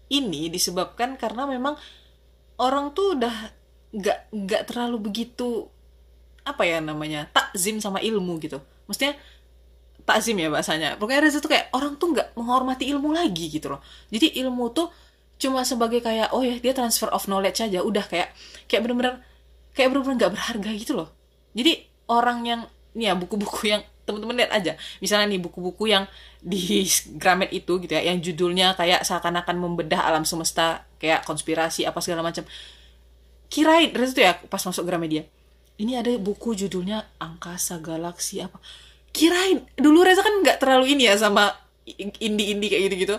ini 0.08 0.48
disebabkan 0.48 1.20
karena 1.20 1.44
memang 1.44 1.76
orang 2.56 2.92
tuh 2.96 3.20
udah 3.20 3.52
nggak 3.96 4.18
nggak 4.32 4.62
terlalu 4.68 5.08
begitu 5.08 5.72
apa 6.46 6.62
ya 6.62 6.78
namanya 6.78 7.26
takzim 7.32 7.80
sama 7.80 7.98
ilmu 8.04 8.38
gitu. 8.38 8.62
Maksudnya 8.86 9.18
takzim 10.06 10.38
ya 10.38 10.52
bahasanya. 10.52 11.00
Pokoknya 11.00 11.26
Reza 11.26 11.42
tuh 11.42 11.50
kayak 11.50 11.74
orang 11.74 11.98
tuh 11.98 12.14
nggak 12.14 12.38
menghormati 12.38 12.86
ilmu 12.86 13.10
lagi 13.10 13.50
gitu 13.50 13.72
loh. 13.72 13.80
Jadi 14.12 14.38
ilmu 14.44 14.70
tuh 14.70 14.92
cuma 15.36 15.66
sebagai 15.66 16.00
kayak 16.00 16.32
oh 16.32 16.40
ya 16.40 16.56
dia 16.56 16.72
transfer 16.72 17.12
of 17.12 17.28
knowledge 17.28 17.60
aja 17.60 17.84
udah 17.84 18.04
kayak 18.08 18.32
kayak 18.70 18.80
bener-bener 18.88 19.20
kayak 19.76 19.92
bener-bener 19.92 20.16
nggak 20.22 20.32
berharga 20.38 20.70
gitu 20.78 20.92
loh. 20.94 21.08
Jadi 21.56 21.82
orang 22.06 22.38
yang 22.46 22.60
ya 22.96 23.12
buku-buku 23.18 23.74
yang 23.74 23.82
teman-teman 24.06 24.38
lihat 24.38 24.54
aja. 24.54 24.72
Misalnya 25.02 25.34
nih 25.34 25.42
buku-buku 25.42 25.90
yang 25.90 26.06
di 26.38 26.86
Gramet 27.18 27.50
itu 27.50 27.82
gitu 27.82 27.90
ya 27.90 28.06
yang 28.06 28.22
judulnya 28.22 28.78
kayak 28.78 29.02
seakan-akan 29.02 29.58
membedah 29.58 30.06
alam 30.06 30.22
semesta 30.22 30.86
kayak 31.02 31.26
konspirasi 31.26 31.82
apa 31.84 31.98
segala 31.98 32.22
macam 32.22 32.46
kirain 33.46 33.90
dari 33.94 34.06
itu 34.06 34.20
ya 34.22 34.36
pas 34.46 34.62
masuk 34.62 34.86
Gramedia. 34.86 35.24
Ini 35.76 36.00
ada 36.00 36.08
buku 36.16 36.56
judulnya 36.56 37.04
angkasa 37.20 37.78
galaksi 37.84 38.40
apa. 38.40 38.56
Kirain 39.12 39.64
dulu 39.76 40.04
Reza 40.04 40.24
kan 40.24 40.40
nggak 40.40 40.60
terlalu 40.60 40.96
ini 40.96 41.08
ya 41.08 41.16
sama 41.20 41.52
indie-indie 42.20 42.68
kayak 42.72 42.82
gitu-gitu. 42.90 43.16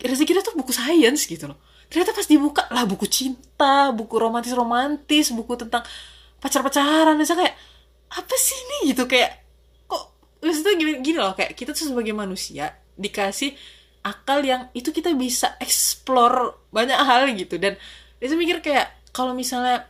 Reza 0.00 0.24
kira 0.24 0.40
tuh 0.40 0.56
buku 0.56 0.72
sains 0.72 1.28
gitu 1.28 1.48
loh. 1.52 1.60
Ternyata 1.92 2.16
pas 2.16 2.24
dibuka 2.24 2.64
lah 2.72 2.88
buku 2.88 3.04
cinta 3.04 3.92
buku 3.92 4.16
romantis 4.16 4.56
romantis 4.56 5.28
buku 5.32 5.56
tentang 5.60 5.84
pacar-pacaran. 6.40 7.16
Reza 7.20 7.36
kayak 7.36 7.54
apa 8.12 8.34
sih 8.40 8.56
ini 8.56 8.96
gitu? 8.96 9.04
Kayak 9.04 9.44
maksudnya 10.42 10.74
gini, 10.74 10.92
gini 11.04 11.18
loh 11.22 11.32
kayak 11.38 11.54
kita 11.54 11.70
tuh 11.70 11.92
sebagai 11.92 12.10
manusia 12.12 12.74
dikasih 12.98 13.54
akal 14.02 14.42
yang 14.42 14.66
itu 14.74 14.90
kita 14.90 15.14
bisa 15.14 15.54
explore 15.62 16.66
banyak 16.74 16.98
hal 16.98 17.30
gitu. 17.36 17.60
Dan 17.60 17.78
saya 18.18 18.38
mikir 18.38 18.58
kayak 18.64 19.01
kalau 19.12 19.36
misalnya 19.36 19.86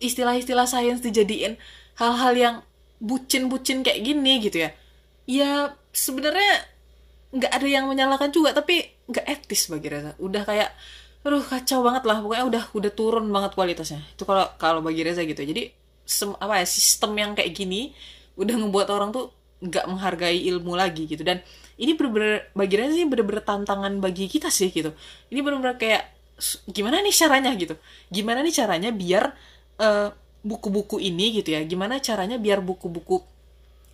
istilah-istilah 0.00 0.64
sains 0.64 1.04
dijadiin 1.04 1.60
hal-hal 2.00 2.32
yang 2.32 2.56
bucin-bucin 3.02 3.84
kayak 3.84 4.00
gini 4.00 4.40
gitu 4.40 4.64
ya 4.64 4.70
ya 5.28 5.76
sebenarnya 5.94 6.66
nggak 7.30 7.52
ada 7.54 7.66
yang 7.66 7.86
menyalahkan 7.86 8.34
juga 8.34 8.50
tapi 8.50 8.90
nggak 9.06 9.26
etis 9.26 9.70
bagi 9.70 9.86
Reza. 9.90 10.12
Udah 10.18 10.42
kayak 10.42 10.70
aduh 11.20 11.44
kacau 11.44 11.84
banget 11.84 12.08
lah 12.08 12.24
pokoknya 12.24 12.44
udah 12.48 12.64
udah 12.74 12.90
turun 12.94 13.26
banget 13.30 13.54
kualitasnya. 13.54 14.02
Itu 14.14 14.26
kalau 14.26 14.50
kalau 14.58 14.80
bagi 14.82 15.06
Reza 15.06 15.22
gitu. 15.22 15.38
Jadi 15.38 15.70
sem, 16.02 16.30
apa 16.34 16.58
ya 16.62 16.66
sistem 16.66 17.14
yang 17.14 17.32
kayak 17.38 17.54
gini 17.54 17.94
udah 18.34 18.54
ngebuat 18.56 18.88
orang 18.90 19.14
tuh 19.14 19.30
nggak 19.60 19.86
menghargai 19.86 20.42
ilmu 20.50 20.74
lagi 20.74 21.06
gitu. 21.06 21.22
Dan 21.22 21.38
ini 21.78 21.94
bener-bener 21.94 22.50
bagi 22.54 22.74
Reza 22.74 22.94
sih 22.98 23.06
bener-bener 23.06 23.42
tantangan 23.46 23.92
bagi 24.02 24.26
kita 24.26 24.50
sih 24.50 24.74
gitu. 24.74 24.90
Ini 25.30 25.38
bener-bener 25.42 25.78
kayak 25.78 26.02
gimana 26.68 27.00
nih 27.04 27.14
caranya 27.14 27.50
gitu? 27.54 27.74
Gimana 28.08 28.40
nih 28.40 28.54
caranya 28.54 28.90
biar 28.90 29.36
eh, 29.78 30.08
buku-buku 30.40 30.98
ini 30.98 31.40
gitu 31.40 31.54
ya? 31.54 31.60
Gimana 31.64 32.00
caranya 32.00 32.40
biar 32.40 32.64
buku-buku 32.64 33.22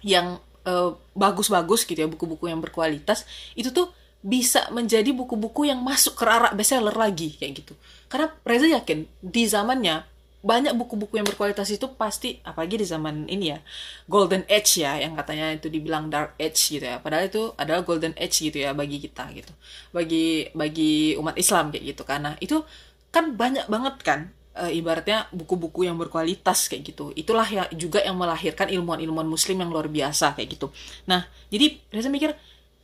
yang 0.07 0.39
eh, 0.65 0.91
bagus-bagus 1.15 1.85
gitu 1.85 1.99
ya 1.99 2.09
buku-buku 2.09 2.49
yang 2.51 2.63
berkualitas 2.63 3.27
itu 3.59 3.71
tuh 3.71 3.91
bisa 4.27 4.67
menjadi 4.75 5.15
buku-buku 5.15 5.71
yang 5.71 5.79
masuk 5.87 6.19
ke 6.19 6.25
arah 6.27 6.51
bestseller 6.51 6.95
lagi 6.95 7.39
kayak 7.39 7.63
gitu. 7.63 7.75
Karena 8.11 8.33
Reza 8.43 8.67
yakin 8.67 9.07
di 9.23 9.47
zamannya 9.47 10.03
banyak 10.45 10.77
buku-buku 10.79 11.19
yang 11.19 11.27
berkualitas 11.27 11.67
itu 11.73 11.91
pasti 11.97 12.39
apalagi 12.47 12.79
di 12.79 12.87
zaman 12.87 13.27
ini 13.27 13.57
ya 13.57 13.59
golden 14.07 14.47
age 14.47 14.85
ya 14.85 14.95
yang 15.01 15.17
katanya 15.19 15.57
itu 15.57 15.67
dibilang 15.73 16.13
dark 16.13 16.37
age 16.39 16.79
gitu 16.79 16.85
ya. 16.87 17.03
Padahal 17.03 17.27
itu 17.27 17.51
adalah 17.59 17.83
golden 17.83 18.15
age 18.15 18.47
gitu 18.47 18.59
ya 18.61 18.71
bagi 18.77 19.03
kita 19.03 19.27
gitu. 19.35 19.51
Bagi 19.91 20.53
bagi 20.53 21.17
umat 21.19 21.35
Islam 21.35 21.75
kayak 21.75 21.85
gitu 21.97 22.03
karena 22.07 22.39
itu 22.39 22.63
kan 23.11 23.33
banyak 23.35 23.67
banget 23.67 23.95
kan 24.05 24.21
e, 24.55 24.77
ibaratnya 24.77 25.27
buku-buku 25.35 25.89
yang 25.89 25.99
berkualitas 25.99 26.71
kayak 26.71 26.95
gitu. 26.95 27.11
Itulah 27.17 27.49
ya 27.49 27.65
juga 27.75 28.05
yang 28.05 28.15
melahirkan 28.15 28.71
ilmuwan-ilmuwan 28.71 29.27
muslim 29.27 29.59
yang 29.59 29.73
luar 29.73 29.91
biasa 29.91 30.39
kayak 30.39 30.61
gitu. 30.61 30.71
Nah 31.11 31.27
jadi 31.51 31.81
saya 31.91 32.13
mikir 32.13 32.37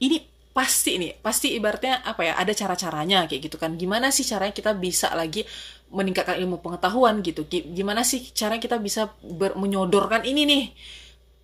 ini 0.03 0.32
pasti 0.53 1.01
ini 1.01 1.09
pasti 1.17 1.57
ibaratnya 1.57 2.05
apa 2.05 2.29
ya 2.29 2.33
ada 2.37 2.53
cara-caranya 2.53 3.25
kayak 3.29 3.49
gitu 3.49 3.57
kan. 3.57 3.75
Gimana 3.81 4.13
sih 4.13 4.25
caranya 4.25 4.53
kita 4.53 4.77
bisa 4.77 5.09
lagi 5.17 5.49
meningkatkan 5.93 6.37
ilmu 6.41 6.61
pengetahuan 6.61 7.25
gitu? 7.25 7.49
Gimana 7.49 8.05
sih 8.05 8.33
cara 8.33 8.61
kita 8.61 8.77
bisa 8.81 9.13
ber- 9.25 9.57
menyodorkan 9.57 10.25
ini 10.29 10.43
nih? 10.45 10.65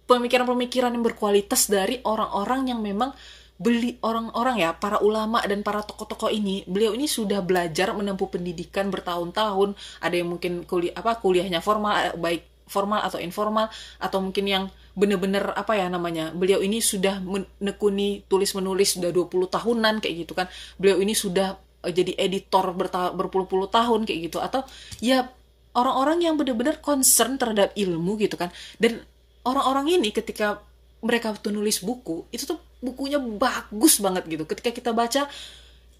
Pemikiran-pemikiran 0.08 0.92
yang 0.92 1.04
berkualitas 1.04 1.68
dari 1.68 2.00
orang-orang 2.04 2.72
yang 2.72 2.80
memang 2.80 3.12
beli 3.58 3.98
orang-orang 4.06 4.62
ya 4.62 4.70
para 4.72 5.02
ulama 5.02 5.42
dan 5.44 5.60
para 5.66 5.84
tokoh-tokoh 5.84 6.32
ini. 6.32 6.64
Beliau 6.64 6.94
ini 6.96 7.10
sudah 7.10 7.42
belajar 7.44 7.92
menempuh 7.92 8.30
pendidikan 8.30 8.88
bertahun-tahun. 8.88 9.76
Ada 10.00 10.14
yang 10.16 10.32
mungkin 10.32 10.64
kuliah 10.64 10.94
apa 10.96 11.18
kuliahnya 11.20 11.60
formal 11.60 12.16
baik 12.16 12.68
formal 12.68 13.00
atau 13.02 13.18
informal 13.18 13.72
atau 13.98 14.20
mungkin 14.20 14.44
yang 14.44 14.64
bener-bener 14.98 15.54
apa 15.54 15.78
ya 15.78 15.86
namanya 15.86 16.34
beliau 16.34 16.58
ini 16.58 16.82
sudah 16.82 17.22
menekuni 17.22 18.26
tulis 18.26 18.50
menulis 18.58 18.98
sudah 18.98 19.14
20 19.14 19.30
tahunan 19.46 19.94
kayak 20.02 20.26
gitu 20.26 20.34
kan. 20.34 20.50
Beliau 20.74 20.98
ini 20.98 21.14
sudah 21.14 21.54
Eh, 21.78 21.94
jadi 21.94 22.12
editor 22.18 22.74
berpuluh-puluh 23.14 23.70
tahun 23.70 24.02
kayak 24.02 24.20
gitu. 24.30 24.38
Atau 24.42 24.66
ya 24.98 25.30
orang-orang 25.78 26.26
yang 26.26 26.34
benar-benar 26.34 26.82
concern 26.82 27.38
terhadap 27.38 27.70
ilmu 27.78 28.18
gitu 28.18 28.34
kan. 28.34 28.50
Dan 28.82 29.06
orang-orang 29.46 30.02
ini 30.02 30.10
ketika 30.10 30.58
mereka 30.98 31.30
tuh 31.38 31.54
nulis 31.54 31.78
buku 31.78 32.26
itu 32.34 32.42
tuh 32.42 32.58
bukunya 32.82 33.22
bagus 33.22 34.02
banget 34.02 34.26
gitu. 34.26 34.42
Ketika 34.42 34.74
kita 34.74 34.90
baca 34.90 35.30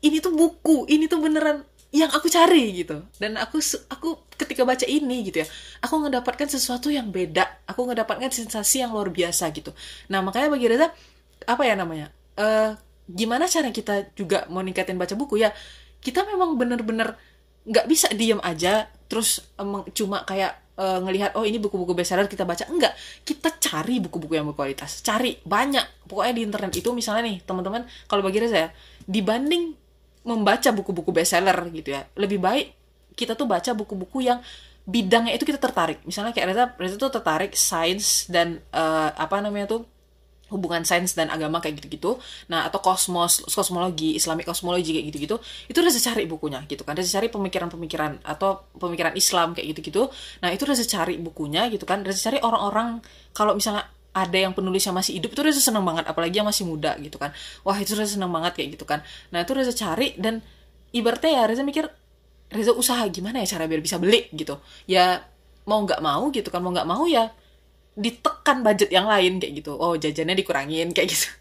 ini 0.03 0.18
tuh 0.18 0.34
buku 0.34 0.90
ini 0.90 1.07
tuh 1.07 1.22
beneran 1.22 1.62
yang 1.89 2.12
aku 2.12 2.28
cari 2.28 2.84
gitu. 2.84 3.01
Dan 3.16 3.41
aku 3.41 3.61
aku 3.89 4.28
ketika 4.36 4.62
baca 4.62 4.84
ini 4.84 5.24
gitu 5.26 5.43
ya 5.43 5.49
aku 5.80 6.05
ngedapatkan 6.05 6.49
sesuatu 6.49 6.93
yang 6.93 7.09
beda. 7.09 7.64
Aku 7.68 7.89
ngedapatkan 7.89 8.28
sensasi 8.28 8.84
yang 8.84 8.93
luar 8.93 9.09
biasa 9.09 9.49
gitu. 9.57 9.72
Nah 10.12 10.20
makanya 10.20 10.53
bagi 10.53 10.68
Reza 10.68 10.93
apa 11.49 11.62
ya 11.64 11.78
namanya 11.78 12.12
uh, 12.36 12.74
gimana 13.09 13.49
cara 13.49 13.72
kita 13.72 14.12
juga 14.12 14.45
mau 14.53 14.61
ningkatin 14.61 15.01
baca 15.01 15.16
buku 15.16 15.41
ya? 15.41 15.51
Kita 15.99 16.28
memang 16.28 16.55
bener-bener 16.61 17.16
nggak 17.68 17.86
bisa 17.89 18.09
diem 18.16 18.41
aja 18.41 18.89
terus 19.09 19.45
emang 19.61 19.84
cuma 19.93 20.24
kayak 20.24 20.57
uh, 20.78 21.01
ngelihat 21.03 21.34
oh 21.34 21.45
ini 21.45 21.59
buku-buku 21.59 21.97
bestseller 21.97 22.30
kita 22.30 22.45
baca. 22.45 22.68
Enggak. 22.70 22.95
Kita 23.26 23.51
cari 23.57 23.99
buku-buku 23.99 24.39
yang 24.39 24.47
berkualitas. 24.53 25.03
Cari 25.03 25.41
banyak. 25.43 26.07
Pokoknya 26.07 26.32
di 26.36 26.43
internet 26.47 26.72
itu 26.78 26.93
misalnya 26.95 27.32
nih 27.32 27.36
teman-teman 27.43 27.89
kalau 28.07 28.22
bagi 28.22 28.45
saya 28.47 28.70
dibanding 29.05 29.88
membaca 30.27 30.69
buku-buku 30.75 31.11
bestseller 31.14 31.57
gitu 31.75 31.95
ya. 31.95 32.07
Lebih 32.14 32.39
baik 32.39 32.66
kita 33.19 33.35
tuh 33.35 33.51
baca 33.51 33.75
buku-buku 33.75 34.31
yang 34.31 34.39
bidangnya 34.89 35.37
itu 35.37 35.45
kita 35.45 35.61
tertarik. 35.61 36.01
Misalnya 36.09 36.33
kayak 36.33 36.47
Reza 36.55 36.64
Reza 36.81 36.97
tuh 36.97 37.12
tertarik 37.12 37.53
sains 37.53 38.25
dan 38.31 38.62
uh, 38.73 39.12
apa 39.12 39.43
namanya 39.45 39.77
tuh 39.77 39.83
hubungan 40.49 40.81
sains 40.81 41.12
dan 41.12 41.29
agama 41.29 41.61
kayak 41.61 41.77
gitu-gitu. 41.85 42.16
Nah 42.49 42.64
atau 42.64 42.81
kosmos 42.81 43.45
kosmologi 43.53 44.16
islamic 44.16 44.49
kosmologi 44.49 44.97
kayak 44.97 45.07
gitu-gitu. 45.12 45.37
Itu 45.69 45.79
Reza 45.85 46.01
cari 46.01 46.25
bukunya 46.25 46.64
gitu 46.64 46.89
kan. 46.89 46.97
Reza 46.97 47.21
cari 47.21 47.29
pemikiran-pemikiran 47.29 48.25
atau 48.25 48.64
pemikiran 48.81 49.12
Islam 49.12 49.53
kayak 49.53 49.77
gitu-gitu. 49.77 50.09
Nah 50.41 50.49
itu 50.49 50.64
Reza 50.64 50.89
cari 50.89 51.21
bukunya 51.21 51.69
gitu 51.69 51.85
kan. 51.85 52.01
Reza 52.01 52.33
cari 52.33 52.41
orang-orang 52.41 53.05
kalau 53.37 53.53
misalnya 53.53 53.85
ada 54.17 54.39
yang 54.39 54.53
penulis 54.57 54.83
yang 54.83 54.97
masih 54.97 55.21
hidup 55.21 55.31
itu 55.37 55.41
Reza 55.45 55.61
seneng 55.61 55.85
banget 55.85 56.09
apalagi 56.09 56.41
yang 56.41 56.49
masih 56.49 56.65
muda 56.65 56.97
gitu 56.99 57.21
kan. 57.21 57.31
Wah 57.63 57.77
itu 57.79 57.93
Reza 57.95 58.17
seneng 58.19 58.33
banget 58.33 58.57
kayak 58.57 58.79
gitu 58.79 58.85
kan. 58.89 59.05
Nah 59.31 59.45
itu 59.45 59.53
Reza 59.53 59.73
cari 59.77 60.17
dan 60.17 60.41
ibaratnya 60.91 61.31
ya 61.39 61.43
Reza 61.47 61.63
mikir 61.63 61.87
Reza 62.49 62.73
usaha 62.73 63.05
gimana 63.13 63.45
ya 63.45 63.47
cara 63.59 63.69
biar 63.69 63.85
bisa 63.85 64.01
beli 64.01 64.27
gitu. 64.33 64.59
Ya 64.89 65.23
mau 65.69 65.85
nggak 65.85 66.01
mau 66.01 66.33
gitu 66.33 66.49
kan. 66.49 66.65
Mau 66.65 66.73
nggak 66.73 66.89
mau 66.89 67.05
ya 67.05 67.31
ditekan 67.99 68.65
budget 68.65 68.91
yang 68.91 69.07
lain 69.07 69.39
kayak 69.39 69.61
gitu. 69.63 69.77
Oh 69.77 69.95
jajannya 69.95 70.35
dikurangin 70.35 70.91
kayak 70.97 71.11
gitu. 71.13 71.29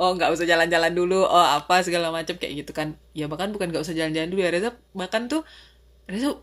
Oh 0.00 0.16
nggak 0.16 0.32
usah 0.32 0.48
jalan-jalan 0.48 0.96
dulu. 0.96 1.28
Oh 1.28 1.44
apa 1.44 1.84
segala 1.84 2.08
macam 2.08 2.40
kayak 2.40 2.64
gitu 2.64 2.72
kan. 2.72 2.96
Ya 3.12 3.28
bahkan 3.28 3.52
bukan 3.52 3.68
nggak 3.68 3.84
usah 3.84 3.92
jalan-jalan 3.92 4.32
dulu 4.32 4.40
ya 4.40 4.50
Reza 4.50 4.70
bahkan 4.96 5.28
tuh 5.28 5.44
Reza 6.08 6.40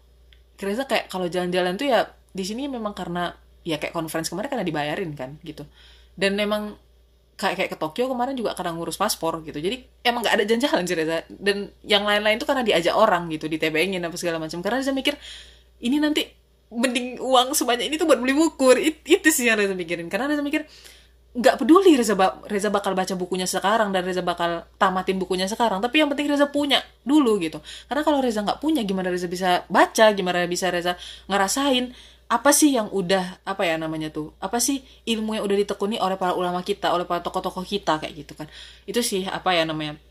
Reza 0.62 0.86
kayak 0.86 1.10
kalau 1.10 1.26
jalan-jalan 1.26 1.74
tuh 1.76 1.90
ya 1.90 2.14
di 2.36 2.44
sini 2.46 2.70
memang 2.70 2.94
karena 2.94 3.34
ya 3.66 3.82
kayak 3.82 3.98
conference 3.98 4.30
kemarin 4.30 4.48
karena 4.54 4.66
dibayarin 4.66 5.12
kan 5.18 5.42
gitu. 5.42 5.66
Dan 6.14 6.38
memang 6.38 6.78
kayak 7.36 7.56
kayak 7.60 7.72
ke 7.76 7.78
Tokyo 7.78 8.08
kemarin 8.08 8.38
juga 8.40 8.56
karena 8.56 8.72
ngurus 8.72 8.96
paspor 8.96 9.44
gitu. 9.44 9.60
Jadi 9.60 9.84
emang 10.08 10.24
nggak 10.24 10.36
ada 10.40 10.44
jalan-jalan 10.48 10.84
sih 10.88 10.96
Reza. 10.96 11.18
Dan 11.28 11.74
yang 11.84 12.08
lain-lain 12.08 12.40
tuh 12.40 12.48
karena 12.48 12.64
diajak 12.64 12.96
orang 12.96 13.28
gitu 13.28 13.52
ditebengin 13.52 14.00
apa 14.06 14.16
segala 14.16 14.40
macam. 14.40 14.64
Karena 14.64 14.80
Reza 14.80 14.96
mikir 14.96 15.20
ini 15.84 16.00
nanti 16.00 16.24
mending 16.72 17.20
uang 17.20 17.52
sebanyak 17.54 17.92
ini 17.92 17.96
tuh 18.00 18.08
buat 18.08 18.18
beli 18.18 18.34
buku 18.34 18.68
It, 18.80 18.98
itu 19.04 19.28
sih 19.34 19.52
yang 19.52 19.60
Reza 19.60 19.76
mikirin. 19.76 20.08
Karena 20.08 20.32
Reza 20.32 20.46
mikir 20.46 20.64
nggak 21.36 21.60
peduli 21.60 22.00
Reza 22.00 22.16
ba 22.16 22.40
Reza 22.48 22.72
bakal 22.72 22.96
baca 22.96 23.12
bukunya 23.20 23.44
sekarang 23.44 23.92
dan 23.92 24.08
Reza 24.08 24.24
bakal 24.24 24.64
tamatin 24.80 25.20
bukunya 25.20 25.52
sekarang. 25.52 25.84
Tapi 25.84 26.00
yang 26.00 26.08
penting 26.08 26.32
Reza 26.32 26.48
punya 26.48 26.80
dulu 27.04 27.36
gitu. 27.44 27.60
Karena 27.92 28.08
kalau 28.08 28.24
Reza 28.24 28.40
nggak 28.48 28.64
punya 28.64 28.80
gimana 28.88 29.12
Reza 29.12 29.28
bisa 29.28 29.68
baca? 29.68 30.08
Gimana 30.16 30.48
bisa 30.48 30.72
Reza 30.72 30.96
ngerasain 31.28 31.92
apa 32.26 32.50
sih 32.50 32.74
yang 32.74 32.90
udah 32.90 33.46
apa 33.46 33.70
ya 33.70 33.78
namanya 33.78 34.10
tuh 34.10 34.34
apa 34.42 34.58
sih 34.58 34.82
ilmu 35.06 35.38
yang 35.38 35.46
udah 35.46 35.58
ditekuni 35.62 36.02
oleh 36.02 36.18
para 36.18 36.34
ulama 36.34 36.66
kita 36.66 36.90
oleh 36.90 37.06
para 37.06 37.22
tokoh-tokoh 37.22 37.62
kita 37.62 38.02
kayak 38.02 38.26
gitu 38.26 38.34
kan. 38.34 38.50
Itu 38.90 39.06
sih 39.06 39.30
apa 39.30 39.54
ya 39.54 39.64
namanya 39.70 40.02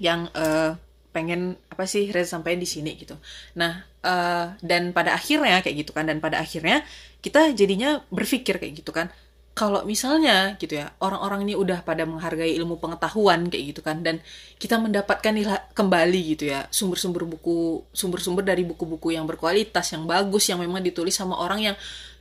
yang 0.00 0.32
uh, 0.32 0.72
pengen 1.12 1.60
apa 1.68 1.84
sih 1.84 2.08
Reza 2.08 2.38
sampaikan 2.38 2.60
di 2.62 2.68
sini 2.68 2.96
gitu. 2.96 3.12
Nah 3.60 3.84
uh, 4.00 4.56
dan 4.64 4.96
pada 4.96 5.12
akhirnya 5.12 5.60
kayak 5.60 5.84
gitu 5.84 5.92
kan 5.92 6.08
dan 6.08 6.18
pada 6.24 6.40
akhirnya 6.40 6.80
kita 7.20 7.52
jadinya 7.52 8.00
berpikir 8.08 8.56
kayak 8.56 8.80
gitu 8.80 8.90
kan 8.96 9.12
kalau 9.50 9.84
misalnya 9.84 10.56
gitu 10.56 10.78
ya 10.80 10.94
orang-orang 11.02 11.44
ini 11.44 11.54
udah 11.58 11.82
pada 11.84 12.06
menghargai 12.06 12.54
ilmu 12.56 12.78
pengetahuan 12.80 13.50
kayak 13.50 13.74
gitu 13.76 13.80
kan 13.84 14.00
dan 14.00 14.22
kita 14.56 14.78
mendapatkan 14.78 15.34
kembali 15.74 16.20
gitu 16.38 16.48
ya 16.48 16.64
sumber-sumber 16.70 17.26
buku 17.26 17.84
sumber-sumber 17.92 18.46
dari 18.46 18.62
buku-buku 18.64 19.12
yang 19.12 19.28
berkualitas 19.28 19.90
yang 19.92 20.06
bagus 20.08 20.48
yang 20.48 20.62
memang 20.62 20.80
ditulis 20.80 21.12
sama 21.12 21.36
orang 21.42 21.72
yang 21.72 21.76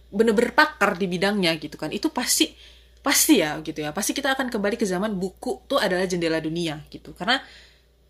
bener-bener 0.09 0.51
pakar 0.51 0.97
di 0.97 1.05
bidangnya 1.05 1.55
gitu 1.61 1.77
kan 1.77 1.93
itu 1.93 2.09
pasti 2.09 2.49
pasti 2.99 3.39
ya 3.39 3.55
gitu 3.63 3.79
ya 3.79 3.95
pasti 3.95 4.11
kita 4.11 4.35
akan 4.35 4.51
kembali 4.51 4.75
ke 4.75 4.83
zaman 4.83 5.15
buku 5.15 5.63
tuh 5.71 5.79
adalah 5.79 6.03
jendela 6.03 6.43
dunia 6.43 6.83
gitu. 6.91 7.15
Karena 7.15 7.39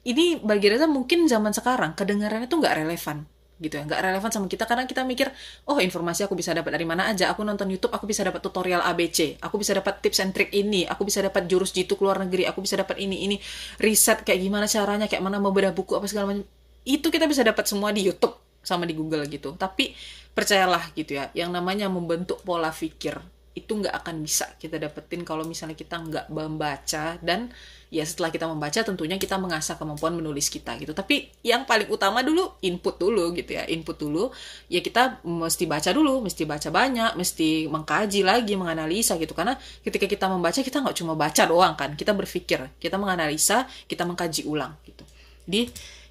ini 0.07 0.39
bagi 0.41 0.71
Reza 0.71 0.89
mungkin 0.89 1.29
zaman 1.29 1.53
sekarang 1.53 1.93
kedengarannya 1.93 2.49
tuh 2.49 2.57
nggak 2.63 2.75
relevan 2.81 3.27
gitu 3.59 3.75
ya. 3.75 3.83
Nggak 3.85 3.99
relevan 3.99 4.31
sama 4.31 4.47
kita. 4.47 4.63
Karena 4.65 4.87
kita 4.87 5.03
mikir 5.03 5.29
oh 5.67 5.77
informasi 5.77 6.25
aku 6.25 6.33
bisa 6.33 6.55
dapat 6.55 6.73
dari 6.73 6.87
mana 6.87 7.11
aja. 7.11 7.29
Aku 7.35 7.43
nonton 7.43 7.67
YouTube 7.67 7.93
aku 7.93 8.07
bisa 8.07 8.23
dapat 8.25 8.39
tutorial 8.39 8.81
ABC 8.81 9.39
aku 9.43 9.59
bisa 9.61 9.75
dapat 9.75 9.99
tips 9.99 10.19
and 10.23 10.31
trick 10.33 10.49
ini. 10.55 10.87
Aku 10.87 11.05
bisa 11.05 11.19
dapat 11.19 11.45
jurus 11.45 11.75
jitu 11.75 11.99
keluar 11.99 12.17
negeri. 12.17 12.47
Aku 12.47 12.63
bisa 12.63 12.79
dapat 12.79 12.97
ini 12.97 13.27
ini. 13.27 13.37
Riset 13.77 14.23
kayak 14.23 14.39
gimana 14.39 14.65
caranya 14.65 15.05
kayak 15.05 15.21
mana 15.21 15.37
mau 15.37 15.53
bedah 15.53 15.75
buku 15.75 15.93
apa 15.93 16.07
segala 16.07 16.33
macam. 16.33 16.47
Itu 16.87 17.11
kita 17.11 17.27
bisa 17.27 17.43
dapat 17.43 17.67
semua 17.67 17.93
di 17.93 18.07
YouTube 18.07 18.33
sama 18.63 18.87
di 18.87 18.95
Google 18.95 19.27
gitu. 19.27 19.53
Tapi 19.59 19.93
percayalah 20.33 20.95
gitu 20.95 21.19
ya 21.19 21.27
yang 21.35 21.51
namanya 21.51 21.91
membentuk 21.91 22.39
pola 22.47 22.71
pikir 22.71 23.19
itu 23.57 23.71
nggak 23.75 23.91
akan 23.91 24.21
bisa 24.21 24.45
kita 24.61 24.77
dapetin 24.77 25.25
kalau 25.25 25.41
misalnya 25.43 25.73
kita 25.73 25.97
nggak 25.97 26.25
membaca. 26.29 27.17
Dan 27.19 27.49
ya 27.89 28.05
setelah 28.05 28.29
kita 28.29 28.45
membaca 28.45 28.79
tentunya 28.85 29.17
kita 29.17 29.41
mengasah 29.41 29.75
kemampuan 29.75 30.13
menulis 30.13 30.47
kita 30.47 30.77
gitu. 30.77 30.93
Tapi 30.93 31.33
yang 31.41 31.65
paling 31.65 31.89
utama 31.89 32.21
dulu 32.21 32.55
input 32.61 33.01
dulu 33.01 33.33
gitu 33.33 33.57
ya. 33.57 33.65
Input 33.67 33.97
dulu 33.97 34.29
ya 34.69 34.79
kita 34.79 35.25
mesti 35.25 35.65
baca 35.65 35.89
dulu 35.89 36.21
mesti 36.21 36.45
baca 36.45 36.69
banyak 36.69 37.17
mesti 37.17 37.65
mengkaji 37.67 38.21
lagi 38.21 38.53
menganalisa 38.53 39.17
gitu. 39.17 39.33
Karena 39.33 39.57
ketika 39.81 40.05
kita 40.05 40.29
membaca 40.29 40.59
kita 40.61 40.77
nggak 40.79 40.95
cuma 40.95 41.13
baca 41.17 41.43
doang 41.49 41.73
kan. 41.73 41.97
Kita 41.97 42.13
berpikir 42.13 42.77
kita 42.77 42.95
menganalisa 43.01 43.65
kita 43.89 44.05
mengkaji 44.05 44.45
ulang 44.45 44.77
gitu. 44.85 45.03
Di 45.49 45.65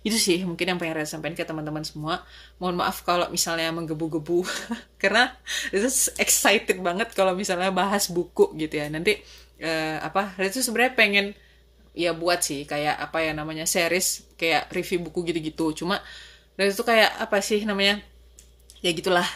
itu 0.09 0.17
sih 0.19 0.39
mungkin 0.49 0.65
yang 0.75 0.79
pengen 0.81 1.05
saya 1.05 1.19
sampaikan 1.19 1.37
ke 1.37 1.45
teman-teman 1.45 1.85
semua. 1.85 2.25
Mohon 2.57 2.85
maaf 2.85 3.05
kalau 3.05 3.29
misalnya 3.29 3.69
menggebu-gebu 3.71 4.43
karena 5.03 5.37
itu 5.71 5.89
excited 6.17 6.81
banget 6.81 7.13
kalau 7.13 7.37
misalnya 7.37 7.69
bahas 7.69 8.09
buku 8.09 8.57
gitu 8.57 8.81
ya. 8.81 8.89
Nanti 8.89 9.21
uh, 9.61 10.01
apa 10.01 10.35
itu 10.41 10.65
sebenarnya 10.65 10.93
pengen 10.97 11.27
ya 11.93 12.15
buat 12.17 12.41
sih 12.41 12.65
kayak 12.65 12.97
apa 12.97 13.27
ya 13.27 13.33
namanya 13.37 13.67
series 13.69 14.35
kayak 14.41 14.73
review 14.73 15.05
buku 15.05 15.29
gitu-gitu. 15.29 15.85
Cuma 15.85 16.01
dari 16.57 16.73
itu 16.73 16.83
kayak 16.83 17.21
apa 17.21 17.39
sih 17.45 17.63
namanya 17.69 18.01
ya 18.81 18.91
gitulah. 18.97 19.29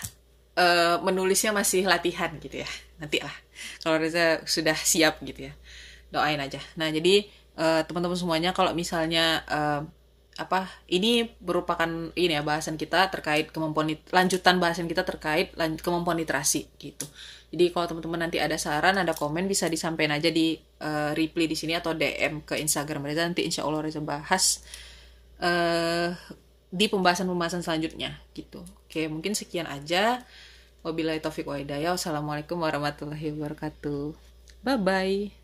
Uh, 0.53 1.01
menulisnya 1.01 1.49
masih 1.49 1.89
latihan 1.89 2.29
gitu 2.37 2.61
ya. 2.61 2.69
Nanti 3.01 3.25
lah 3.25 3.33
kalau 3.81 3.97
Reza 3.97 4.45
sudah 4.45 4.77
siap 4.77 5.25
gitu 5.25 5.49
ya. 5.49 5.53
Doain 6.13 6.37
aja. 6.37 6.61
Nah 6.77 6.93
jadi 6.93 7.25
uh, 7.57 7.81
teman-teman 7.89 8.17
semuanya 8.17 8.51
kalau 8.53 8.77
misalnya 8.77 9.41
uh, 9.49 9.81
apa 10.41 10.65
ini 10.89 11.29
merupakan 11.45 11.87
ini 12.17 12.33
ya 12.33 12.41
bahasan 12.41 12.81
kita 12.81 13.13
terkait 13.13 13.53
kemampuan 13.53 13.93
lanjutan 14.09 14.57
bahasan 14.57 14.89
kita 14.89 15.05
terkait 15.05 15.53
kemampuan 15.85 16.17
literasi 16.17 16.73
gitu 16.81 17.05
jadi 17.53 17.69
kalau 17.69 17.85
teman-teman 17.85 18.27
nanti 18.27 18.41
ada 18.41 18.57
saran, 18.57 18.97
ada 18.97 19.13
komen 19.13 19.45
bisa 19.45 19.69
disampaikan 19.69 20.17
aja 20.17 20.33
di 20.33 20.57
uh, 20.81 21.13
reply 21.13 21.45
di 21.45 21.53
sini 21.53 21.77
atau 21.77 21.93
DM 21.93 22.41
ke 22.49 22.57
Instagram 22.57 23.05
Reza 23.05 23.29
nanti 23.29 23.45
insya 23.45 23.69
Allah 23.69 23.85
Reza 23.85 24.01
bahas 24.01 24.65
uh, 25.37 26.17
di 26.73 26.89
pembahasan-pembahasan 26.89 27.61
selanjutnya 27.61 28.17
gitu. 28.33 28.65
Oke, 28.89 29.05
mungkin 29.13 29.37
sekian 29.37 29.69
aja. 29.69 30.25
Wabillahi 30.81 31.21
taufik 31.21 31.45
wa 31.45 31.61
hidayah. 31.61 31.93
Wassalamualaikum 31.93 32.57
warahmatullahi 32.57 33.37
wabarakatuh. 33.37 34.17
Bye 34.65 34.81
bye. 34.81 35.42